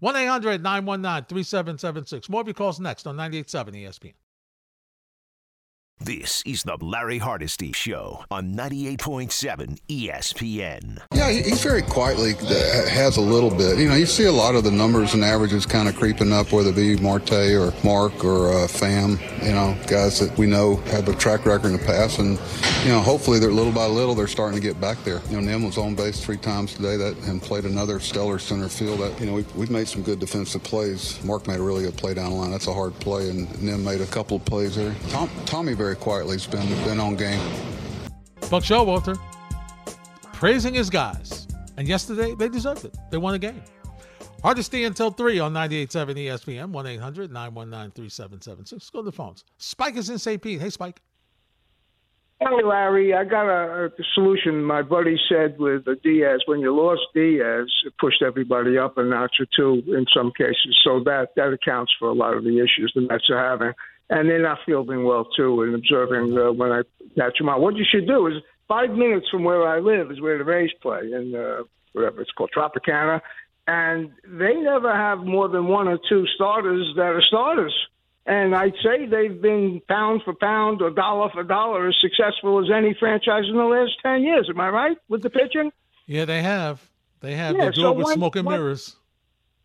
1 0.00 0.14
800 0.14 0.62
919 0.62 1.24
3776. 1.26 2.28
More 2.28 2.42
of 2.42 2.46
your 2.46 2.52
calls 2.52 2.78
next 2.78 3.06
on 3.06 3.16
98.7 3.16 3.82
ESPN. 3.82 4.12
This 6.02 6.42
is 6.46 6.62
the 6.62 6.78
Larry 6.80 7.18
Hardesty 7.18 7.72
Show 7.72 8.24
on 8.30 8.54
98.7 8.54 9.78
ESPN. 9.86 10.98
Yeah, 11.12 11.30
he's 11.30 11.62
very 11.62 11.82
quietly 11.82 12.32
has 12.88 13.18
a 13.18 13.20
little 13.20 13.50
bit. 13.50 13.78
You 13.78 13.86
know, 13.86 13.94
you 13.94 14.06
see 14.06 14.24
a 14.24 14.32
lot 14.32 14.54
of 14.54 14.64
the 14.64 14.70
numbers 14.70 15.12
and 15.12 15.22
averages 15.22 15.66
kind 15.66 15.90
of 15.90 15.96
creeping 15.96 16.32
up, 16.32 16.52
whether 16.52 16.70
it 16.70 16.76
be 16.76 16.96
Marte 16.96 17.52
or 17.52 17.74
Mark 17.84 18.24
or 18.24 18.48
uh, 18.48 18.66
Pham. 18.66 19.20
You 19.44 19.52
know, 19.52 19.76
guys 19.86 20.20
that 20.20 20.36
we 20.38 20.46
know 20.46 20.76
have 20.86 21.06
a 21.08 21.14
track 21.14 21.44
record 21.44 21.66
in 21.66 21.72
the 21.74 21.84
past, 21.84 22.18
and 22.18 22.40
you 22.82 22.88
know, 22.88 23.00
hopefully 23.00 23.38
they're 23.38 23.52
little 23.52 23.72
by 23.72 23.84
little 23.84 24.14
they're 24.14 24.26
starting 24.26 24.58
to 24.58 24.66
get 24.66 24.80
back 24.80 25.04
there. 25.04 25.20
You 25.28 25.38
know, 25.38 25.42
Nim 25.42 25.64
was 25.64 25.76
on 25.76 25.94
base 25.94 26.24
three 26.24 26.38
times 26.38 26.72
today, 26.72 26.96
that 26.96 27.14
and 27.28 27.42
played 27.42 27.64
another 27.64 28.00
stellar 28.00 28.38
center 28.38 28.70
field. 28.70 29.00
That 29.00 29.20
you 29.20 29.26
know, 29.26 29.34
we've, 29.34 29.54
we've 29.54 29.70
made 29.70 29.86
some 29.86 30.00
good 30.02 30.18
defensive 30.18 30.62
plays. 30.62 31.22
Mark 31.24 31.46
made 31.46 31.60
a 31.60 31.62
really 31.62 31.82
good 31.82 31.98
play 31.98 32.14
down 32.14 32.30
the 32.30 32.36
line. 32.36 32.52
That's 32.52 32.68
a 32.68 32.72
hard 32.72 32.98
play, 33.00 33.28
and 33.28 33.62
Nim 33.62 33.84
made 33.84 34.00
a 34.00 34.06
couple 34.06 34.38
of 34.38 34.46
plays 34.46 34.76
there. 34.76 34.94
Tom, 35.10 35.28
Tommy 35.44 35.74
very 35.74 35.89
quietly 35.94 36.36
it's 36.36 36.46
been 36.46 36.68
been 36.84 37.00
on 37.00 37.16
game. 37.16 37.40
Buck 38.50 38.62
Showalter 38.62 39.18
praising 40.32 40.74
his 40.74 40.88
guys. 40.88 41.46
And 41.76 41.86
yesterday, 41.86 42.34
they 42.34 42.48
deserved 42.48 42.84
it. 42.84 42.96
They 43.10 43.18
won 43.18 43.34
a 43.34 43.38
game. 43.38 43.62
Hardesty 44.42 44.84
until 44.84 45.10
3 45.10 45.38
on 45.38 45.52
98.7 45.52 46.14
ESPN, 46.14 46.70
1 46.70 46.86
800 46.86 47.30
919 47.30 47.90
3776. 47.92 48.90
Go 48.90 49.00
to 49.00 49.04
the 49.04 49.12
phones. 49.12 49.44
Spike 49.58 49.96
is 49.96 50.08
in 50.08 50.18
St. 50.18 50.40
Pete. 50.40 50.60
Hey, 50.60 50.70
Spike. 50.70 51.00
Hey, 52.40 52.64
Larry, 52.64 53.12
I 53.12 53.24
got 53.24 53.48
a, 53.48 53.86
a 53.86 53.90
solution. 54.14 54.64
My 54.64 54.80
buddy 54.80 55.18
said 55.28 55.58
with 55.58 55.84
Diaz, 56.02 56.40
when 56.46 56.60
you 56.60 56.74
lost 56.74 57.02
Diaz, 57.14 57.66
it 57.84 57.92
pushed 58.00 58.22
everybody 58.22 58.78
up 58.78 58.96
a 58.96 59.04
notch 59.04 59.36
or 59.40 59.46
two 59.54 59.82
in 59.94 60.06
some 60.14 60.32
cases. 60.36 60.78
So 60.82 61.02
that, 61.04 61.28
that 61.36 61.52
accounts 61.52 61.92
for 61.98 62.08
a 62.08 62.14
lot 62.14 62.34
of 62.34 62.44
the 62.44 62.58
issues 62.58 62.92
the 62.94 63.02
Mets 63.02 63.28
are 63.28 63.42
having. 63.42 63.72
And 64.10 64.28
they're 64.28 64.42
not 64.42 64.58
fielding 64.66 65.04
well, 65.04 65.24
too, 65.36 65.62
and 65.62 65.74
observing 65.74 66.36
uh, 66.36 66.52
when 66.52 66.72
I 66.72 66.82
catch 67.16 67.38
them 67.38 67.48
out. 67.48 67.60
What 67.60 67.76
you 67.76 67.84
should 67.88 68.06
do 68.08 68.26
is 68.26 68.34
five 68.68 68.90
minutes 68.90 69.28
from 69.30 69.44
where 69.44 69.66
I 69.68 69.78
live 69.78 70.10
is 70.10 70.20
where 70.20 70.36
the 70.36 70.44
Rays 70.44 70.70
play 70.82 71.00
in 71.12 71.34
uh, 71.34 71.62
whatever 71.92 72.20
it's 72.20 72.30
called, 72.32 72.50
Tropicana. 72.54 73.20
And 73.68 74.10
they 74.26 74.54
never 74.54 74.92
have 74.92 75.18
more 75.20 75.48
than 75.48 75.68
one 75.68 75.86
or 75.86 75.98
two 76.08 76.26
starters 76.34 76.92
that 76.96 77.02
are 77.02 77.22
starters. 77.22 77.72
And 78.26 78.54
I'd 78.54 78.74
say 78.82 79.06
they've 79.06 79.40
been 79.40 79.80
pound 79.88 80.22
for 80.24 80.34
pound 80.34 80.82
or 80.82 80.90
dollar 80.90 81.30
for 81.30 81.42
dollar 81.44 81.88
as 81.88 81.94
successful 82.00 82.58
as 82.64 82.70
any 82.70 82.94
franchise 82.98 83.44
in 83.48 83.56
the 83.56 83.62
last 83.64 83.92
10 84.02 84.22
years. 84.22 84.48
Am 84.50 84.60
I 84.60 84.70
right 84.70 84.96
with 85.08 85.22
the 85.22 85.30
pitching? 85.30 85.70
Yeah, 86.06 86.24
they 86.24 86.42
have. 86.42 86.82
They 87.20 87.34
have. 87.36 87.56
Yeah, 87.56 87.66
they 87.66 87.70
do 87.72 87.80
so 87.82 87.90
it 87.92 87.96
with 87.96 88.06
when- 88.06 88.14
smoke 88.16 88.36
and 88.36 88.46
when- 88.46 88.58
mirrors. 88.58 88.96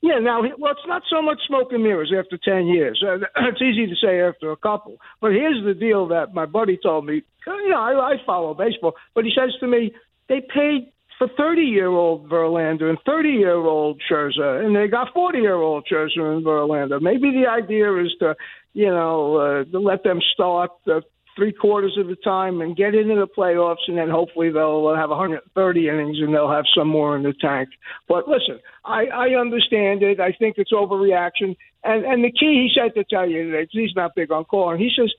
Yeah, 0.05 0.19
now, 0.19 0.39
well, 0.59 0.71
it's 0.71 0.87
not 0.87 1.01
so 1.09 1.19
much 1.19 1.39
smoke 1.47 1.69
and 1.71 1.81
mirrors 1.81 2.13
after 2.15 2.37
10 2.37 2.67
years. 2.67 3.03
Uh, 3.03 3.15
it's 3.47 3.61
easy 3.61 3.87
to 3.87 3.95
say 3.95 4.21
after 4.21 4.51
a 4.51 4.57
couple. 4.57 4.97
But 5.19 5.31
here's 5.31 5.65
the 5.65 5.73
deal 5.73 6.07
that 6.09 6.35
my 6.35 6.45
buddy 6.45 6.77
told 6.77 7.07
me. 7.07 7.23
You 7.47 7.69
know, 7.69 7.79
I, 7.79 8.13
I 8.13 8.15
follow 8.23 8.53
baseball, 8.53 8.93
but 9.15 9.23
he 9.23 9.31
says 9.35 9.51
to 9.61 9.67
me, 9.67 9.93
they 10.29 10.41
paid 10.41 10.91
for 11.17 11.27
30 11.35 11.61
year 11.61 11.87
old 11.87 12.29
Verlander 12.29 12.87
and 12.87 12.99
30 13.03 13.29
year 13.29 13.55
old 13.55 13.99
Scherzer, 14.07 14.63
and 14.63 14.75
they 14.75 14.87
got 14.87 15.11
40 15.11 15.39
year 15.39 15.55
old 15.55 15.87
Scherzer 15.91 16.35
and 16.35 16.45
Verlander. 16.45 17.01
Maybe 17.01 17.31
the 17.31 17.49
idea 17.49 17.95
is 17.99 18.11
to, 18.19 18.35
you 18.73 18.89
know, 18.89 19.37
uh, 19.37 19.63
to 19.71 19.79
let 19.79 20.03
them 20.03 20.19
start 20.33 20.69
uh, 20.87 21.01
three 21.35 21.51
quarters 21.51 21.97
of 21.99 22.07
the 22.07 22.15
time 22.15 22.61
and 22.61 22.75
get 22.75 22.95
into 22.95 23.15
the 23.15 23.27
playoffs, 23.27 23.87
and 23.87 23.97
then 23.97 24.09
hopefully 24.09 24.51
they'll 24.51 24.95
have 24.95 25.09
130 25.09 25.89
innings 25.89 26.17
and 26.19 26.33
they'll 26.33 26.51
have 26.51 26.65
some 26.75 26.87
more 26.87 27.15
in 27.15 27.23
the 27.23 27.33
tank. 27.33 27.69
But 28.07 28.27
listen, 28.27 28.59
I, 28.83 29.05
I 29.07 29.27
understand 29.39 30.01
it. 30.03 30.19
I 30.19 30.31
think 30.31 30.55
it's 30.57 30.71
overreaction. 30.71 31.55
And 31.83 32.05
and 32.05 32.23
the 32.23 32.31
key 32.31 32.67
he 32.67 32.71
said 32.73 32.95
to 32.95 33.03
tell 33.03 33.29
you 33.29 33.51
today, 33.51 33.67
he's 33.71 33.95
not 33.95 34.15
big 34.15 34.31
on 34.31 34.45
calling, 34.45 34.79
he 34.79 34.91
says 34.97 35.11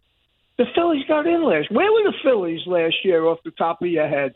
the 0.58 0.64
Phillies 0.74 1.04
got 1.06 1.26
in 1.26 1.44
last. 1.44 1.70
Where 1.70 1.92
were 1.92 2.10
the 2.10 2.16
Phillies 2.24 2.66
last 2.66 2.96
year 3.04 3.24
off 3.26 3.38
the 3.44 3.50
top 3.50 3.82
of 3.82 3.88
your 3.88 4.08
head 4.08 4.34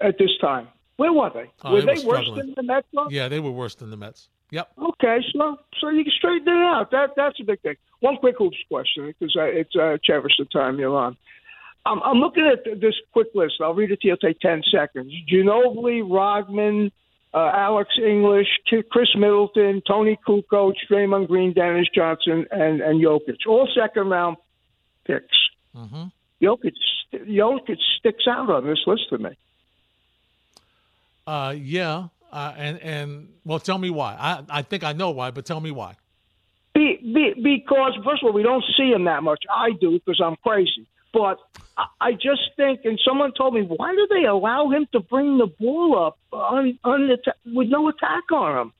at 0.00 0.18
this 0.18 0.30
time? 0.40 0.68
Where 0.96 1.12
were 1.12 1.30
they? 1.30 1.50
Oh, 1.62 1.72
were 1.72 1.82
they 1.82 1.96
they, 1.96 2.04
were 2.04 2.14
worse 2.14 2.30
than 2.34 2.54
the 2.54 2.62
Mets? 2.62 2.86
were? 2.92 3.10
Yeah, 3.10 3.28
they 3.28 3.40
were 3.40 3.50
worse 3.50 3.74
than 3.74 3.90
the 3.90 3.96
Mets. 3.96 4.28
Yep. 4.50 4.70
Okay, 4.78 5.18
so 5.32 5.56
so 5.80 5.88
you 5.88 6.04
can 6.04 6.12
straighten 6.16 6.48
it 6.48 6.62
out. 6.62 6.90
That 6.92 7.10
that's 7.16 7.40
a 7.40 7.44
big 7.44 7.60
thing. 7.62 7.76
One 8.00 8.16
quick 8.18 8.36
hoops 8.38 8.56
question 8.68 9.06
because 9.06 9.34
uh, 9.36 9.44
it's 9.44 9.74
uh, 9.74 9.96
the 10.06 10.46
time 10.52 10.78
you're 10.78 10.96
on. 10.96 11.16
Um, 11.86 12.00
I'm 12.04 12.18
looking 12.18 12.46
at 12.46 12.80
this 12.80 12.94
quick 13.12 13.28
list. 13.34 13.54
I'll 13.60 13.74
read 13.74 13.90
it 13.90 14.00
to 14.02 14.06
you. 14.08 14.14
It'll 14.14 14.28
take 14.28 14.40
ten 14.40 14.62
seconds. 14.70 15.12
Ginobili, 15.30 16.02
Rodman, 16.08 16.92
uh, 17.34 17.50
Alex 17.52 17.90
English, 17.98 18.46
Khris 18.90 19.08
Middleton, 19.16 19.82
Toni 19.86 20.18
Kukoc, 20.26 20.74
Draymond 20.90 21.26
Green, 21.26 21.52
Dennis 21.52 21.88
Johnson, 21.94 22.46
and 22.50 22.80
and 22.80 23.02
Jokic. 23.02 23.46
All 23.48 23.68
second 23.74 24.08
round 24.08 24.36
picks. 25.04 25.36
hmm 25.74 26.04
Jokic, 26.40 26.74
Jokic 27.12 27.78
sticks 27.98 28.24
out 28.28 28.50
on 28.50 28.66
this 28.66 28.80
list 28.86 29.08
to 29.10 29.18
me. 29.18 29.30
Uh, 31.26 31.54
yeah. 31.56 32.08
Uh, 32.32 32.52
and 32.56 32.80
and 32.80 33.28
well, 33.44 33.60
tell 33.60 33.78
me 33.78 33.90
why. 33.90 34.16
I 34.18 34.58
I 34.58 34.62
think 34.62 34.82
I 34.82 34.92
know 34.92 35.10
why, 35.10 35.30
but 35.30 35.46
tell 35.46 35.60
me 35.60 35.70
why. 35.70 35.94
Be, 36.74 36.98
be, 37.00 37.34
because 37.40 37.96
first 38.04 38.24
of 38.24 38.26
all, 38.26 38.32
we 38.32 38.42
don't 38.42 38.64
see 38.76 38.90
him 38.90 39.04
that 39.04 39.22
much. 39.22 39.44
I 39.48 39.70
do 39.80 39.92
because 39.92 40.20
I'm 40.24 40.34
crazy. 40.42 40.88
But 41.12 41.38
I, 41.76 41.84
I 42.00 42.12
just 42.14 42.42
think, 42.56 42.80
and 42.84 43.00
someone 43.06 43.32
told 43.38 43.54
me, 43.54 43.62
why 43.62 43.94
do 43.94 44.08
they 44.10 44.26
allow 44.26 44.68
him 44.70 44.88
to 44.90 44.98
bring 44.98 45.38
the 45.38 45.46
ball 45.46 46.06
up 46.06 46.18
on, 46.32 46.76
on 46.82 47.06
the 47.06 47.18
with 47.54 47.68
no 47.68 47.88
attack 47.88 48.24
on 48.32 48.58
him? 48.58 48.72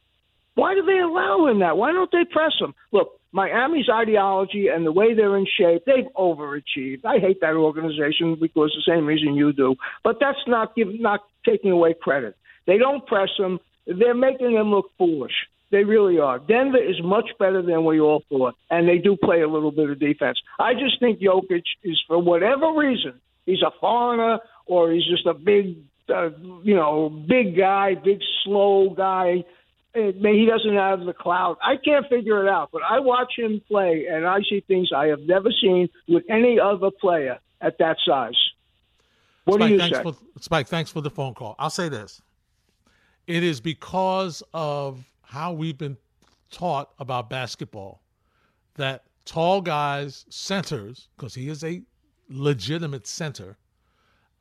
Why 0.57 0.75
do 0.75 0.83
they 0.83 0.99
allow 0.99 1.47
him 1.47 1.61
that? 1.61 1.77
Why 1.77 1.93
don't 1.93 2.11
they 2.11 2.25
press 2.25 2.53
him? 2.61 2.75
Look, 2.91 3.21
Miami's 3.31 3.89
ideology 3.89 4.69
and 4.69 4.85
the 4.87 4.93
way 4.93 5.15
they're 5.15 5.37
in 5.37 5.47
shape, 5.59 5.85
they've 5.87 6.13
overachieved. 6.17 7.05
I 7.05 7.19
hate 7.19 7.41
that 7.41 7.55
organization 7.55 8.37
because 8.41 8.73
the 8.75 8.93
same 8.93 9.07
reason 9.07 9.35
you 9.35 9.53
do. 9.53 9.77
But 10.03 10.19
that's 10.21 10.39
not 10.47 10.75
give, 10.77 10.89
not 11.01 11.21
taking 11.45 11.71
away 11.71 11.95
credit. 12.01 12.37
They 12.67 12.79
don't 12.79 13.07
press 13.07 13.31
him. 13.39 13.61
They're 13.87 14.15
making 14.15 14.55
them 14.55 14.71
look 14.71 14.91
foolish. 14.97 15.35
They 15.71 15.85
really 15.85 16.19
are. 16.19 16.39
Denver 16.39 16.83
is 16.83 17.03
much 17.03 17.31
better 17.39 17.61
than 17.61 17.85
we 17.85 18.01
all 18.01 18.23
thought, 18.29 18.55
and 18.71 18.89
they 18.89 18.99
do 18.99 19.17
play 19.17 19.43
a 19.43 19.49
little 19.49 19.73
bit 19.73 19.91
of 19.91 19.99
defense. 19.99 20.39
I 20.59 20.75
just 20.75 21.01
think 21.01 21.19
Jokic 21.21 21.65
is, 21.83 22.01
for 22.07 22.23
whatever 22.23 22.73
reason, 22.73 23.21
he's 23.45 23.63
a 23.63 23.73
foreigner 23.81 24.39
or 24.67 24.93
he's 24.93 25.05
just 25.05 25.27
a 25.27 25.35
big, 25.35 25.79
uh, 26.09 26.31
you 26.63 26.77
know, 26.77 27.09
big 27.09 27.57
guy, 27.57 27.95
big 27.95 28.21
slow 28.45 28.91
guy. 28.91 29.45
Maybe 29.95 30.39
he 30.39 30.47
doesn't 30.47 30.75
have 30.75 31.05
the 31.05 31.13
clout. 31.13 31.59
I 31.63 31.77
can't 31.77 32.07
figure 32.09 32.45
it 32.45 32.49
out, 32.49 32.71
but 32.73 32.83
I 32.83 33.01
watch 33.01 33.33
him 33.37 33.61
play, 33.69 34.07
and 34.11 34.27
I 34.27 34.41
see 34.49 34.61
things 34.61 34.91
I 34.95 35.07
have 35.07 35.21
never 35.21 35.51
seen 35.61 35.89
with 36.09 36.25
any 36.31 36.59
other 36.61 36.91
player 36.91 37.39
at 37.61 37.79
that 37.79 37.97
size. 38.07 38.37
What 39.45 39.57
Spike, 39.57 39.69
do 39.69 39.73
you 39.75 39.79
thanks 39.79 39.97
say? 39.99 40.03
For, 40.03 40.17
Spike, 40.41 40.69
thanks 40.69 40.91
for 40.91 41.01
the 41.01 41.11
phone 41.11 41.35
call. 41.35 41.55
I'll 41.59 41.71
say 41.71 41.89
this. 41.89 42.23
It 43.27 43.43
is 43.43 43.61
because 43.61 44.43
of 44.53 45.05
how 45.23 45.53
we've 45.53 45.79
been 45.79 45.97
taught 46.51 46.91
about 46.99 47.31
basketball 47.31 48.03
that 48.75 49.05
tall 49.25 49.61
guys, 49.61 50.27
centers, 50.29 51.09
because 51.17 51.35
he 51.35 51.49
is 51.49 51.65
a 51.65 51.83
legitimate 52.29 53.07
center, 53.07 53.57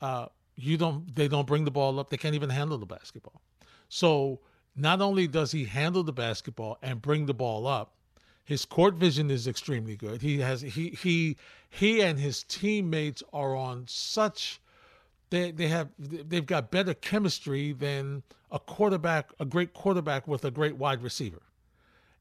uh, 0.01 0.27
you 0.55 0.77
don't 0.77 1.15
they 1.15 1.27
don't 1.27 1.47
bring 1.47 1.65
the 1.65 1.71
ball 1.71 1.99
up. 1.99 2.09
They 2.09 2.17
can't 2.17 2.35
even 2.35 2.49
handle 2.49 2.77
the 2.77 2.85
basketball. 2.85 3.41
So 3.89 4.39
not 4.75 5.01
only 5.01 5.27
does 5.27 5.51
he 5.51 5.65
handle 5.65 6.03
the 6.03 6.13
basketball 6.13 6.77
and 6.81 7.01
bring 7.01 7.25
the 7.25 7.33
ball 7.33 7.67
up, 7.67 7.95
his 8.43 8.65
court 8.65 8.95
vision 8.95 9.31
is 9.31 9.47
extremely 9.47 9.95
good. 9.95 10.21
He 10.21 10.39
has 10.39 10.61
he 10.61 10.89
he 10.89 11.37
he 11.69 12.01
and 12.01 12.19
his 12.19 12.43
teammates 12.43 13.23
are 13.31 13.55
on 13.55 13.85
such 13.87 14.59
they 15.33 15.49
they 15.49 15.67
have 15.67 15.89
they've 15.97 16.45
got 16.45 16.69
better 16.69 16.93
chemistry 16.93 17.73
than 17.73 18.21
a 18.51 18.59
quarterback, 18.59 19.31
a 19.39 19.45
great 19.45 19.73
quarterback 19.73 20.27
with 20.27 20.45
a 20.45 20.51
great 20.51 20.77
wide 20.77 21.01
receiver. 21.01 21.41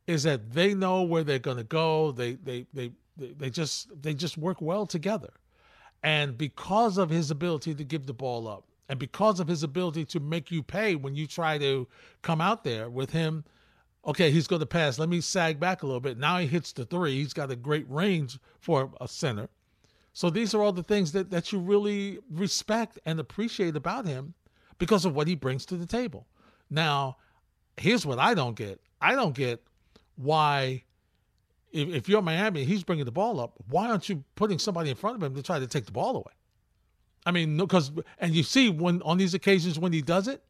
Is 0.07 0.23
that 0.23 0.53
they 0.53 0.73
know 0.73 1.03
where 1.03 1.23
they're 1.23 1.39
going 1.39 1.59
to 1.59 1.65
go. 1.65 2.13
They 2.13 2.35
they 2.35 2.65
they 2.73 2.93
they 3.19 3.33
they 3.33 3.51
just 3.51 4.03
they 4.03 4.15
just 4.15 4.39
work 4.39 4.63
well 4.63 4.87
together. 4.87 5.29
And 6.03 6.39
because 6.39 6.97
of 6.97 7.11
his 7.11 7.31
ability 7.31 7.75
to 7.75 7.85
give 7.85 8.07
the 8.07 8.15
ball 8.15 8.49
up, 8.49 8.65
and 8.89 8.99
because 8.99 9.41
of 9.41 9.47
his 9.47 9.63
ability 9.63 10.07
to 10.07 10.19
make 10.19 10.51
you 10.51 10.63
pay 10.63 10.95
when 10.95 11.15
you 11.15 11.27
try 11.27 11.59
to 11.59 11.87
come 12.23 12.41
out 12.41 12.65
there 12.65 12.89
with 12.89 13.11
him, 13.11 13.45
okay, 14.07 14.31
he's 14.31 14.47
going 14.47 14.61
to 14.61 14.67
pass. 14.67 14.99
Let 14.99 15.11
me 15.11 15.21
sag 15.21 15.61
back 15.61 15.83
a 15.83 15.87
little 15.87 16.01
bit. 16.01 16.17
Now 16.17 16.39
he 16.39 16.47
hits 16.47 16.73
the 16.73 16.87
three. 16.87 17.17
He's 17.17 17.35
got 17.35 17.51
a 17.51 17.57
great 17.57 17.89
range 17.91 18.39
for 18.59 18.91
a 19.03 19.07
center. 19.07 19.51
So 20.13 20.31
these 20.31 20.55
are 20.55 20.63
all 20.63 20.73
the 20.73 20.83
things 20.83 21.13
that, 21.13 21.31
that 21.31 21.53
you 21.53 21.59
really 21.59 22.19
respect 22.31 22.99
and 23.07 23.19
appreciate 23.19 23.77
about 23.77 24.07
him 24.07 24.35
because 24.79 25.05
of 25.05 25.15
what 25.15 25.27
he 25.27 25.35
brings 25.35 25.65
to 25.67 25.77
the 25.77 25.87
table. 25.87 26.27
Now, 26.71 27.17
here's 27.77 28.05
what 28.05 28.19
I 28.19 28.35
don't 28.35 28.57
get. 28.57 28.81
I 29.01 29.15
don't 29.15 29.35
get 29.35 29.63
why, 30.17 30.85
if, 31.73 31.89
if 31.89 32.09
you're 32.09 32.23
Miami 32.23 32.61
and 32.61 32.69
he's 32.69 32.85
bringing 32.85 33.07
the 33.07 33.13
ball 33.13 33.41
up, 33.41 33.55
why 33.69 33.89
aren't 33.89 34.09
you 34.09 34.23
putting 34.35 34.59
somebody 34.59 34.91
in 34.91 34.97
front 34.97 35.17
of 35.17 35.23
him 35.23 35.35
to 35.35 35.43
try 35.43 35.59
to 35.59 35.67
take 35.67 35.87
the 35.87 35.93
ball 35.93 36.17
away? 36.17 36.33
I 37.25 37.31
mean, 37.31 37.57
because 37.57 37.93
and 38.19 38.35
you 38.35 38.43
see 38.43 38.69
when 38.69 39.01
on 39.03 39.17
these 39.17 39.33
occasions 39.33 39.79
when 39.79 39.93
he 39.93 40.03
does 40.03 40.29
it, 40.29 40.43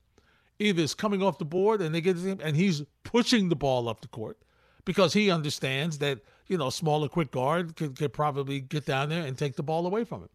either 0.59 0.83
it's 0.83 0.95
coming 0.95 1.23
off 1.23 1.39
the 1.39 1.45
board 1.45 1.83
and 1.83 1.95
they 1.95 2.01
get 2.01 2.17
him 2.17 2.41
and 2.43 2.57
he's 2.57 2.83
pushing 3.05 3.49
the 3.49 3.57
ball 3.57 3.89
up 3.89 4.01
the 4.01 4.09
court 4.09 4.39
because 4.85 5.13
he 5.13 5.31
understands 5.31 5.99
that 5.99 6.21
you 6.47 6.59
know 6.59 6.69
a 6.69 6.73
smaller, 6.73 7.09
quick 7.09 7.31
guard 7.31 7.77
could, 7.77 7.97
could 7.97 8.13
probably 8.13 8.61
get 8.61 8.87
down 8.87 9.09
there 9.09 9.25
and 9.25 9.37
take 9.37 9.57
the 9.57 9.63
ball 9.63 9.87
away 9.87 10.05
from 10.05 10.23
him. 10.23 10.29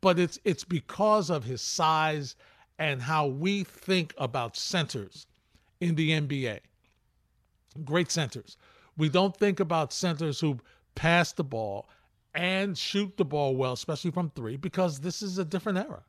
But 0.00 0.18
it's 0.18 0.38
it's 0.44 0.64
because 0.64 1.30
of 1.30 1.44
his 1.44 1.62
size 1.62 2.36
and 2.78 3.02
how 3.02 3.26
we 3.26 3.64
think 3.64 4.14
about 4.18 4.56
centers 4.56 5.26
in 5.80 5.94
the 5.94 6.10
NBA. 6.10 6.60
Great 7.84 8.10
centers. 8.10 8.56
We 8.96 9.08
don't 9.08 9.36
think 9.36 9.60
about 9.60 9.92
centers 9.92 10.40
who 10.40 10.58
pass 10.94 11.32
the 11.32 11.44
ball 11.44 11.88
and 12.34 12.76
shoot 12.76 13.16
the 13.16 13.24
ball 13.24 13.56
well, 13.56 13.72
especially 13.72 14.10
from 14.10 14.30
three, 14.30 14.56
because 14.56 15.00
this 15.00 15.22
is 15.22 15.38
a 15.38 15.44
different 15.44 15.78
era. 15.78 16.02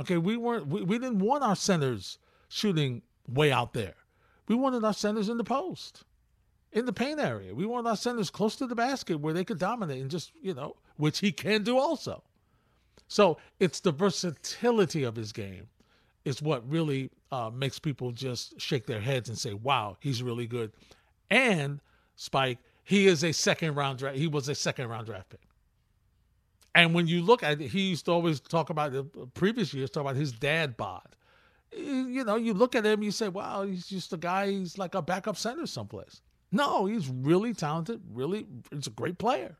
Okay, 0.00 0.16
we 0.16 0.36
weren't 0.36 0.68
we, 0.68 0.82
we 0.82 0.98
didn't 0.98 1.18
want 1.18 1.42
our 1.42 1.56
centers 1.56 2.18
shooting 2.48 3.02
way 3.28 3.50
out 3.52 3.72
there. 3.72 3.94
We 4.46 4.54
wanted 4.54 4.84
our 4.84 4.94
centers 4.94 5.28
in 5.28 5.36
the 5.36 5.44
post, 5.44 6.04
in 6.72 6.86
the 6.86 6.92
paint 6.92 7.20
area. 7.20 7.54
We 7.54 7.66
want 7.66 7.86
our 7.86 7.96
centers 7.96 8.30
close 8.30 8.56
to 8.56 8.66
the 8.66 8.74
basket 8.74 9.20
where 9.20 9.34
they 9.34 9.44
could 9.44 9.58
dominate 9.58 10.00
and 10.00 10.10
just, 10.10 10.32
you 10.40 10.54
know, 10.54 10.76
which 10.96 11.20
he 11.20 11.32
can 11.32 11.62
do 11.62 11.78
also. 11.78 12.22
So 13.08 13.38
it's 13.58 13.80
the 13.80 13.92
versatility 13.92 15.04
of 15.04 15.16
his 15.16 15.32
game 15.32 15.68
is 16.24 16.42
what 16.42 16.68
really 16.68 17.10
uh, 17.32 17.50
makes 17.50 17.78
people 17.78 18.12
just 18.12 18.60
shake 18.60 18.86
their 18.86 19.00
heads 19.00 19.28
and 19.28 19.38
say, 19.38 19.54
wow, 19.54 19.96
he's 20.00 20.22
really 20.22 20.46
good. 20.46 20.72
And 21.30 21.80
Spike, 22.16 22.58
he 22.84 23.06
is 23.06 23.24
a 23.24 23.32
second 23.32 23.74
round 23.74 23.98
draft. 23.98 24.16
He 24.16 24.26
was 24.26 24.48
a 24.48 24.54
second 24.54 24.88
round 24.88 25.06
draft 25.06 25.30
pick. 25.30 25.40
And 26.74 26.94
when 26.94 27.06
you 27.06 27.22
look 27.22 27.42
at 27.42 27.60
it, 27.60 27.68
he 27.68 27.80
used 27.88 28.04
to 28.04 28.12
always 28.12 28.40
talk 28.40 28.70
about 28.70 28.92
the 28.92 29.04
previous 29.34 29.72
years, 29.72 29.90
talk 29.90 30.02
about 30.02 30.16
his 30.16 30.32
dad 30.32 30.76
bod. 30.76 31.16
You 31.72 32.24
know, 32.24 32.36
you 32.36 32.54
look 32.54 32.74
at 32.74 32.84
him, 32.84 33.02
you 33.02 33.10
say, 33.10 33.28
wow, 33.28 33.62
he's 33.62 33.86
just 33.86 34.12
a 34.12 34.16
guy, 34.16 34.50
he's 34.50 34.78
like 34.78 34.94
a 34.94 35.02
backup 35.02 35.36
center 35.36 35.66
someplace. 35.66 36.20
No, 36.50 36.86
he's 36.86 37.08
really 37.08 37.52
talented, 37.52 38.00
really, 38.12 38.46
he's 38.70 38.86
a 38.86 38.90
great 38.90 39.18
player. 39.18 39.56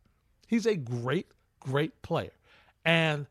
He's 0.46 0.66
a 0.66 0.76
great, 0.76 1.26
great 1.60 2.00
player. 2.02 2.32
And 2.84 3.26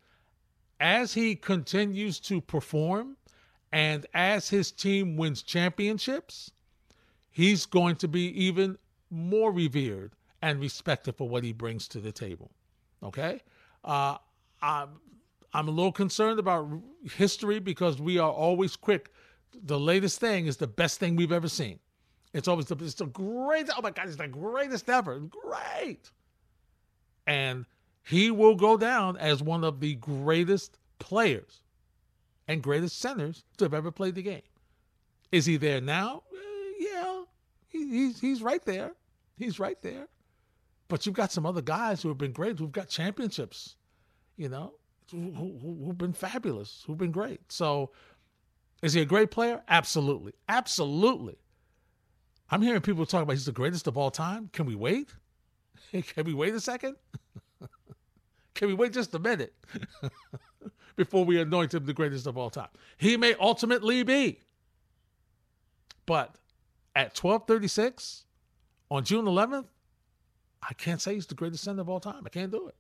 as 0.80 1.14
he 1.14 1.36
continues 1.36 2.20
to 2.22 2.40
perform 2.40 3.18
and 3.72 4.06
as 4.14 4.50
his 4.50 4.72
team 4.72 5.18
wins 5.18 5.42
championships, 5.42 6.52
he's 7.32 7.66
going 7.66 7.96
to 7.98 8.08
be 8.08 8.28
even 8.46 8.78
more 9.10 9.52
revered 9.52 10.12
and 10.42 10.60
respected 10.60 11.16
for 11.16 11.28
what 11.28 11.44
he 11.44 11.52
brings 11.52 11.88
to 11.88 12.00
the 12.00 12.12
table. 12.12 12.52
Okay? 13.02 13.42
Uh, 13.84 14.18
I'm, 14.62 14.90
I'm 15.54 15.68
a 15.68 15.72
little 15.72 15.92
concerned 15.92 16.40
about 16.40 16.70
history 17.16 17.60
because 17.60 18.00
we 18.00 18.20
are 18.20 18.32
always 18.32 18.76
quick. 18.76 19.12
The 19.64 19.80
latest 19.80 20.20
thing 20.20 20.46
is 20.46 20.58
the 20.58 20.68
best 20.68 21.00
thing 21.00 21.16
we've 21.16 21.32
ever 21.32 21.50
seen. 21.50 21.80
It's 22.38 22.48
always 22.48 22.68
the, 22.68 22.76
it's 22.76 22.94
the 22.94 23.08
greatest. 23.08 23.76
Oh 23.76 23.82
my 23.82 23.90
God, 23.90 24.08
it's 24.08 24.16
the 24.16 24.28
greatest 24.28 24.88
ever. 24.90 25.20
Great. 25.20 26.12
And 27.26 27.66
he 28.04 28.30
will 28.30 28.56
go 28.56 28.78
down 28.78 29.18
as 29.18 29.42
one 29.42 29.64
of 29.64 29.80
the 29.80 29.96
greatest 29.96 30.78
players 31.00 31.62
and 32.48 32.62
greatest 32.62 33.00
centers 33.00 33.44
to 33.58 33.66
have 33.66 33.74
ever 33.74 33.90
played 33.90 34.14
the 34.14 34.22
game. 34.22 34.44
Is 35.32 35.48
he 35.48 35.58
there 35.58 35.82
now? 35.82 36.22
Uh, 36.32 36.38
yeah, 36.80 37.24
he, 37.70 37.90
he's 37.90 38.22
he's 38.22 38.44
right 38.44 38.64
there. 38.66 38.92
He's 39.36 39.60
right 39.60 39.82
there. 39.82 40.08
But 40.90 41.08
you've 41.08 41.16
got 41.16 41.32
some 41.32 41.46
other 41.46 41.62
guys 41.64 42.04
who 42.04 42.10
have 42.10 42.20
been 42.20 42.34
great, 42.34 42.60
who've 42.60 42.72
got 42.72 42.88
championships, 42.88 43.76
you 44.38 44.48
know, 44.48 44.76
who, 45.12 45.32
who, 45.32 45.80
who've 45.86 45.98
been 45.98 46.14
fabulous, 46.14 46.84
who've 46.86 46.98
been 47.00 47.12
great. 47.12 47.52
So, 47.52 47.92
is 48.84 48.94
he 48.94 49.02
a 49.02 49.06
great 49.06 49.32
player? 49.32 49.64
Absolutely, 49.68 50.34
absolutely. 50.48 51.38
I'm 52.50 52.62
hearing 52.62 52.82
people 52.82 53.06
talk 53.06 53.24
about 53.24 53.34
he's 53.34 53.46
the 53.46 53.52
greatest 53.52 53.88
of 53.88 53.98
all 53.98 54.12
time. 54.12 54.50
Can 54.54 54.66
we 54.66 54.76
wait? 54.76 55.14
Can 55.92 56.26
we 56.26 56.34
wait 56.34 56.54
a 56.54 56.62
second? 56.62 56.96
Can 58.54 58.68
we 58.70 58.74
wait 58.74 58.94
just 58.94 59.14
a 59.14 59.20
minute 59.20 59.54
before 60.96 61.26
we 61.26 61.40
anoint 61.40 61.74
him 61.74 61.86
the 61.86 61.94
greatest 61.94 62.26
of 62.26 62.38
all 62.38 62.50
time? 62.50 62.70
He 62.98 63.18
may 63.18 63.36
ultimately 63.40 64.04
be. 64.04 64.40
But 66.06 66.36
at 66.96 67.22
1236 67.22 68.24
on 68.90 69.04
June 69.04 69.26
11th, 69.26 69.66
I 70.64 70.74
can't 70.74 71.02
say 71.02 71.14
he's 71.14 71.28
the 71.28 71.36
greatest 71.36 71.64
center 71.64 71.82
of 71.82 71.90
all 71.90 72.00
time. 72.00 72.24
I 72.26 72.30
can't 72.30 72.52
do 72.52 72.68
it. 72.68 72.76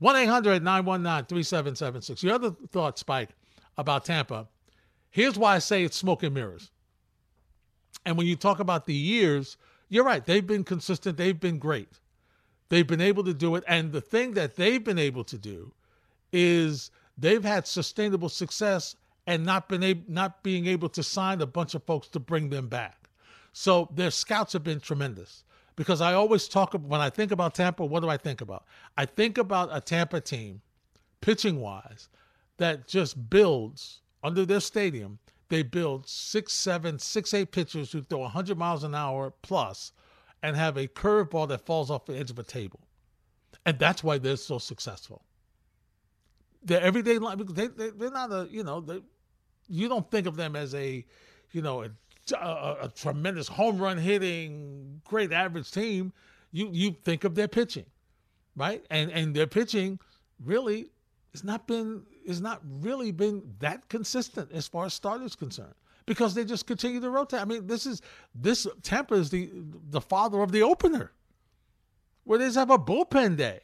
1 0.00 0.16
800 0.16 0.62
919 0.62 1.26
3776. 1.26 2.22
Your 2.22 2.34
other 2.34 2.50
thought, 2.70 2.98
Spike, 2.98 3.30
about 3.78 4.04
Tampa. 4.04 4.48
Here's 5.10 5.38
why 5.38 5.56
I 5.56 5.58
say 5.58 5.84
it's 5.84 5.96
smoke 5.96 6.22
and 6.22 6.34
mirrors. 6.34 6.70
And 8.04 8.16
when 8.16 8.26
you 8.26 8.36
talk 8.36 8.60
about 8.60 8.86
the 8.86 8.94
years, 8.94 9.56
you're 9.88 10.04
right. 10.04 10.24
They've 10.24 10.46
been 10.46 10.64
consistent, 10.64 11.16
they've 11.16 11.38
been 11.38 11.58
great. 11.58 12.00
They've 12.68 12.86
been 12.86 13.00
able 13.00 13.24
to 13.24 13.34
do 13.34 13.56
it. 13.56 13.64
And 13.66 13.92
the 13.92 14.00
thing 14.00 14.34
that 14.34 14.56
they've 14.56 14.82
been 14.82 14.98
able 14.98 15.24
to 15.24 15.36
do 15.36 15.72
is 16.32 16.90
they've 17.18 17.44
had 17.44 17.66
sustainable 17.66 18.28
success 18.28 18.94
and 19.26 19.44
not 19.44 19.68
been 19.68 19.82
able, 19.82 20.02
not 20.08 20.42
being 20.42 20.66
able 20.66 20.88
to 20.90 21.02
sign 21.02 21.40
a 21.40 21.46
bunch 21.46 21.74
of 21.74 21.82
folks 21.84 22.08
to 22.08 22.20
bring 22.20 22.50
them 22.50 22.68
back. 22.68 23.08
So 23.52 23.88
their 23.92 24.10
scouts 24.10 24.52
have 24.52 24.64
been 24.64 24.80
tremendous. 24.80 25.44
Because 25.76 26.00
I 26.00 26.12
always 26.12 26.46
talk 26.46 26.74
when 26.74 27.00
I 27.00 27.08
think 27.08 27.32
about 27.32 27.54
Tampa, 27.54 27.84
what 27.84 28.00
do 28.00 28.08
I 28.08 28.16
think 28.16 28.40
about? 28.40 28.64
I 28.98 29.06
think 29.06 29.38
about 29.38 29.70
a 29.72 29.80
Tampa 29.80 30.20
team, 30.20 30.60
pitching 31.20 31.58
wise, 31.58 32.08
that 32.58 32.86
just 32.86 33.30
builds 33.30 34.02
under 34.22 34.44
their 34.44 34.60
stadium. 34.60 35.18
They 35.50 35.64
build 35.64 36.08
six, 36.08 36.52
seven, 36.52 36.98
six, 36.98 37.34
eight 37.34 37.50
pitchers 37.50 37.90
who 37.90 38.02
throw 38.02 38.20
100 38.20 38.56
miles 38.56 38.84
an 38.84 38.94
hour 38.94 39.34
plus 39.42 39.92
and 40.42 40.56
have 40.56 40.76
a 40.76 40.86
curveball 40.86 41.48
that 41.48 41.66
falls 41.66 41.90
off 41.90 42.06
the 42.06 42.16
edge 42.16 42.30
of 42.30 42.38
a 42.38 42.44
table. 42.44 42.80
And 43.66 43.78
that's 43.78 44.02
why 44.02 44.18
they're 44.18 44.36
so 44.36 44.58
successful. 44.58 45.22
Their 46.62 46.80
everyday 46.80 47.18
life, 47.18 47.38
they, 47.48 47.66
they, 47.66 47.90
they're 47.90 48.12
not 48.12 48.32
a, 48.32 48.48
you 48.48 48.62
know, 48.62 48.80
they, 48.80 49.00
you 49.68 49.88
don't 49.88 50.08
think 50.08 50.26
of 50.26 50.36
them 50.36 50.54
as 50.54 50.72
a, 50.74 51.04
you 51.50 51.62
know, 51.62 51.82
a, 51.82 51.90
a, 52.36 52.76
a 52.82 52.92
tremendous 52.94 53.48
home 53.48 53.78
run 53.78 53.98
hitting, 53.98 55.00
great 55.04 55.32
average 55.32 55.70
team. 55.72 56.12
You 56.52 56.68
you 56.72 56.96
think 57.04 57.24
of 57.24 57.34
their 57.34 57.48
pitching, 57.48 57.86
right? 58.56 58.84
And 58.90 59.10
and 59.12 59.34
their 59.34 59.46
pitching 59.46 59.98
really 60.44 60.90
has 61.32 61.44
not 61.44 61.66
been 61.66 62.02
has 62.26 62.40
not 62.40 62.60
really 62.64 63.12
been 63.12 63.42
that 63.60 63.88
consistent 63.88 64.50
as 64.52 64.66
far 64.66 64.86
as 64.86 64.94
starters 64.94 65.36
concerned 65.36 65.74
because 66.06 66.34
they 66.34 66.44
just 66.44 66.66
continue 66.66 67.00
to 67.00 67.10
rotate. 67.10 67.40
I 67.40 67.44
mean, 67.44 67.66
this 67.66 67.86
is 67.86 68.02
this 68.34 68.66
Tampa 68.82 69.14
is 69.14 69.30
the 69.30 69.50
the 69.90 70.00
father 70.00 70.42
of 70.42 70.52
the 70.52 70.62
opener, 70.62 71.12
where 72.24 72.38
they 72.38 72.46
just 72.46 72.56
have 72.56 72.70
a 72.70 72.78
bullpen 72.78 73.36
day 73.36 73.60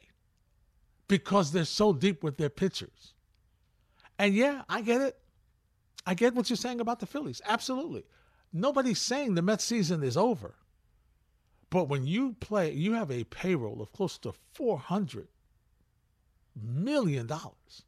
because 1.09 1.53
they're 1.53 1.65
so 1.65 1.93
deep 1.93 2.23
with 2.23 2.37
their 2.37 2.51
pitchers. 2.51 3.15
And 4.19 4.35
yeah, 4.35 4.63
I 4.69 4.81
get 4.81 5.01
it. 5.01 5.19
I 6.07 6.15
get 6.15 6.35
what 6.35 6.49
you're 6.49 6.57
saying 6.57 6.81
about 6.81 7.01
the 7.01 7.07
Phillies. 7.07 7.43
Absolutely. 7.45 8.05
Nobody's 8.53 9.01
saying 9.01 9.35
the 9.35 9.43
Mets 9.43 9.65
season 9.65 10.03
is 10.03 10.17
over. 10.17 10.55
But 11.69 11.89
when 11.89 12.07
you 12.07 12.37
play, 12.39 12.73
you 12.73 12.93
have 12.93 13.11
a 13.11 13.25
payroll 13.25 13.83
of 13.83 13.93
close 13.93 14.19
to 14.19 14.33
four 14.55 14.79
hundred 14.79 15.29
million 16.61 17.27
dollars. 17.27 17.83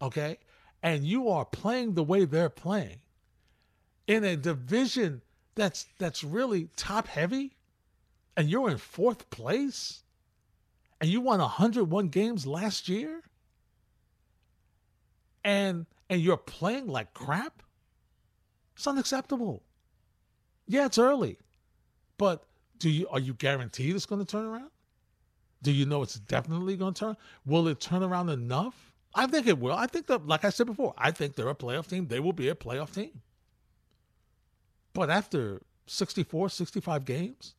Okay? 0.00 0.38
and 0.86 1.04
you 1.04 1.28
are 1.28 1.44
playing 1.44 1.94
the 1.94 2.02
way 2.04 2.24
they're 2.24 2.48
playing 2.48 3.00
in 4.06 4.22
a 4.22 4.36
division 4.36 5.20
that's 5.56 5.86
that's 5.98 6.22
really 6.22 6.68
top 6.76 7.08
heavy 7.08 7.56
and 8.36 8.48
you're 8.48 8.70
in 8.70 8.78
fourth 8.78 9.28
place 9.30 10.04
and 11.00 11.10
you 11.10 11.20
won 11.20 11.40
101 11.40 12.08
games 12.08 12.46
last 12.46 12.88
year 12.88 13.20
and 15.44 15.86
and 16.08 16.20
you're 16.20 16.36
playing 16.36 16.86
like 16.86 17.12
crap 17.12 17.64
it's 18.76 18.86
unacceptable 18.86 19.64
yeah 20.68 20.86
it's 20.86 20.98
early 20.98 21.36
but 22.16 22.44
do 22.78 22.90
you 22.90 23.08
are 23.08 23.18
you 23.18 23.34
guaranteed 23.34 23.96
it's 23.96 24.06
going 24.06 24.24
to 24.24 24.30
turn 24.30 24.44
around 24.44 24.70
do 25.62 25.72
you 25.72 25.86
know 25.86 26.02
it's 26.02 26.18
definitely 26.20 26.76
going 26.76 26.94
to 26.94 27.00
turn 27.00 27.16
will 27.44 27.68
it 27.68 27.80
turn 27.80 28.02
around 28.02 28.28
enough 28.28 28.86
I 29.16 29.26
think 29.26 29.46
it 29.46 29.58
will. 29.58 29.72
I 29.72 29.86
think 29.86 30.08
that, 30.08 30.26
like 30.26 30.44
I 30.44 30.50
said 30.50 30.66
before, 30.66 30.92
I 30.98 31.10
think 31.10 31.34
they're 31.34 31.48
a 31.48 31.54
playoff 31.54 31.88
team. 31.88 32.06
They 32.06 32.20
will 32.20 32.34
be 32.34 32.50
a 32.50 32.54
playoff 32.54 32.94
team. 32.94 33.22
But 34.92 35.08
after 35.08 35.62
64, 35.86 36.50
65 36.50 37.04
games, 37.06 37.54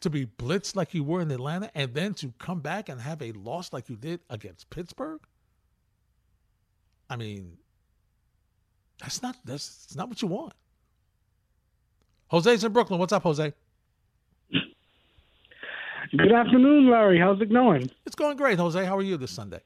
to 0.00 0.10
be 0.10 0.26
blitzed 0.26 0.76
like 0.76 0.94
you 0.94 1.02
were 1.02 1.20
in 1.20 1.30
Atlanta 1.30 1.70
and 1.74 1.92
then 1.92 2.14
to 2.14 2.32
come 2.38 2.60
back 2.60 2.88
and 2.88 3.00
have 3.00 3.20
a 3.20 3.32
loss 3.32 3.72
like 3.72 3.88
you 3.88 3.96
did 3.96 4.20
against 4.30 4.70
Pittsburgh, 4.70 5.20
I 7.10 7.16
mean, 7.16 7.58
that's 9.00 9.22
not 9.22 9.36
that's 9.44 9.94
not 9.96 10.08
what 10.08 10.22
you 10.22 10.28
want. 10.28 10.54
Jose's 12.30 12.64
in 12.64 12.72
Brooklyn. 12.72 12.98
What's 13.00 13.12
up, 13.12 13.24
Jose? 13.24 13.52
Good 16.14 16.32
afternoon, 16.32 16.90
Larry. 16.90 17.18
How's 17.18 17.40
it 17.40 17.50
going? 17.50 17.90
It's 18.04 18.14
going 18.14 18.36
great, 18.36 18.58
Jose. 18.58 18.84
How 18.84 18.98
are 18.98 19.02
you 19.02 19.16
this 19.16 19.30
Sunday? 19.30 19.60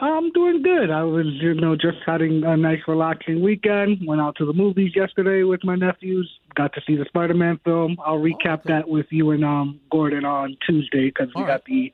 I'm 0.00 0.32
doing 0.32 0.60
good. 0.62 0.90
I 0.90 1.04
was, 1.04 1.26
you 1.40 1.54
know, 1.54 1.76
just 1.76 1.98
having 2.04 2.42
a 2.44 2.56
nice 2.56 2.80
relaxing 2.88 3.40
weekend. 3.40 4.04
Went 4.04 4.20
out 4.20 4.34
to 4.38 4.44
the 4.44 4.52
movies 4.52 4.90
yesterday 4.96 5.44
with 5.44 5.62
my 5.62 5.76
nephews. 5.76 6.28
Got 6.56 6.72
to 6.72 6.80
see 6.84 6.96
the 6.96 7.04
Spider-Man 7.04 7.60
film. 7.64 7.96
I'll 8.04 8.18
recap 8.18 8.60
okay. 8.60 8.72
that 8.72 8.88
with 8.88 9.06
you 9.10 9.30
and 9.30 9.44
um 9.44 9.78
Gordon 9.88 10.24
on 10.24 10.56
Tuesday 10.66 11.12
because 11.14 11.28
we 11.36 11.42
got 11.44 11.64
the 11.66 11.92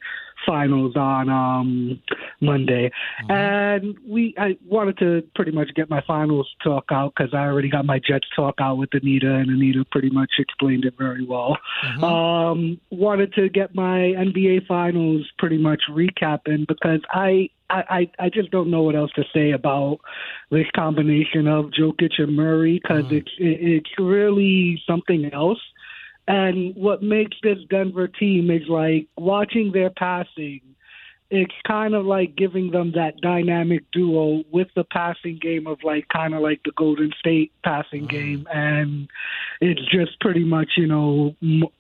finals 0.49 0.97
on 0.97 1.29
um 1.29 2.01
Monday. 2.41 2.91
Mm-hmm. 3.23 3.33
And 3.33 3.97
we, 4.07 4.35
I 4.39 4.57
wanted 4.67 4.99
to 4.99 5.23
pretty 5.35 5.51
much 5.51 5.71
get 5.75 5.91
my 5.91 6.03
finals 6.07 6.49
talk 6.63 6.87
out 6.91 7.13
because 7.17 7.35
I 7.35 7.39
already 7.39 7.69
got 7.69 7.85
my 7.85 7.99
Jets 7.99 8.27
talk 8.35 8.57
out 8.61 8.79
with 8.79 8.91
Anita, 8.93 9.35
and 9.35 9.51
Anita 9.51 9.85
pretty 9.91 10.11
much 10.11 10.31
explained 10.39 10.85
it 10.85 10.95
very 10.97 11.25
well. 11.25 11.59
Mm-hmm. 11.85 12.05
Um, 12.05 12.81
wanted 12.91 13.35
to 13.35 13.49
get 13.49 13.75
my 13.75 14.15
NBA 14.17 14.67
finals 14.67 15.27
pretty 15.39 15.59
much 15.59 15.83
recapping 15.91 16.67
because 16.67 17.01
I. 17.11 17.51
I, 17.71 18.11
I 18.19 18.31
just 18.31 18.51
don't 18.51 18.71
know 18.71 18.83
what 18.83 18.97
else 18.97 19.11
to 19.17 19.25
say 19.31 19.51
about 19.51 19.99
this 20.51 20.65
combination 20.75 21.47
of 21.47 21.67
Jokic 21.67 22.13
and 22.17 22.35
Murray 22.35 22.81
because 22.83 23.05
it's 23.11 23.31
it, 23.37 23.59
it's 23.61 23.91
really 23.99 24.83
something 24.87 25.31
else. 25.35 25.59
And 26.29 26.77
what 26.77 27.03
makes 27.03 27.39
this 27.43 27.59
Denver 27.71 28.07
team 28.07 28.51
is 28.51 28.69
like 28.69 29.09
watching 29.17 29.73
their 29.73 29.89
passing. 29.89 30.61
It's 31.31 31.55
kind 31.67 31.95
of 31.95 32.07
like 32.07 32.37
giving 32.37 32.71
them 32.71 32.93
that 32.95 33.21
dynamic 33.21 33.83
duo 33.93 34.45
with 34.51 34.69
the 34.75 34.85
passing 34.85 35.39
game 35.41 35.67
of 35.67 35.79
like 35.83 36.09
kind 36.09 36.35
of 36.35 36.41
like 36.41 36.61
the 36.65 36.73
Golden 36.77 37.13
State 37.19 37.53
passing 37.65 38.07
mm-hmm. 38.07 38.17
game, 38.17 38.49
and 38.53 39.09
it's 39.61 39.85
just 39.91 40.19
pretty 40.21 40.45
much 40.45 40.71
you 40.77 40.87
know 40.87 41.35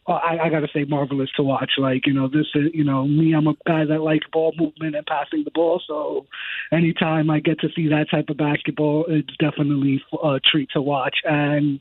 I, 0.07 0.39
I 0.45 0.49
got 0.51 0.61
to 0.61 0.69
say 0.75 0.85
marvelous 0.85 1.31
to 1.37 1.43
watch. 1.43 1.73
Like 1.79 2.07
you 2.07 2.13
know 2.13 2.29
this 2.29 2.47
is 2.55 2.71
you 2.75 2.85
know 2.85 3.07
me, 3.07 3.35
I'm 3.35 3.47
a 3.47 3.55
guy 3.67 3.85
that 3.87 4.01
likes 4.01 4.27
ball 4.33 4.53
movement 4.59 4.97
and 4.97 5.07
passing 5.07 5.45
the 5.45 5.51
ball, 5.51 5.81
so 5.87 6.27
anytime 6.73 7.31
I 7.31 7.41
get 7.41 7.61
to 7.61 7.69
see 7.75 7.89
that 7.89 8.11
type 8.11 8.29
of 8.29 8.37
basketball, 8.37 9.07
it's 9.09 9.35
definitely 9.39 10.03
a 10.23 10.41
treat 10.41 10.69
to 10.73 10.83
watch. 10.83 11.17
And 11.25 11.81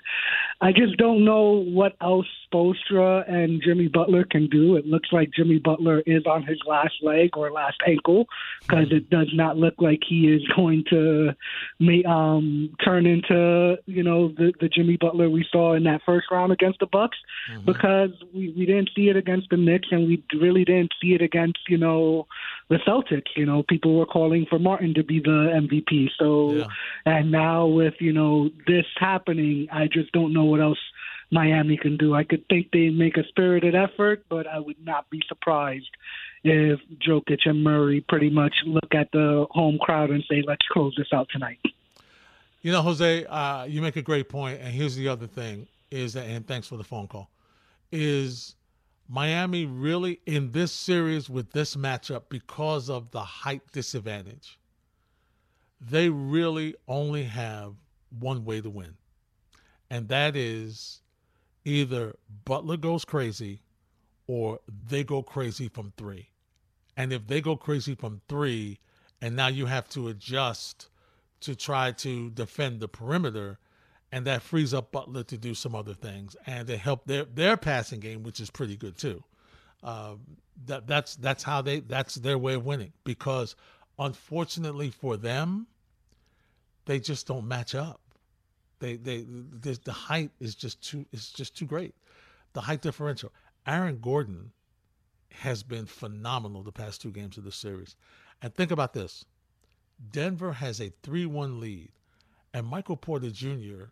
I 0.62 0.72
just 0.72 0.98
don't 0.98 1.26
know 1.26 1.64
what 1.64 1.96
else 2.02 2.28
Spoelstra 2.52 3.30
and 3.30 3.62
Jimmy 3.64 3.88
Butler 3.88 4.26
can 4.26 4.48
do. 4.48 4.76
It 4.76 4.86
looks 4.86 5.10
like 5.12 5.32
Jimmy 5.36 5.60
Butler 5.60 6.02
is 6.06 6.26
on 6.26 6.44
his 6.44 6.60
last 6.68 6.96
leg 7.02 7.38
or 7.38 7.52
last 7.58 7.80
ankle 7.94 8.22
because 8.62 8.88
it 8.92 9.10
does 9.10 9.32
not 9.34 9.58
look 9.58 9.76
like 9.88 10.02
he 10.08 10.20
is 10.36 10.42
going 10.56 10.84
to 10.90 11.32
may, 11.80 12.04
um, 12.04 12.70
turn 12.86 13.04
into 13.06 13.78
you 13.86 14.04
know 14.04 14.30
the 14.40 14.48
the 14.62 14.70
Jimmy 14.76 14.98
Butler 15.04 15.30
we 15.30 15.44
saw 15.52 15.74
in 15.78 15.84
that 15.90 16.02
first 16.06 16.28
round 16.32 16.52
against 16.58 16.80
the 16.80 16.90
Bucks 16.98 17.18
because 17.66 18.12
we 18.34 18.44
we 18.58 18.66
didn't 18.66 18.90
see 18.96 19.10
it 19.10 19.18
against 19.18 19.48
the 19.50 19.58
Knicks 19.58 19.90
and 19.92 20.08
we 20.08 20.24
really 20.46 20.66
didn't 20.72 20.94
see 21.02 21.12
it 21.18 21.22
against 21.22 21.60
you 21.68 21.80
know 21.86 22.28
the 22.70 22.78
Celtics. 22.88 23.32
You 23.36 23.46
know 23.46 23.64
people 23.74 23.92
were 24.00 24.06
calling 24.18 24.46
for 24.50 24.60
Martin 24.60 24.94
to 24.94 25.04
be 25.04 25.20
the 25.20 25.40
MVP. 25.64 26.10
So 26.20 26.30
Yeah. 26.54 26.68
and 27.06 27.32
now 27.32 27.66
with 27.66 27.96
you 28.00 28.14
know 28.14 28.50
this 28.68 28.86
happening, 28.98 29.68
I 29.72 29.88
just 29.88 30.12
don't 30.12 30.34
know 30.34 30.46
what 30.46 30.62
else 30.62 30.84
Miami 31.32 31.78
can 31.78 31.98
do. 31.98 32.14
I 32.14 32.24
could 32.24 32.44
think 32.48 32.68
they 32.72 32.90
make 32.90 33.18
a 33.18 33.28
spirited 33.28 33.76
effort, 33.76 34.24
but 34.30 34.48
I 34.48 34.60
would 34.60 34.82
not 34.84 35.10
be 35.10 35.22
surprised 35.28 35.92
if 36.48 36.80
Jokic 37.00 37.40
and 37.46 37.64
Murray 37.64 38.02
pretty 38.08 38.30
much 38.30 38.54
look 38.66 38.94
at 38.94 39.10
the 39.12 39.46
home 39.52 39.78
crowd 39.80 40.10
and 40.10 40.24
say, 40.30 40.44
"Let's 40.46 40.66
close 40.72 40.94
this 40.98 41.08
out 41.14 41.28
tonight." 41.32 41.60
You 42.62 42.72
know, 42.72 42.82
Jose, 42.82 43.26
uh, 43.26 43.66
you 43.66 43.82
make 43.82 43.96
a 43.96 44.02
great 44.02 44.30
point. 44.30 44.58
point, 44.58 44.66
and 44.66 44.74
here's 44.74 44.96
the 44.96 45.08
other 45.08 45.28
thing: 45.28 45.68
is 45.92 46.14
that, 46.14 46.26
and 46.26 46.46
thanks 46.46 46.68
for 46.68 46.78
the 46.78 46.84
phone 46.84 47.08
call. 47.08 47.30
Is 47.92 48.56
Miami 49.08 49.66
really 49.66 50.20
in 50.26 50.52
this 50.52 50.72
series 50.72 51.30
with 51.30 51.52
this 51.52 51.76
matchup 51.76 52.24
because 52.30 52.90
of 52.90 53.12
the 53.12 53.22
height 53.22 53.62
disadvantage? 53.72 54.60
They 55.80 56.10
really 56.10 56.76
only 56.88 57.24
have 57.24 57.76
one 58.10 58.44
way 58.46 58.62
to 58.62 58.70
win, 58.70 58.96
and 59.90 60.08
that 60.10 60.36
is 60.36 61.02
either 61.66 62.16
Butler 62.46 62.78
goes 62.78 63.06
crazy 63.06 63.62
or 64.28 64.60
they 64.90 65.04
go 65.04 65.24
crazy 65.24 65.70
from 65.70 65.94
three. 65.98 66.30
And 66.98 67.14
if 67.14 67.28
they 67.28 67.40
go 67.40 67.56
crazy 67.56 67.94
from 67.94 68.22
three, 68.28 68.80
and 69.22 69.36
now 69.36 69.48
you 69.48 69.68
have 69.68 69.88
to 69.90 70.08
adjust 70.08 70.90
to 71.42 71.56
try 71.56 71.92
to 71.92 72.32
defend 72.32 72.80
the 72.80 72.88
perimeter, 72.88 73.60
and 74.12 74.26
that 74.26 74.42
frees 74.42 74.74
up 74.74 74.92
Butler 74.92 75.24
to 75.24 75.38
do 75.38 75.54
some 75.54 75.76
other 75.76 75.94
things 75.94 76.36
and 76.48 76.68
to 76.68 76.76
help 76.76 77.06
their 77.06 77.26
their 77.26 77.56
passing 77.56 78.00
game, 78.00 78.24
which 78.24 78.40
is 78.40 78.50
pretty 78.50 78.76
good 78.76 78.98
too. 78.98 79.24
Uh, 79.84 80.16
that 80.66 80.88
that's 80.88 81.16
that's 81.18 81.44
how 81.44 81.62
they 81.62 81.82
that's 81.82 82.16
their 82.16 82.38
way 82.38 82.56
of 82.56 82.66
winning 82.66 82.94
because 83.04 83.56
unfortunately 84.00 84.90
for 84.90 85.18
them, 85.18 85.68
they 86.86 87.00
just 87.00 87.28
don't 87.28 87.48
match 87.48 87.76
up. 87.76 88.02
They 88.80 88.96
they 88.96 89.24
the, 89.28 89.92
height 89.92 90.32
is 90.40 90.56
just 90.56 90.82
too 90.82 91.06
is 91.12 91.30
just 91.30 91.56
too 91.56 91.66
great. 91.66 91.94
The 92.54 92.62
height 92.62 92.82
differential. 92.82 93.32
Aaron 93.68 94.00
Gordon 94.00 94.52
has 95.32 95.64
been 95.64 95.86
phenomenal 95.86 96.64
the 96.64 96.72
past 96.72 97.02
two 97.02 97.12
games 97.12 97.38
of 97.38 97.44
this 97.44 97.56
series. 97.56 97.96
And 98.42 98.54
think 98.54 98.72
about 98.72 98.94
this. 98.94 99.26
Denver 100.12 100.54
has 100.54 100.80
a 100.80 100.92
3-1 101.04 101.60
lead 101.60 101.92
and 102.54 102.66
Michael 102.66 102.98
Porter 102.98 103.30
Jr. 103.30 103.86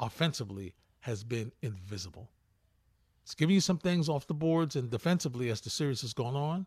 offensively 0.00 0.74
has 1.00 1.24
been 1.24 1.52
invisible. 1.62 2.30
It's 3.22 3.34
giving 3.34 3.54
you 3.54 3.60
some 3.60 3.78
things 3.78 4.08
off 4.08 4.26
the 4.26 4.34
boards 4.34 4.76
and 4.76 4.90
defensively 4.90 5.50
as 5.50 5.60
the 5.60 5.70
series 5.70 6.00
has 6.02 6.12
gone 6.12 6.34
on, 6.34 6.66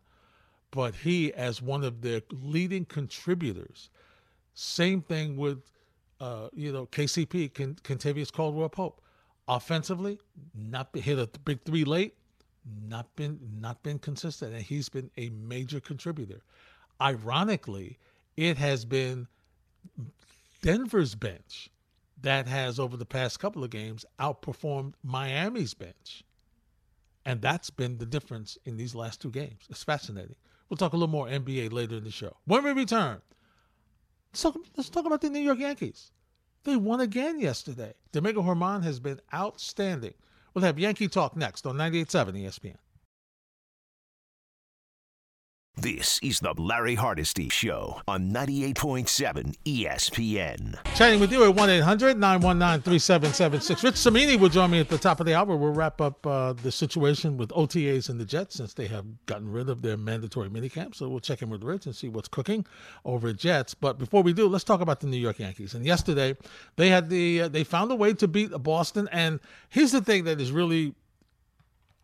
but 0.70 0.94
he 0.94 1.32
as 1.34 1.60
one 1.60 1.84
of 1.84 2.00
their 2.00 2.22
leading 2.32 2.84
contributors. 2.84 3.90
Same 4.54 5.02
thing 5.02 5.36
with 5.36 5.70
uh, 6.20 6.48
you 6.54 6.72
know, 6.72 6.86
KCP, 6.86 7.52
Ken, 7.52 7.76
Kentavious 7.82 8.32
Caldwell 8.32 8.68
Pope. 8.68 9.00
Offensively, 9.48 10.18
not 10.54 10.88
hit 10.96 11.18
a 11.18 11.28
big 11.44 11.62
three 11.62 11.84
late, 11.84 12.14
not 12.88 13.14
been 13.16 13.38
not 13.60 13.82
been 13.82 13.98
consistent, 13.98 14.54
and 14.54 14.62
he's 14.62 14.88
been 14.88 15.10
a 15.16 15.28
major 15.30 15.80
contributor. 15.80 16.42
Ironically, 17.00 17.98
it 18.36 18.58
has 18.58 18.84
been 18.84 19.28
Denver's 20.62 21.14
bench 21.14 21.70
that 22.20 22.48
has 22.48 22.78
over 22.78 22.96
the 22.96 23.06
past 23.06 23.38
couple 23.40 23.62
of 23.62 23.70
games 23.70 24.04
outperformed 24.18 24.94
Miami's 25.02 25.74
bench. 25.74 26.24
And 27.24 27.42
that's 27.42 27.70
been 27.70 27.98
the 27.98 28.06
difference 28.06 28.56
in 28.64 28.76
these 28.76 28.94
last 28.94 29.20
two 29.20 29.30
games. 29.30 29.66
It's 29.68 29.82
fascinating. 29.82 30.36
We'll 30.68 30.76
talk 30.76 30.92
a 30.92 30.96
little 30.96 31.08
more 31.08 31.26
NBA 31.26 31.72
later 31.72 31.96
in 31.96 32.04
the 32.04 32.10
show. 32.10 32.36
When 32.44 32.64
we 32.64 32.72
return, 32.72 33.20
let's 34.32 34.42
talk, 34.42 34.56
let's 34.76 34.88
talk 34.88 35.06
about 35.06 35.20
the 35.20 35.30
New 35.30 35.40
York 35.40 35.58
Yankees. 35.58 36.12
They 36.64 36.76
won 36.76 37.00
again 37.00 37.38
yesterday. 37.38 37.94
Domingo 38.12 38.42
German 38.42 38.82
has 38.82 38.98
been 38.98 39.20
outstanding. 39.32 40.14
We'll 40.56 40.64
have 40.64 40.78
Yankee 40.78 41.08
Talk 41.08 41.36
next 41.36 41.66
on 41.66 41.76
98.7 41.76 42.44
ESPN. 42.44 42.76
This 45.78 46.18
is 46.22 46.40
the 46.40 46.54
Larry 46.56 46.94
Hardesty 46.94 47.50
Show 47.50 48.00
on 48.08 48.30
98.7 48.30 49.54
ESPN. 49.66 50.78
Chatting 50.94 51.20
with 51.20 51.30
you 51.30 51.44
at 51.44 51.54
1 51.54 51.68
800 51.68 52.18
919 52.18 52.80
3776. 52.80 53.84
Rich 53.84 53.96
Cimini 53.96 54.36
will 54.36 54.48
join 54.48 54.70
me 54.70 54.80
at 54.80 54.88
the 54.88 54.96
top 54.96 55.20
of 55.20 55.26
the 55.26 55.34
hour. 55.34 55.54
We'll 55.54 55.74
wrap 55.74 56.00
up 56.00 56.26
uh, 56.26 56.54
the 56.54 56.72
situation 56.72 57.36
with 57.36 57.50
OTAs 57.50 58.08
and 58.08 58.18
the 58.18 58.24
Jets 58.24 58.56
since 58.56 58.72
they 58.72 58.86
have 58.86 59.04
gotten 59.26 59.52
rid 59.52 59.68
of 59.68 59.82
their 59.82 59.98
mandatory 59.98 60.48
minicamp. 60.48 60.94
So 60.94 61.10
we'll 61.10 61.20
check 61.20 61.42
in 61.42 61.50
with 61.50 61.62
Rich 61.62 61.84
and 61.84 61.94
see 61.94 62.08
what's 62.08 62.28
cooking 62.28 62.64
over 63.04 63.28
at 63.28 63.36
Jets. 63.36 63.74
But 63.74 63.98
before 63.98 64.22
we 64.22 64.32
do, 64.32 64.48
let's 64.48 64.64
talk 64.64 64.80
about 64.80 65.00
the 65.00 65.08
New 65.08 65.18
York 65.18 65.38
Yankees. 65.40 65.74
And 65.74 65.84
yesterday, 65.84 66.38
they 66.76 66.88
had 66.88 67.10
the 67.10 67.42
uh, 67.42 67.48
they 67.48 67.64
found 67.64 67.92
a 67.92 67.96
way 67.96 68.14
to 68.14 68.26
beat 68.26 68.50
Boston. 68.62 69.10
And 69.12 69.40
here's 69.68 69.92
the 69.92 70.00
thing 70.00 70.24
that 70.24 70.40
is 70.40 70.52
really 70.52 70.94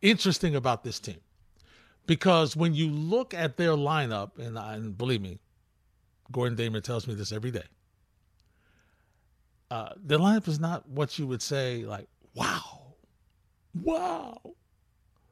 interesting 0.02 0.54
about 0.54 0.84
this 0.84 1.00
team 1.00 1.20
because 2.06 2.56
when 2.56 2.74
you 2.74 2.88
look 2.90 3.34
at 3.34 3.56
their 3.56 3.72
lineup, 3.72 4.38
and, 4.38 4.58
and 4.58 4.96
believe 4.96 5.20
me, 5.20 5.38
Gordon 6.30 6.56
Damer 6.56 6.80
tells 6.80 7.06
me 7.06 7.14
this 7.14 7.32
every 7.32 7.50
day. 7.50 7.64
Uh, 9.70 9.90
their 9.96 10.18
lineup 10.18 10.48
is 10.48 10.60
not 10.60 10.88
what 10.88 11.18
you 11.18 11.26
would 11.26 11.40
say 11.40 11.84
like, 11.84 12.06
wow, 12.34 12.94
wow, 13.82 14.38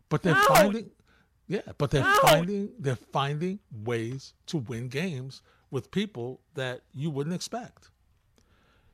but 0.09 0.23
they're 0.23 0.35
finding, 0.35 0.91
yeah, 1.47 1.61
but 1.77 1.91
they're 1.91 2.05
finding 2.23 2.71
they're 2.79 2.97
finding 2.97 3.59
ways 3.85 4.33
to 4.47 4.59
win 4.59 4.89
games 4.89 5.43
with 5.71 5.91
people 5.91 6.41
that 6.55 6.81
you 6.95 7.11
wouldn't 7.11 7.35
expect. 7.35 7.91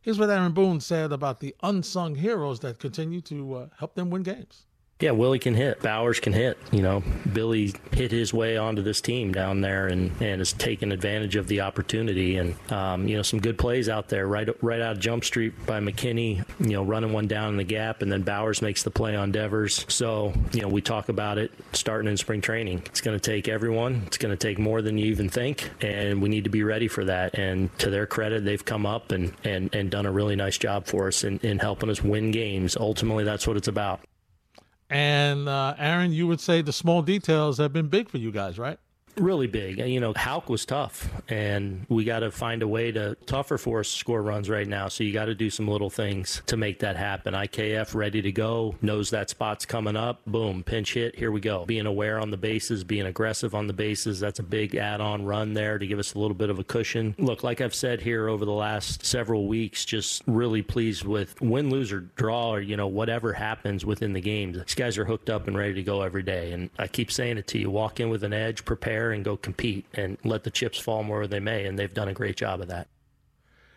Here's 0.00 0.18
what 0.18 0.30
Aaron 0.30 0.52
Boone 0.52 0.80
said 0.80 1.12
about 1.12 1.40
the 1.40 1.54
unsung 1.62 2.14
heroes 2.14 2.60
that 2.60 2.78
continue 2.78 3.20
to 3.22 3.54
uh, 3.54 3.68
help 3.78 3.94
them 3.94 4.10
win 4.10 4.22
games. 4.22 4.66
Yeah, 4.98 5.10
Willie 5.10 5.38
can 5.38 5.54
hit. 5.54 5.80
Bauers 5.80 6.22
can 6.22 6.32
hit. 6.32 6.56
You 6.72 6.80
know, 6.80 7.02
Billy 7.30 7.74
hit 7.92 8.10
his 8.10 8.32
way 8.32 8.56
onto 8.56 8.80
this 8.80 9.02
team 9.02 9.30
down 9.30 9.60
there 9.60 9.88
and, 9.88 10.10
and 10.22 10.40
has 10.40 10.54
taken 10.54 10.90
advantage 10.90 11.36
of 11.36 11.48
the 11.48 11.60
opportunity. 11.60 12.38
And, 12.38 12.54
um, 12.72 13.06
you 13.06 13.14
know, 13.16 13.22
some 13.22 13.38
good 13.38 13.58
plays 13.58 13.90
out 13.90 14.08
there 14.08 14.26
right 14.26 14.48
right 14.62 14.80
out 14.80 14.92
of 14.92 14.98
Jump 14.98 15.24
Street 15.24 15.52
by 15.66 15.80
McKinney, 15.80 16.42
you 16.60 16.70
know, 16.70 16.82
running 16.82 17.12
one 17.12 17.26
down 17.26 17.50
in 17.50 17.56
the 17.58 17.64
gap. 17.64 18.00
And 18.00 18.10
then 18.10 18.24
Bauers 18.24 18.62
makes 18.62 18.84
the 18.84 18.90
play 18.90 19.14
on 19.14 19.32
Devers. 19.32 19.84
So, 19.88 20.32
you 20.52 20.62
know, 20.62 20.68
we 20.68 20.80
talk 20.80 21.10
about 21.10 21.36
it 21.36 21.52
starting 21.74 22.10
in 22.10 22.16
spring 22.16 22.40
training. 22.40 22.78
It's 22.86 23.02
going 23.02 23.18
to 23.18 23.30
take 23.30 23.48
everyone. 23.48 24.04
It's 24.06 24.16
going 24.16 24.34
to 24.34 24.38
take 24.38 24.58
more 24.58 24.80
than 24.80 24.96
you 24.96 25.06
even 25.06 25.28
think. 25.28 25.72
And 25.82 26.22
we 26.22 26.30
need 26.30 26.44
to 26.44 26.50
be 26.50 26.62
ready 26.62 26.88
for 26.88 27.04
that. 27.04 27.38
And 27.38 27.76
to 27.80 27.90
their 27.90 28.06
credit, 28.06 28.46
they've 28.46 28.64
come 28.64 28.86
up 28.86 29.12
and, 29.12 29.34
and, 29.44 29.74
and 29.74 29.90
done 29.90 30.06
a 30.06 30.10
really 30.10 30.36
nice 30.36 30.56
job 30.56 30.86
for 30.86 31.08
us 31.08 31.22
in, 31.22 31.38
in 31.40 31.58
helping 31.58 31.90
us 31.90 32.02
win 32.02 32.30
games. 32.30 32.78
Ultimately, 32.78 33.24
that's 33.24 33.46
what 33.46 33.58
it's 33.58 33.68
about. 33.68 34.00
And 34.88 35.48
uh, 35.48 35.74
Aaron, 35.78 36.12
you 36.12 36.26
would 36.26 36.40
say 36.40 36.62
the 36.62 36.72
small 36.72 37.02
details 37.02 37.58
have 37.58 37.72
been 37.72 37.88
big 37.88 38.08
for 38.08 38.18
you 38.18 38.30
guys, 38.30 38.58
right? 38.58 38.78
Really 39.16 39.46
big. 39.46 39.78
You 39.78 40.00
know, 40.00 40.12
Houck 40.14 40.48
was 40.48 40.64
tough, 40.64 41.08
and 41.28 41.86
we 41.88 42.04
got 42.04 42.20
to 42.20 42.30
find 42.30 42.62
a 42.62 42.68
way 42.68 42.92
to 42.92 43.16
tougher 43.26 43.58
for 43.58 43.80
us 43.80 43.90
to 43.90 43.98
score 43.98 44.22
runs 44.22 44.48
right 44.50 44.66
now. 44.66 44.88
So 44.88 45.04
you 45.04 45.12
got 45.12 45.26
to 45.26 45.34
do 45.34 45.50
some 45.50 45.68
little 45.68 45.90
things 45.90 46.42
to 46.46 46.56
make 46.56 46.80
that 46.80 46.96
happen. 46.96 47.34
IKF 47.34 47.94
ready 47.94 48.22
to 48.22 48.32
go, 48.32 48.74
knows 48.82 49.10
that 49.10 49.30
spot's 49.30 49.66
coming 49.66 49.96
up. 49.96 50.20
Boom, 50.26 50.62
pinch 50.62 50.94
hit. 50.94 51.16
Here 51.16 51.30
we 51.30 51.40
go. 51.40 51.64
Being 51.64 51.86
aware 51.86 52.18
on 52.18 52.30
the 52.30 52.36
bases, 52.36 52.84
being 52.84 53.06
aggressive 53.06 53.54
on 53.54 53.66
the 53.66 53.72
bases. 53.72 54.20
That's 54.20 54.38
a 54.38 54.42
big 54.42 54.74
add-on 54.74 55.24
run 55.24 55.54
there 55.54 55.78
to 55.78 55.86
give 55.86 55.98
us 55.98 56.14
a 56.14 56.18
little 56.18 56.34
bit 56.34 56.50
of 56.50 56.58
a 56.58 56.64
cushion. 56.64 57.14
Look, 57.18 57.42
like 57.42 57.60
I've 57.60 57.74
said 57.74 58.00
here 58.00 58.28
over 58.28 58.44
the 58.44 58.52
last 58.52 59.04
several 59.04 59.46
weeks, 59.46 59.84
just 59.84 60.22
really 60.26 60.62
pleased 60.62 61.04
with 61.04 61.40
win, 61.40 61.70
lose, 61.70 61.92
or 61.92 62.00
draw, 62.00 62.50
or 62.50 62.60
you 62.60 62.76
know 62.76 62.86
whatever 62.86 63.32
happens 63.32 63.84
within 63.84 64.12
the 64.12 64.20
game. 64.20 64.52
These 64.52 64.74
guys 64.74 64.98
are 64.98 65.04
hooked 65.04 65.30
up 65.30 65.46
and 65.48 65.56
ready 65.56 65.74
to 65.74 65.82
go 65.82 66.02
every 66.02 66.22
day. 66.22 66.52
And 66.52 66.70
I 66.78 66.86
keep 66.86 67.10
saying 67.10 67.38
it 67.38 67.46
to 67.48 67.58
you: 67.58 67.70
walk 67.70 68.00
in 68.00 68.08
with 68.08 68.22
an 68.24 68.32
edge, 68.32 68.64
prepare 68.64 69.05
there 69.06 69.12
and 69.12 69.24
go 69.24 69.36
compete 69.36 69.86
and 69.94 70.18
let 70.24 70.42
the 70.44 70.50
chips 70.50 70.78
fall 70.78 71.04
where 71.04 71.26
they 71.26 71.40
may. 71.40 71.66
And 71.66 71.78
they've 71.78 71.92
done 71.92 72.08
a 72.08 72.14
great 72.14 72.36
job 72.36 72.60
of 72.60 72.68
that. 72.68 72.88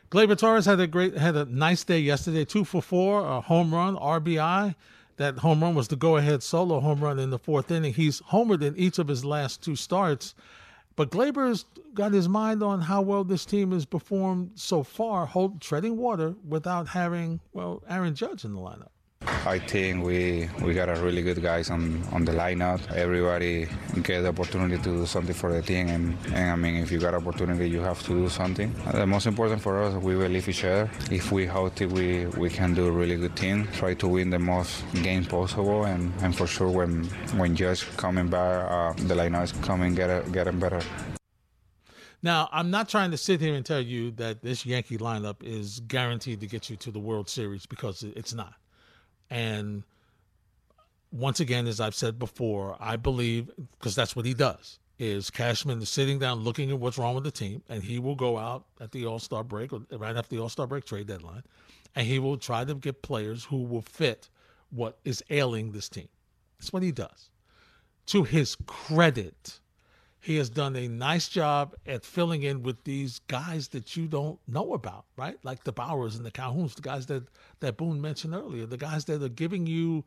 Gleyber 0.10 0.38
Torres 0.38 0.66
had 0.66 0.80
a 0.80 0.88
great, 0.88 1.16
had 1.16 1.36
a 1.36 1.46
nice 1.46 1.84
day 1.84 2.00
yesterday. 2.00 2.44
Two 2.44 2.66
for 2.66 2.82
four, 2.82 3.24
a 3.24 3.42
home 3.42 3.74
run, 3.74 3.96
RBI. 3.96 4.74
That 5.18 5.40
home 5.40 5.62
run 5.62 5.76
was 5.76 5.90
the 5.90 5.96
go-ahead 5.96 6.42
solo 6.42 6.80
home 6.80 7.02
run 7.02 7.20
in 7.20 7.30
the 7.30 7.38
fourth 7.38 7.70
inning. 7.70 7.94
He's 7.94 8.22
homered 8.22 8.64
in 8.64 8.76
each 8.76 8.98
of 8.98 9.08
his 9.08 9.24
last 9.24 9.62
two 9.62 9.76
starts. 9.76 10.34
But 10.96 11.12
Gleyber's 11.12 11.66
got 11.94 12.14
his 12.14 12.28
mind 12.28 12.64
on 12.64 12.82
how 12.82 13.02
well 13.02 13.24
this 13.24 13.46
team 13.46 13.72
has 13.72 13.86
performed 13.86 14.52
so 14.56 14.82
far, 14.82 15.26
hold, 15.26 15.62
treading 15.62 15.98
water 15.98 16.36
without 16.48 16.88
having, 16.90 17.40
well, 17.54 17.84
Aaron 17.88 18.16
Judge 18.16 18.44
in 18.44 18.54
the 18.54 18.60
lineup. 18.60 18.90
I 19.46 19.60
think 19.60 20.04
we 20.04 20.50
we 20.62 20.74
got 20.74 20.90
a 20.90 20.96
really 21.02 21.22
good 21.22 21.42
guys 21.42 21.70
on, 21.70 22.04
on 22.12 22.26
the 22.26 22.32
lineup. 22.32 22.80
Everybody 22.92 23.68
get 24.04 24.22
the 24.22 24.30
opportunity 24.30 24.78
to 24.78 24.84
do 24.84 25.06
something 25.06 25.34
for 25.34 25.52
the 25.52 25.62
team, 25.62 25.88
and, 25.88 26.18
and 26.34 26.52
I 26.52 26.56
mean, 26.56 26.76
if 26.76 26.92
you 26.92 27.00
got 27.00 27.14
opportunity, 27.14 27.70
you 27.70 27.82
have 27.82 28.02
to 28.04 28.14
do 28.14 28.30
something. 28.30 28.74
The 28.92 29.08
most 29.08 29.28
important 29.28 29.62
for 29.62 29.82
us, 29.84 29.94
we 29.96 30.16
believe 30.16 30.48
each 30.50 30.64
other. 30.64 30.90
If 31.12 31.32
we 31.32 31.46
healthy, 31.46 31.86
we 31.86 32.26
we 32.44 32.50
can 32.50 32.74
do 32.74 32.88
a 32.88 32.92
really 32.92 33.16
good 33.16 33.36
team. 33.36 33.68
Try 33.74 33.94
to 33.96 34.08
win 34.08 34.30
the 34.30 34.40
most 34.40 34.84
games 35.04 35.28
possible, 35.28 35.86
and, 35.86 36.14
and 36.22 36.36
for 36.36 36.48
sure 36.48 36.70
when 36.70 37.06
when 37.38 37.56
Judge 37.56 37.86
coming 37.98 38.28
back, 38.28 38.70
uh, 38.70 38.94
the 39.08 39.16
lineup 39.16 39.44
is 39.44 39.52
coming 39.52 39.96
get 39.96 40.32
getting 40.32 40.60
better. 40.60 40.82
Now, 42.22 42.50
I'm 42.52 42.70
not 42.70 42.90
trying 42.90 43.12
to 43.12 43.18
sit 43.18 43.40
here 43.40 43.56
and 43.56 43.66
tell 43.66 43.82
you 43.82 44.12
that 44.12 44.42
this 44.42 44.66
Yankee 44.66 44.98
lineup 44.98 45.42
is 45.42 45.80
guaranteed 45.80 46.42
to 46.42 46.48
get 46.48 46.70
you 46.70 46.76
to 46.76 46.92
the 46.92 47.00
World 47.00 47.30
Series 47.30 47.66
because 47.66 48.04
it's 48.04 48.34
not. 48.34 48.56
And 49.30 49.84
once 51.12 51.40
again, 51.40 51.68
as 51.68 51.80
I've 51.80 51.96
said 51.96 52.20
before, 52.20 52.78
I 52.80 52.96
believe 52.96 53.50
because 53.78 53.96
that's 53.96 54.16
what 54.16 54.26
he 54.26 54.34
does. 54.34 54.80
Is 54.98 55.30
Cashman 55.30 55.82
is 55.82 55.90
sitting 55.90 56.20
down 56.20 56.40
looking 56.40 56.72
at 56.72 56.80
what's 56.80 56.98
wrong 56.98 57.16
with 57.16 57.24
the 57.24 57.32
team, 57.32 57.64
and 57.70 57.82
he 57.82 58.00
will 58.00 58.16
go 58.16 58.38
out 58.38 58.66
at 58.82 58.92
the 58.92 59.06
All 59.06 59.20
Star 59.20 59.46
break 59.46 59.72
or 59.72 59.82
right 59.92 60.16
after 60.16 60.36
the 60.36 60.42
All 60.42 60.50
Star 60.50 60.68
break 60.68 60.84
trade 60.84 61.08
deadline, 61.08 61.44
and 61.96 62.06
he 62.06 62.20
will 62.20 62.38
try 62.38 62.66
to 62.66 62.76
get 62.76 63.02
players 63.02 63.46
who 63.46 63.64
will 63.64 63.82
fit 63.82 64.30
what 64.72 65.00
is 65.06 65.24
ailing 65.30 65.72
this 65.72 65.88
team. 65.88 66.10
That's 66.60 66.74
what 66.74 66.84
he 66.84 66.92
does. 66.92 67.30
To 68.08 68.24
his 68.24 68.58
credit, 68.68 69.62
he 70.22 70.36
has 70.36 70.49
done 70.49 70.76
a 70.76 70.88
nice 70.88 71.30
job 71.30 71.76
at 71.86 72.03
filling 72.03 72.43
in 72.43 72.61
with 72.61 72.84
these 72.84 73.20
guys 73.28 73.70
that 73.70 73.95
you 73.95 74.07
don't 74.07 74.38
know 74.47 74.74
about, 74.74 75.05
right? 75.15 75.38
Like 75.43 75.63
the 75.63 75.72
Bauers 75.72 76.17
and 76.17 76.26
the 76.26 76.32
Calhouns, 76.32 76.76
the 76.76 76.82
guys 76.82 77.05
that 77.05 77.24
that 77.61 77.78
Boone 77.78 78.01
mentioned 78.01 78.36
earlier, 78.36 78.65
the 78.65 78.78
guys 78.78 79.05
that 79.05 79.24
are 79.24 79.30
giving 79.30 79.65
you, 79.65 80.03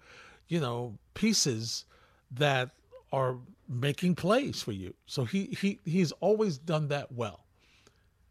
you 0.48 0.60
know, 0.60 0.98
pieces 1.14 1.86
that 2.30 2.70
are 3.12 3.36
making 3.68 4.14
plays 4.14 4.62
for 4.62 4.72
you. 4.72 4.94
So 5.06 5.24
he 5.24 5.56
he 5.58 5.78
he's 5.84 6.12
always 6.12 6.58
done 6.58 6.88
that 6.88 7.12
well. 7.12 7.40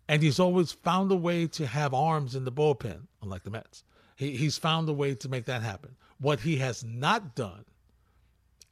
And 0.07 0.21
he's 0.21 0.39
always 0.39 0.71
found 0.71 1.11
a 1.11 1.15
way 1.15 1.47
to 1.47 1.65
have 1.65 1.93
arms 1.93 2.35
in 2.35 2.43
the 2.43 2.51
bullpen, 2.51 3.07
unlike 3.21 3.43
the 3.43 3.49
Mets. 3.49 3.83
He, 4.17 4.35
he's 4.35 4.57
found 4.57 4.89
a 4.89 4.93
way 4.93 5.15
to 5.15 5.29
make 5.29 5.45
that 5.45 5.61
happen. 5.61 5.95
What 6.19 6.41
he 6.41 6.57
has 6.57 6.83
not 6.83 7.33
done, 7.33 7.63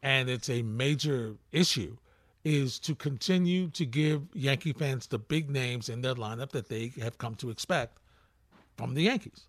and 0.03 0.29
it's 0.29 0.49
a 0.49 0.61
major 0.63 1.37
issue, 1.51 1.97
is 2.43 2.79
to 2.79 2.95
continue 2.95 3.69
to 3.69 3.85
give 3.85 4.23
Yankee 4.33 4.73
fans 4.73 5.07
the 5.07 5.19
big 5.19 5.49
names 5.49 5.89
in 5.89 6.01
their 6.01 6.15
lineup 6.15 6.51
that 6.51 6.69
they 6.69 6.93
have 7.01 7.17
come 7.17 7.35
to 7.35 7.49
expect 7.49 7.97
from 8.77 8.93
the 8.93 9.03
Yankees. 9.03 9.47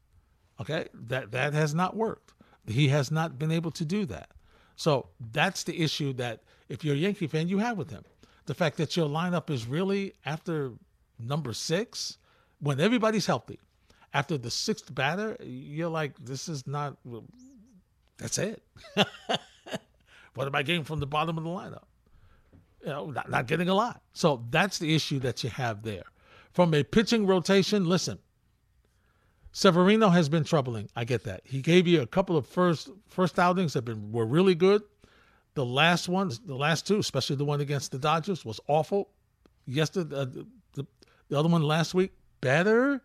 Okay, 0.60 0.88
that 0.92 1.30
that 1.32 1.54
has 1.54 1.74
not 1.74 1.96
worked. 1.96 2.34
He 2.66 2.88
has 2.88 3.10
not 3.10 3.38
been 3.38 3.50
able 3.50 3.70
to 3.72 3.84
do 3.84 4.04
that. 4.06 4.30
So 4.76 5.08
that's 5.32 5.64
the 5.64 5.80
issue 5.82 6.12
that 6.14 6.42
if 6.68 6.84
you're 6.84 6.94
a 6.94 6.98
Yankee 6.98 7.26
fan, 7.26 7.48
you 7.48 7.58
have 7.58 7.78
with 7.78 7.90
him. 7.90 8.04
The 8.46 8.54
fact 8.54 8.76
that 8.78 8.96
your 8.96 9.08
lineup 9.08 9.50
is 9.50 9.66
really 9.66 10.14
after 10.26 10.72
number 11.18 11.52
six, 11.52 12.18
when 12.60 12.80
everybody's 12.80 13.26
healthy, 13.26 13.60
after 14.12 14.36
the 14.36 14.50
sixth 14.50 14.94
batter, 14.94 15.36
you're 15.42 15.88
like, 15.88 16.12
this 16.18 16.48
is 16.48 16.66
not. 16.66 16.96
That's 18.18 18.38
it. 18.38 18.62
what 20.34 20.46
am 20.46 20.54
I 20.54 20.62
getting 20.62 20.84
from 20.84 21.00
the 21.00 21.06
bottom 21.06 21.38
of 21.38 21.44
the 21.44 21.50
lineup? 21.50 21.84
You 22.82 22.88
know, 22.88 23.10
not, 23.10 23.30
not 23.30 23.46
getting 23.46 23.68
a 23.68 23.74
lot. 23.74 24.02
So 24.12 24.44
that's 24.50 24.78
the 24.78 24.94
issue 24.94 25.18
that 25.20 25.44
you 25.44 25.50
have 25.50 25.82
there. 25.82 26.04
From 26.52 26.74
a 26.74 26.82
pitching 26.82 27.26
rotation, 27.26 27.84
listen, 27.84 28.18
Severino 29.52 30.08
has 30.08 30.28
been 30.28 30.44
troubling. 30.44 30.88
I 30.96 31.04
get 31.04 31.24
that. 31.24 31.42
He 31.44 31.60
gave 31.60 31.86
you 31.86 32.02
a 32.02 32.06
couple 32.06 32.36
of 32.36 32.46
first 32.46 32.90
first 33.08 33.38
outings 33.38 33.74
that 33.74 33.82
been 33.82 34.12
were 34.12 34.26
really 34.26 34.54
good. 34.54 34.82
The 35.54 35.64
last 35.64 36.08
ones, 36.08 36.38
the 36.38 36.54
last 36.54 36.86
two, 36.86 36.98
especially 36.98 37.36
the 37.36 37.44
one 37.44 37.60
against 37.60 37.90
the 37.92 37.98
Dodgers, 37.98 38.44
was 38.44 38.60
awful. 38.68 39.10
Yesterday, 39.66 40.16
uh, 40.16 40.26
the, 40.74 40.86
the 41.28 41.38
other 41.38 41.48
one 41.48 41.62
last 41.62 41.92
week, 41.92 42.12
better, 42.40 43.02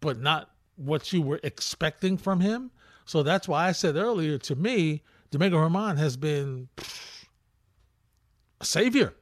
but 0.00 0.18
not 0.18 0.50
what 0.76 1.12
you 1.12 1.20
were 1.22 1.40
expecting 1.42 2.16
from 2.16 2.40
him. 2.40 2.70
So 3.04 3.22
that's 3.22 3.46
why 3.46 3.68
I 3.68 3.72
said 3.72 3.96
earlier, 3.96 4.38
to 4.38 4.54
me, 4.54 5.02
Domingo 5.30 5.62
German 5.62 5.96
has 5.98 6.16
been 6.16 6.68
a 8.62 8.64
savior 8.64 9.12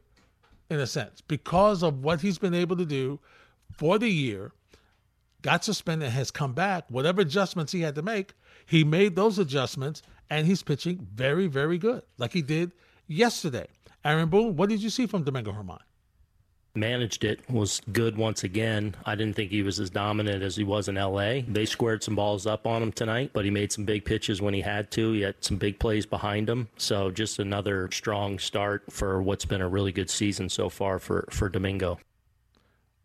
in 0.68 0.78
a 0.78 0.86
sense 0.86 1.20
because 1.22 1.82
of 1.82 2.04
what 2.04 2.20
he's 2.20 2.38
been 2.38 2.54
able 2.54 2.76
to 2.76 2.84
do 2.84 3.18
for 3.72 3.98
the 3.98 4.08
year. 4.08 4.52
Got 5.42 5.64
suspended, 5.64 6.10
has 6.10 6.30
come 6.30 6.52
back. 6.52 6.84
Whatever 6.88 7.22
adjustments 7.22 7.72
he 7.72 7.80
had 7.80 7.94
to 7.94 8.02
make, 8.02 8.34
he 8.66 8.84
made 8.84 9.16
those 9.16 9.38
adjustments, 9.38 10.02
and 10.28 10.46
he's 10.46 10.62
pitching 10.62 11.08
very, 11.14 11.46
very 11.46 11.78
good, 11.78 12.02
like 12.18 12.34
he 12.34 12.42
did 12.42 12.72
yesterday. 13.08 13.66
Aaron 14.04 14.28
Boone, 14.28 14.54
what 14.56 14.68
did 14.68 14.82
you 14.82 14.90
see 14.90 15.06
from 15.06 15.24
Domingo 15.24 15.52
Germán? 15.52 15.80
Managed 16.80 17.24
it, 17.24 17.40
was 17.48 17.80
good 17.92 18.16
once 18.16 18.42
again. 18.42 18.96
I 19.04 19.14
didn't 19.14 19.36
think 19.36 19.50
he 19.50 19.62
was 19.62 19.78
as 19.78 19.90
dominant 19.90 20.42
as 20.42 20.56
he 20.56 20.64
was 20.64 20.88
in 20.88 20.96
LA. 20.96 21.42
They 21.46 21.66
squared 21.66 22.02
some 22.02 22.16
balls 22.16 22.46
up 22.46 22.66
on 22.66 22.82
him 22.82 22.90
tonight, 22.90 23.30
but 23.32 23.44
he 23.44 23.50
made 23.50 23.70
some 23.70 23.84
big 23.84 24.04
pitches 24.04 24.42
when 24.42 24.54
he 24.54 24.62
had 24.62 24.90
to. 24.92 25.12
He 25.12 25.20
had 25.20 25.36
some 25.40 25.58
big 25.58 25.78
plays 25.78 26.06
behind 26.06 26.48
him. 26.48 26.68
So 26.76 27.10
just 27.10 27.38
another 27.38 27.88
strong 27.92 28.38
start 28.38 28.82
for 28.90 29.22
what's 29.22 29.44
been 29.44 29.60
a 29.60 29.68
really 29.68 29.92
good 29.92 30.10
season 30.10 30.48
so 30.48 30.68
far 30.68 30.98
for, 30.98 31.28
for 31.30 31.48
Domingo. 31.48 31.98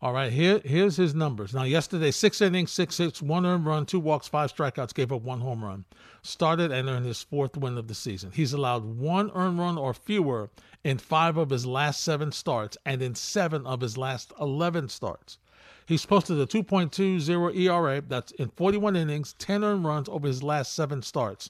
All 0.01 0.11
right, 0.11 0.31
here 0.31 0.61
here's 0.65 0.97
his 0.97 1.15
numbers. 1.15 1.53
Now, 1.53 1.63
yesterday, 1.63 2.11
six 2.11 2.41
innings, 2.41 2.71
six 2.71 2.97
hits, 2.97 3.21
one 3.21 3.45
earned 3.45 3.65
run, 3.65 3.85
two 3.85 3.99
walks, 3.99 4.27
five 4.27 4.53
strikeouts, 4.53 4.93
gave 4.93 5.11
up 5.11 5.21
one 5.21 5.39
home 5.39 5.63
run. 5.63 5.85
Started 6.21 6.71
and 6.71 6.89
earned 6.89 7.05
his 7.05 7.23
fourth 7.23 7.55
win 7.55 7.77
of 7.77 7.87
the 7.87 7.95
season. 7.95 8.31
He's 8.31 8.51
allowed 8.51 8.83
one 8.83 9.31
earned 9.33 9.57
run 9.57 9.77
or 9.77 9.93
fewer 9.93 10.49
in 10.83 10.97
five 10.97 11.37
of 11.37 11.49
his 11.49 11.65
last 11.65 12.03
seven 12.03 12.33
starts 12.33 12.77
and 12.85 13.01
in 13.01 13.15
seven 13.15 13.65
of 13.65 13.79
his 13.79 13.97
last 13.97 14.33
11 14.39 14.89
starts. 14.89 15.37
He's 15.85 16.05
posted 16.05 16.39
a 16.39 16.45
2.20 16.45 17.55
ERA, 17.55 18.01
that's 18.01 18.33
in 18.33 18.49
41 18.49 18.97
innings, 18.97 19.33
10 19.39 19.63
earned 19.63 19.85
runs 19.85 20.09
over 20.09 20.27
his 20.27 20.43
last 20.43 20.73
seven 20.73 21.03
starts. 21.03 21.49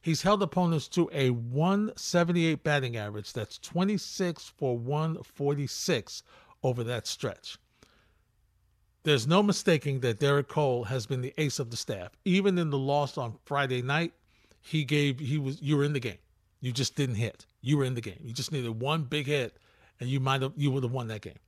He's 0.00 0.22
held 0.22 0.42
opponents 0.42 0.88
to 0.88 1.10
a 1.12 1.30
178 1.30 2.64
batting 2.64 2.96
average, 2.96 3.32
that's 3.34 3.58
26 3.58 4.52
for 4.56 4.78
146 4.78 6.22
over 6.62 6.82
that 6.84 7.06
stretch. 7.06 7.58
There's 9.04 9.26
no 9.26 9.42
mistaking 9.42 10.00
that 10.00 10.20
Gerrit 10.20 10.48
Cole 10.48 10.84
has 10.84 11.06
been 11.06 11.20
the 11.20 11.34
ace 11.36 11.58
of 11.58 11.70
the 11.70 11.76
staff. 11.76 12.12
Even 12.24 12.56
in 12.58 12.70
the 12.70 12.78
loss 12.78 13.18
on 13.18 13.36
Friday 13.44 13.82
night, 13.82 14.12
he 14.60 14.84
gave 14.84 15.18
he 15.18 15.38
was 15.38 15.60
you 15.60 15.76
were 15.76 15.84
in 15.84 15.92
the 15.92 16.00
game. 16.00 16.18
You 16.60 16.72
just 16.72 16.94
didn't 16.94 17.16
hit. 17.16 17.46
You 17.60 17.78
were 17.78 17.84
in 17.84 17.94
the 17.94 18.00
game. 18.00 18.20
You 18.22 18.32
just 18.32 18.52
needed 18.52 18.80
one 18.80 19.02
big 19.02 19.26
hit, 19.26 19.56
and 19.98 20.08
you 20.08 20.20
might 20.20 20.42
have 20.42 20.52
you 20.56 20.70
would 20.70 20.84
have 20.84 20.92
won 20.92 21.08
that 21.08 21.22
game. 21.22 21.38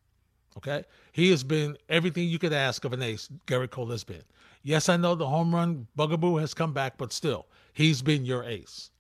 Okay, 0.57 0.85
he 1.13 1.31
has 1.31 1.43
been 1.45 1.77
everything 1.89 2.29
you 2.29 2.39
could 2.39 2.53
ask 2.53 2.85
of 2.85 2.93
an 2.93 3.03
ace. 3.03 3.29
Gerrit 3.47 3.71
Cole 3.71 3.91
has 3.91 4.05
been. 4.05 4.23
Yes, 4.63 4.89
I 4.89 4.97
know 4.97 5.15
the 5.15 5.29
home 5.29 5.55
run 5.55 5.87
bugaboo 5.95 6.37
has 6.37 6.55
come 6.55 6.73
back, 6.73 6.97
but 6.97 7.13
still, 7.13 7.47
he's 7.73 8.03
been 8.03 8.25
your 8.25 8.45
ace. 8.45 8.91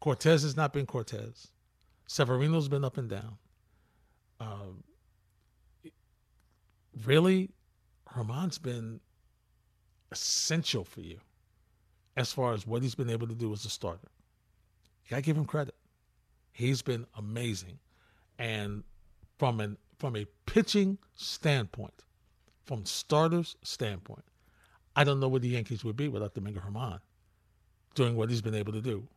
Cortes 0.00 0.42
has 0.42 0.56
not 0.56 0.72
been 0.72 0.86
Cortes. 0.86 1.48
Severino's 2.06 2.68
been 2.68 2.84
up 2.84 2.96
and 2.98 3.08
down. 3.08 3.38
Um, 4.40 4.84
really, 7.04 7.50
German's 8.14 8.58
been 8.58 9.00
essential 10.10 10.84
for 10.84 11.00
you 11.00 11.18
as 12.16 12.32
far 12.32 12.52
as 12.52 12.66
what 12.66 12.82
he's 12.82 12.94
been 12.94 13.10
able 13.10 13.28
to 13.28 13.34
do 13.34 13.52
as 13.52 13.64
a 13.64 13.70
starter. 13.70 14.08
You 15.04 15.10
gotta 15.10 15.22
give 15.22 15.36
him 15.36 15.44
credit. 15.44 15.74
He's 16.52 16.82
been 16.82 17.06
amazing. 17.16 17.78
And 18.38 18.82
from 19.38 19.60
an 19.60 19.76
from 19.98 20.16
a 20.16 20.26
pitching 20.46 20.98
standpoint, 21.14 22.04
from 22.64 22.84
starters 22.84 23.56
standpoint, 23.62 24.24
I 24.94 25.04
don't 25.04 25.20
know 25.20 25.28
where 25.28 25.40
the 25.40 25.48
Yankees 25.48 25.84
would 25.84 25.96
be 25.96 26.08
without 26.08 26.34
Domingo 26.34 26.60
German 26.60 27.00
doing 27.94 28.16
what 28.16 28.30
he's 28.30 28.42
been 28.42 28.54
able 28.54 28.72
to 28.72 28.80
do. 28.80 29.08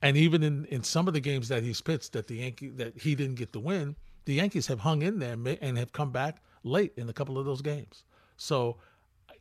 And 0.00 0.16
even 0.16 0.42
in, 0.42 0.64
in 0.66 0.82
some 0.82 1.06
of 1.06 1.14
the 1.14 1.20
games 1.20 1.48
that 1.48 1.62
he's 1.62 1.80
pitched 1.80 2.12
that 2.12 2.26
the 2.26 2.36
Yankee 2.36 2.70
that 2.70 2.98
he 2.98 3.14
didn't 3.14 3.36
get 3.36 3.52
the 3.52 3.60
win, 3.60 3.96
the 4.24 4.34
Yankees 4.34 4.66
have 4.66 4.80
hung 4.80 5.02
in 5.02 5.18
there 5.18 5.36
and 5.60 5.78
have 5.78 5.92
come 5.92 6.10
back 6.10 6.42
late 6.64 6.92
in 6.96 7.08
a 7.08 7.12
couple 7.12 7.38
of 7.38 7.44
those 7.44 7.62
games. 7.62 8.04
So 8.36 8.76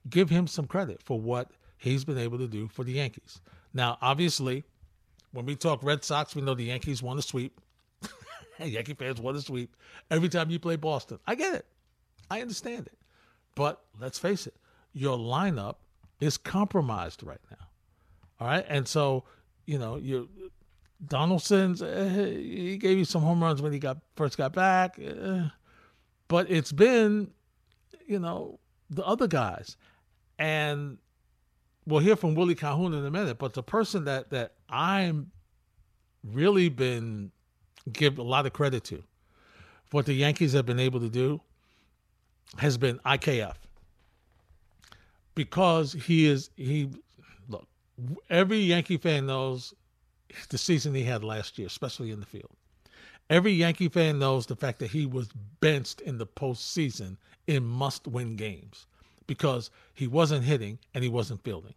give 0.09 0.30
him 0.30 0.47
some 0.47 0.67
credit 0.67 1.01
for 1.03 1.19
what 1.19 1.51
he's 1.78 2.05
been 2.05 2.17
able 2.17 2.38
to 2.38 2.47
do 2.47 2.67
for 2.67 2.84
the 2.84 2.93
Yankees. 2.93 3.41
Now, 3.74 3.97
obviously, 4.01 4.63
when 5.32 5.45
we 5.45 5.55
talk 5.55 5.84
Red 5.84 6.03
Sox, 6.03 6.36
we 6.36 6.41
know 6.41 6.53
the 6.53 6.65
Yankees 6.65 7.01
won 7.01 7.17
a 7.17 7.22
sweep. 7.22 7.59
Yankee 8.59 8.93
fans 8.93 9.22
won 9.22 9.36
a 9.36 9.41
sweep 9.41 9.76
every 10.09 10.30
time 10.30 10.49
you 10.49 10.59
play 10.59 10.76
Boston. 10.76 11.19
I 11.26 11.36
get 11.36 11.55
it. 11.55 11.65
I 12.30 12.41
understand 12.41 12.88
it. 12.88 12.97
But 13.55 13.82
let's 13.99 14.19
face 14.19 14.47
it, 14.47 14.55
your 14.93 15.17
lineup 15.17 15.76
is 16.19 16.38
compromised 16.38 17.24
right 17.24 17.41
now. 17.49 17.67
All 18.39 18.47
right. 18.47 18.65
And 18.67 18.88
so, 18.88 19.24
you 19.65 19.78
know, 19.78 19.97
you 19.97 20.30
Donaldson's 21.05 21.82
uh, 21.82 22.32
he 22.32 22.78
gave 22.78 22.97
you 22.97 23.05
some 23.05 23.22
home 23.22 23.41
runs 23.41 23.61
when 23.61 23.74
he 23.74 23.80
got 23.80 23.97
first 24.15 24.38
got 24.38 24.53
back. 24.53 24.99
Uh, 24.99 25.49
but 26.32 26.50
it's 26.50 26.72
been, 26.72 27.30
you 28.08 28.18
know, 28.18 28.58
the 28.90 29.06
other 29.06 29.28
guys. 29.28 29.76
And 30.40 30.98
we'll 31.86 32.00
hear 32.00 32.16
from 32.16 32.36
Willie 32.36 32.56
Calhoun 32.56 32.94
in 32.94 33.06
a 33.06 33.12
minute, 33.12 33.38
but 33.38 33.54
the 33.54 33.62
person 33.62 34.06
that 34.06 34.30
that 34.30 34.54
I'm 34.70 35.30
really 36.24 36.70
been 36.70 37.34
give 37.92 38.18
a 38.18 38.24
lot 38.24 38.46
of 38.46 38.54
credit 38.54 38.86
to 38.86 39.04
what 39.92 40.06
the 40.06 40.14
Yankees 40.14 40.54
have 40.54 40.66
been 40.66 40.80
able 40.80 41.02
to 41.02 41.10
do 41.10 41.42
has 42.60 42.78
been 42.78 42.98
IKF 43.00 43.56
because 45.36 45.92
he 45.92 46.28
is 46.28 46.50
he 46.56 46.92
look 47.50 47.68
every 48.30 48.60
Yankee 48.60 48.96
fan 48.96 49.26
knows 49.26 49.74
the 50.48 50.58
season 50.58 50.96
he 50.96 51.04
had 51.04 51.26
last 51.26 51.60
year, 51.60 51.68
especially 51.68 52.10
in 52.10 52.22
the 52.22 52.26
field. 52.26 52.56
Every 53.32 53.54
Yankee 53.54 53.90
fan 53.90 54.20
knows 54.20 54.46
the 54.46 54.56
fact 54.56 54.78
that 54.80 54.92
he 54.92 55.08
was 55.08 55.30
benched 55.60 56.02
in 56.02 56.20
the 56.20 56.28
postseason 56.28 57.18
in 57.48 57.66
must-win 57.66 58.36
games 58.36 58.86
because 59.26 59.72
he 59.96 60.06
wasn't 60.06 60.44
hitting 60.44 60.78
and 60.94 61.04
he 61.04 61.10
wasn't 61.10 61.44
fielding 61.44 61.74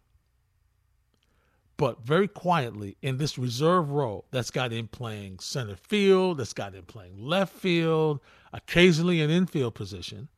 but 1.77 2.01
very 2.01 2.27
quietly 2.27 2.95
in 3.01 3.17
this 3.17 3.37
reserve 3.37 3.89
role 3.89 4.25
that's 4.31 4.51
got 4.51 4.71
him 4.71 4.87
playing 4.87 5.39
center 5.39 5.75
field, 5.75 6.37
that's 6.37 6.53
got 6.53 6.73
him 6.73 6.85
playing 6.85 7.17
left 7.17 7.53
field, 7.53 8.19
occasionally 8.53 9.21
an 9.21 9.29
infield 9.29 9.75
position, 9.75 10.29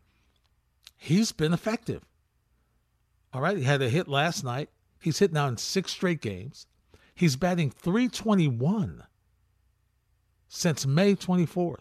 he's 0.97 1.32
been 1.32 1.53
effective. 1.53 2.03
All 3.34 3.41
right, 3.41 3.57
he 3.57 3.63
had 3.63 3.82
a 3.82 3.89
hit 3.89 4.07
last 4.07 4.43
night. 4.43 4.70
He's 4.99 5.20
hit 5.20 5.32
now 5.32 5.47
in 5.47 5.57
six 5.57 5.91
straight 5.91 6.22
games. 6.22 6.65
He's 7.13 7.36
batting 7.36 7.70
321 7.72 9.03
since 10.47 10.85
May 10.85 11.15
24th. 11.15 11.77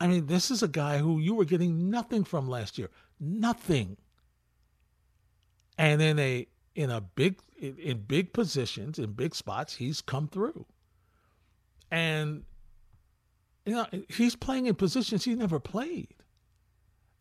I 0.00 0.06
mean, 0.06 0.26
this 0.26 0.50
is 0.50 0.62
a 0.62 0.68
guy 0.68 0.98
who 0.98 1.18
you 1.18 1.34
were 1.34 1.44
getting 1.44 1.90
nothing 1.90 2.24
from 2.24 2.48
last 2.48 2.78
year. 2.78 2.90
Nothing. 3.18 3.96
And 5.76 6.00
in 6.00 6.18
a 6.18 6.46
in 6.78 6.90
a 6.90 7.00
big 7.00 7.40
in 7.60 8.04
big 8.06 8.32
positions 8.32 9.00
in 9.00 9.12
big 9.12 9.34
spots 9.34 9.74
he's 9.74 10.00
come 10.00 10.28
through 10.28 10.64
and 11.90 12.44
you 13.66 13.72
know 13.72 13.84
he's 14.08 14.36
playing 14.36 14.66
in 14.66 14.76
positions 14.76 15.24
he 15.24 15.34
never 15.34 15.58
played 15.58 16.14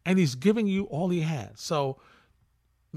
and 0.05 0.19
he's 0.19 0.35
giving 0.35 0.67
you 0.67 0.83
all 0.83 1.09
he 1.09 1.21
has 1.21 1.49
so 1.55 1.97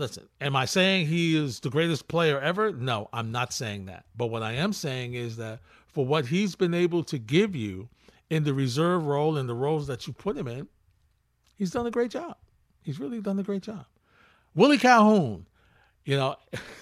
listen 0.01 0.29
am 0.41 0.57
i 0.57 0.65
saying 0.65 1.07
he 1.07 1.37
is 1.37 1.61
the 1.61 1.71
greatest 1.71 2.09
player 2.09 2.41
ever 2.41 2.73
no 2.73 3.09
i'm 3.13 3.31
not 3.31 3.53
saying 3.53 3.87
that 3.87 4.05
but 4.17 4.27
what 4.27 4.43
i 4.43 4.53
am 4.53 4.73
saying 4.73 5.15
is 5.15 5.37
that 5.37 5.61
for 5.87 6.05
what 6.05 6.27
he's 6.27 6.55
been 6.55 6.75
able 6.75 7.05
to 7.05 7.19
give 7.19 7.55
you 7.55 7.89
in 8.29 8.45
the 8.45 8.55
reserve 8.55 9.07
role 9.07 9.37
and 9.37 9.49
the 9.49 9.55
roles 9.55 9.87
that 9.87 10.07
you 10.07 10.13
put 10.13 10.37
him 10.37 10.49
in 10.49 10.67
he's 11.57 11.71
done 11.71 11.87
a 11.87 11.91
great 11.91 12.11
job 12.11 12.37
he's 12.83 12.99
really 12.99 13.21
done 13.21 13.39
a 13.39 13.43
great 13.43 13.63
job 13.63 13.85
willie 14.55 14.79
calhoun 14.79 15.47
you 16.05 16.17
know, 16.17 16.37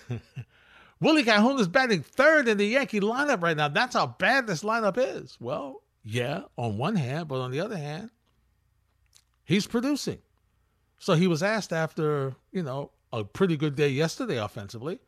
Willie 1.01 1.25
Calhoun 1.25 1.61
is 1.61 1.69
batting 1.69 2.03
third 2.03 2.49
in 2.49 2.57
the 2.57 2.67
Yankee 2.67 3.01
lineup 3.01 3.43
right 3.43 3.57
now. 3.57 3.69
That's 3.69 3.95
how 3.95 4.07
bad 4.07 4.47
this 4.47 4.63
lineup 4.63 4.97
is. 4.97 5.37
Well, 5.41 5.83
yeah, 6.05 6.43
on 6.57 6.79
one 6.79 6.97
hand, 6.97 7.29
but 7.29 7.41
on 7.41 7.51
the 7.51 7.61
other 7.61 7.77
hand, 7.77 8.11
he's 9.45 9.67
producing. 9.67 10.19
So 10.99 11.15
he 11.15 11.27
was 11.27 11.43
asked 11.43 11.73
after, 11.73 12.35
you 12.53 12.63
know, 12.63 12.91
a 13.13 13.25
pretty 13.25 13.57
good 13.57 13.75
day 13.75 13.89
yesterday 13.89 14.39
offensively, 14.39 14.99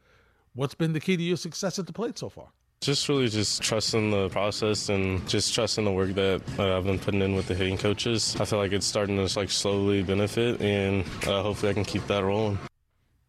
what's 0.55 0.75
been 0.75 0.93
the 0.93 1.01
key 1.01 1.17
to 1.17 1.23
your 1.23 1.37
success 1.37 1.79
at 1.79 1.87
the 1.87 1.93
plate 1.93 2.19
so 2.19 2.29
far? 2.29 2.49
Just 2.81 3.09
really 3.11 3.29
just 3.29 3.61
trusting 3.61 4.11
the 4.11 4.31
process 4.31 4.89
and 4.89 5.29
just 5.29 5.55
trusting 5.55 5.85
the 5.85 5.93
work 5.93 6.15
that 6.15 6.41
uh, 6.59 6.79
I've 6.79 6.85
been 6.85 6.99
putting 6.99 7.21
in 7.21 7.35
with 7.35 7.47
the 7.47 7.55
hitting 7.55 7.77
coaches. 7.77 8.37
I 8.41 8.47
feel 8.47 8.59
like 8.59 8.73
it's 8.73 8.87
starting 8.87 9.17
to 9.17 9.39
like 9.39 9.51
slowly 9.51 10.03
benefit, 10.03 10.63
and 10.63 11.05
uh, 11.27 11.43
hopefully 11.43 11.71
I 11.71 11.75
can 11.75 11.85
keep 11.85 12.07
that 12.07 12.25
rolling. 12.25 12.59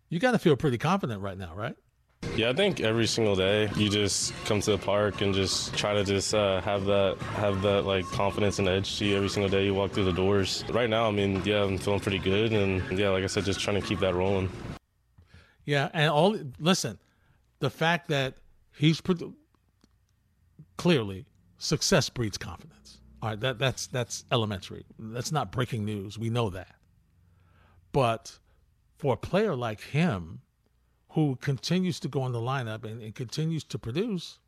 You 0.08 0.20
got 0.20 0.32
to 0.32 0.40
feel 0.40 0.56
pretty 0.56 0.78
confident 0.78 1.22
right 1.22 1.38
now, 1.38 1.54
right? 1.54 1.76
Yeah, 2.36 2.50
I 2.50 2.54
think 2.54 2.80
every 2.80 3.08
single 3.08 3.36
day 3.36 3.70
you 3.76 3.90
just 3.90 4.34
come 4.46 4.62
to 4.62 4.72
the 4.72 4.78
park 4.78 5.22
and 5.22 5.34
just 5.34 5.76
try 5.76 5.94
to 5.94 6.04
just 6.04 6.34
uh, 6.34 6.62
have 6.62 6.86
that 6.86 7.18
have 7.36 7.62
that 7.64 7.86
like 7.86 8.06
confidence 8.06 8.58
and 8.58 8.70
edge 8.70 8.98
to 9.00 9.06
you 9.06 9.18
every 9.18 9.28
single 9.28 9.50
day 9.50 9.66
you 9.66 9.74
walk 9.74 9.92
through 9.92 10.06
the 10.06 10.14
doors. 10.14 10.64
Right 10.70 10.90
now, 10.90 11.08
I 11.08 11.12
mean, 11.12 11.42
yeah, 11.44 11.64
I'm 11.64 11.78
feeling 11.78 12.00
pretty 12.00 12.20
good, 12.20 12.54
and 12.54 12.98
yeah, 12.98 13.10
like 13.10 13.24
I 13.24 13.28
said, 13.28 13.44
just 13.44 13.60
trying 13.60 13.82
to 13.82 13.86
keep 13.86 14.00
that 14.00 14.16
rolling. 14.16 14.50
Yeah, 15.66 15.90
and 15.94 16.10
all 16.10 16.38
listen, 16.58 17.00
the 17.60 17.70
fact 17.70 18.08
that 18.08 18.36
he's 18.78 19.02
clearly 20.78 21.26
success 21.58 22.10
breeds 22.10 22.38
confidence. 22.38 23.02
All 23.22 23.30
right, 23.30 23.40
that 23.42 23.60
that's 23.60 23.88
that's 23.88 24.24
elementary. 24.32 24.86
That's 24.98 25.34
not 25.34 25.52
breaking 25.52 25.84
news. 25.84 26.18
We 26.18 26.30
know 26.30 26.50
that, 26.52 26.76
but 27.92 28.40
for 28.98 29.16
a 29.16 29.18
player 29.18 29.54
like 29.54 29.82
him 29.82 30.42
who 31.12 31.38
continues 31.42 32.00
to 32.00 32.08
go 32.08 32.26
in 32.26 32.32
the 32.32 32.40
lineup 32.40 32.84
and, 32.84 33.02
and, 33.02 33.14
continues 33.16 33.64
to 33.66 33.78
produce, 33.78 34.40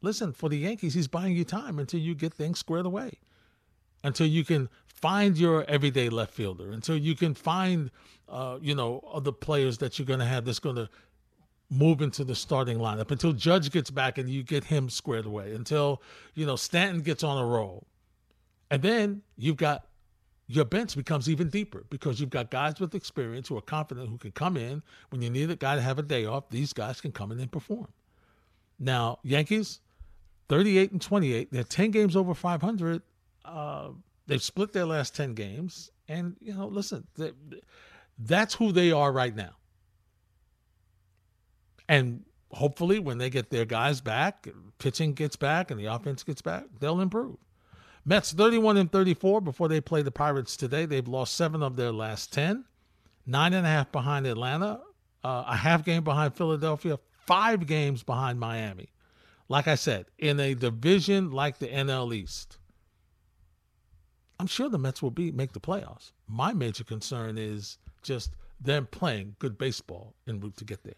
listen, 0.00 0.32
for 0.32 0.48
the 0.48 0.58
Yankees, 0.58 0.94
he's 0.94 1.08
buying 1.08 1.36
you 1.36 1.44
time 1.44 1.78
until 1.78 2.00
you 2.00 2.14
get 2.14 2.32
things 2.32 2.58
squared 2.58 2.86
away, 2.86 3.18
until 4.04 4.26
you 4.26 4.44
can 4.44 4.68
find 4.86 5.36
your 5.36 5.64
everyday 5.64 6.08
left 6.08 6.32
fielder, 6.32 6.70
until 6.70 6.96
you 6.96 7.16
can 7.16 7.34
find, 7.34 7.90
uh, 8.28 8.58
you 8.60 8.74
know, 8.74 9.02
other 9.12 9.32
players 9.32 9.78
that 9.78 9.98
you're 9.98 10.06
going 10.06 10.20
to 10.20 10.26
have 10.26 10.44
that's 10.44 10.60
going 10.60 10.76
to 10.76 10.88
move 11.70 12.00
into 12.00 12.24
the 12.24 12.34
starting 12.34 12.78
lineup, 12.78 13.10
until 13.10 13.32
Judge 13.32 13.70
gets 13.70 13.90
back 13.90 14.18
and 14.18 14.30
you 14.30 14.42
get 14.42 14.64
him 14.64 14.88
squared 14.88 15.26
away, 15.26 15.52
until, 15.52 16.00
you 16.34 16.46
know, 16.46 16.56
Stanton 16.56 17.02
gets 17.02 17.24
on 17.24 17.42
a 17.42 17.46
roll. 17.46 17.86
And 18.70 18.82
then 18.82 19.22
you've 19.36 19.56
got 19.56 19.87
your 20.48 20.64
bench 20.64 20.96
becomes 20.96 21.28
even 21.28 21.50
deeper 21.50 21.84
because 21.90 22.20
you've 22.20 22.30
got 22.30 22.50
guys 22.50 22.80
with 22.80 22.94
experience 22.94 23.48
who 23.48 23.56
are 23.58 23.62
confident 23.62 24.08
who 24.08 24.16
can 24.16 24.32
come 24.32 24.56
in 24.56 24.82
when 25.10 25.20
you 25.20 25.28
need 25.28 25.50
a 25.50 25.56
guy 25.56 25.76
to 25.76 25.82
have 25.82 25.98
a 25.98 26.02
day 26.02 26.24
off. 26.24 26.48
These 26.48 26.72
guys 26.72 27.00
can 27.02 27.12
come 27.12 27.30
in 27.30 27.38
and 27.38 27.52
perform. 27.52 27.88
Now, 28.78 29.18
Yankees, 29.22 29.80
38 30.48 30.92
and 30.92 31.02
28. 31.02 31.52
They're 31.52 31.64
10 31.64 31.90
games 31.90 32.16
over 32.16 32.32
500. 32.32 33.02
Uh, 33.44 33.90
they've 34.26 34.42
split 34.42 34.72
their 34.72 34.86
last 34.86 35.14
10 35.14 35.34
games. 35.34 35.90
And, 36.08 36.36
you 36.40 36.54
know, 36.54 36.66
listen, 36.66 37.06
they, 37.16 37.32
that's 38.18 38.54
who 38.54 38.72
they 38.72 38.90
are 38.90 39.12
right 39.12 39.36
now. 39.36 39.52
And 41.90 42.24
hopefully, 42.52 42.98
when 42.98 43.18
they 43.18 43.28
get 43.28 43.50
their 43.50 43.66
guys 43.66 44.00
back, 44.00 44.48
pitching 44.78 45.12
gets 45.12 45.36
back 45.36 45.70
and 45.70 45.78
the 45.78 45.86
offense 45.86 46.22
gets 46.22 46.40
back, 46.40 46.64
they'll 46.80 47.00
improve. 47.00 47.36
Mets 48.04 48.32
31 48.32 48.76
and 48.76 48.90
34 48.90 49.40
before 49.40 49.68
they 49.68 49.80
play 49.80 50.02
the 50.02 50.10
Pirates 50.10 50.56
today. 50.56 50.86
They've 50.86 51.06
lost 51.06 51.34
seven 51.34 51.62
of 51.62 51.76
their 51.76 51.92
last 51.92 52.32
10, 52.32 52.64
nine 53.26 53.54
and 53.54 53.66
a 53.66 53.68
half 53.68 53.92
behind 53.92 54.26
Atlanta, 54.26 54.80
uh, 55.24 55.44
a 55.46 55.56
half 55.56 55.84
game 55.84 56.04
behind 56.04 56.34
Philadelphia, 56.34 56.98
five 57.26 57.66
games 57.66 58.02
behind 58.02 58.40
Miami. 58.40 58.88
Like 59.48 59.68
I 59.68 59.74
said, 59.74 60.06
in 60.18 60.38
a 60.40 60.54
division 60.54 61.30
like 61.30 61.58
the 61.58 61.68
NL 61.68 62.14
East, 62.14 62.58
I'm 64.38 64.46
sure 64.46 64.68
the 64.68 64.78
Mets 64.78 65.02
will 65.02 65.10
be 65.10 65.32
make 65.32 65.52
the 65.52 65.60
playoffs. 65.60 66.12
My 66.28 66.52
major 66.52 66.84
concern 66.84 67.38
is 67.38 67.78
just 68.02 68.30
them 68.60 68.86
playing 68.90 69.36
good 69.38 69.58
baseball 69.58 70.14
en 70.26 70.40
route 70.40 70.56
to 70.58 70.64
get 70.64 70.84
there. 70.84 70.94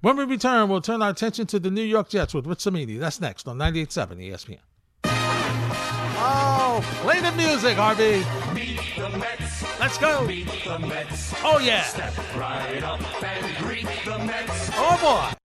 When 0.00 0.16
we 0.16 0.24
return, 0.24 0.68
we'll 0.68 0.80
turn 0.80 1.02
our 1.02 1.10
attention 1.10 1.46
to 1.48 1.58
the 1.58 1.70
New 1.70 1.82
York 1.82 2.08
Jets 2.08 2.34
with 2.34 2.46
Rich 2.46 2.60
Cimini. 2.60 2.98
That's 2.98 3.20
next 3.20 3.48
on 3.48 3.58
98.7 3.58 4.30
ESPN. 4.30 4.58
Oh, 6.28 6.80
play 7.02 7.20
the 7.20 7.30
music, 7.32 7.76
Harvey. 7.76 8.24
Let's 9.78 9.96
go. 9.96 10.26
Oh, 11.44 11.60
yeah. 11.62 11.82
Step 11.82 12.16
right 12.36 12.82
up 12.82 13.22
and 13.22 13.56
greet 13.58 13.86
the 14.04 14.18
Mets. 14.18 14.70
Oh, 14.74 14.98
boy. 15.30 15.36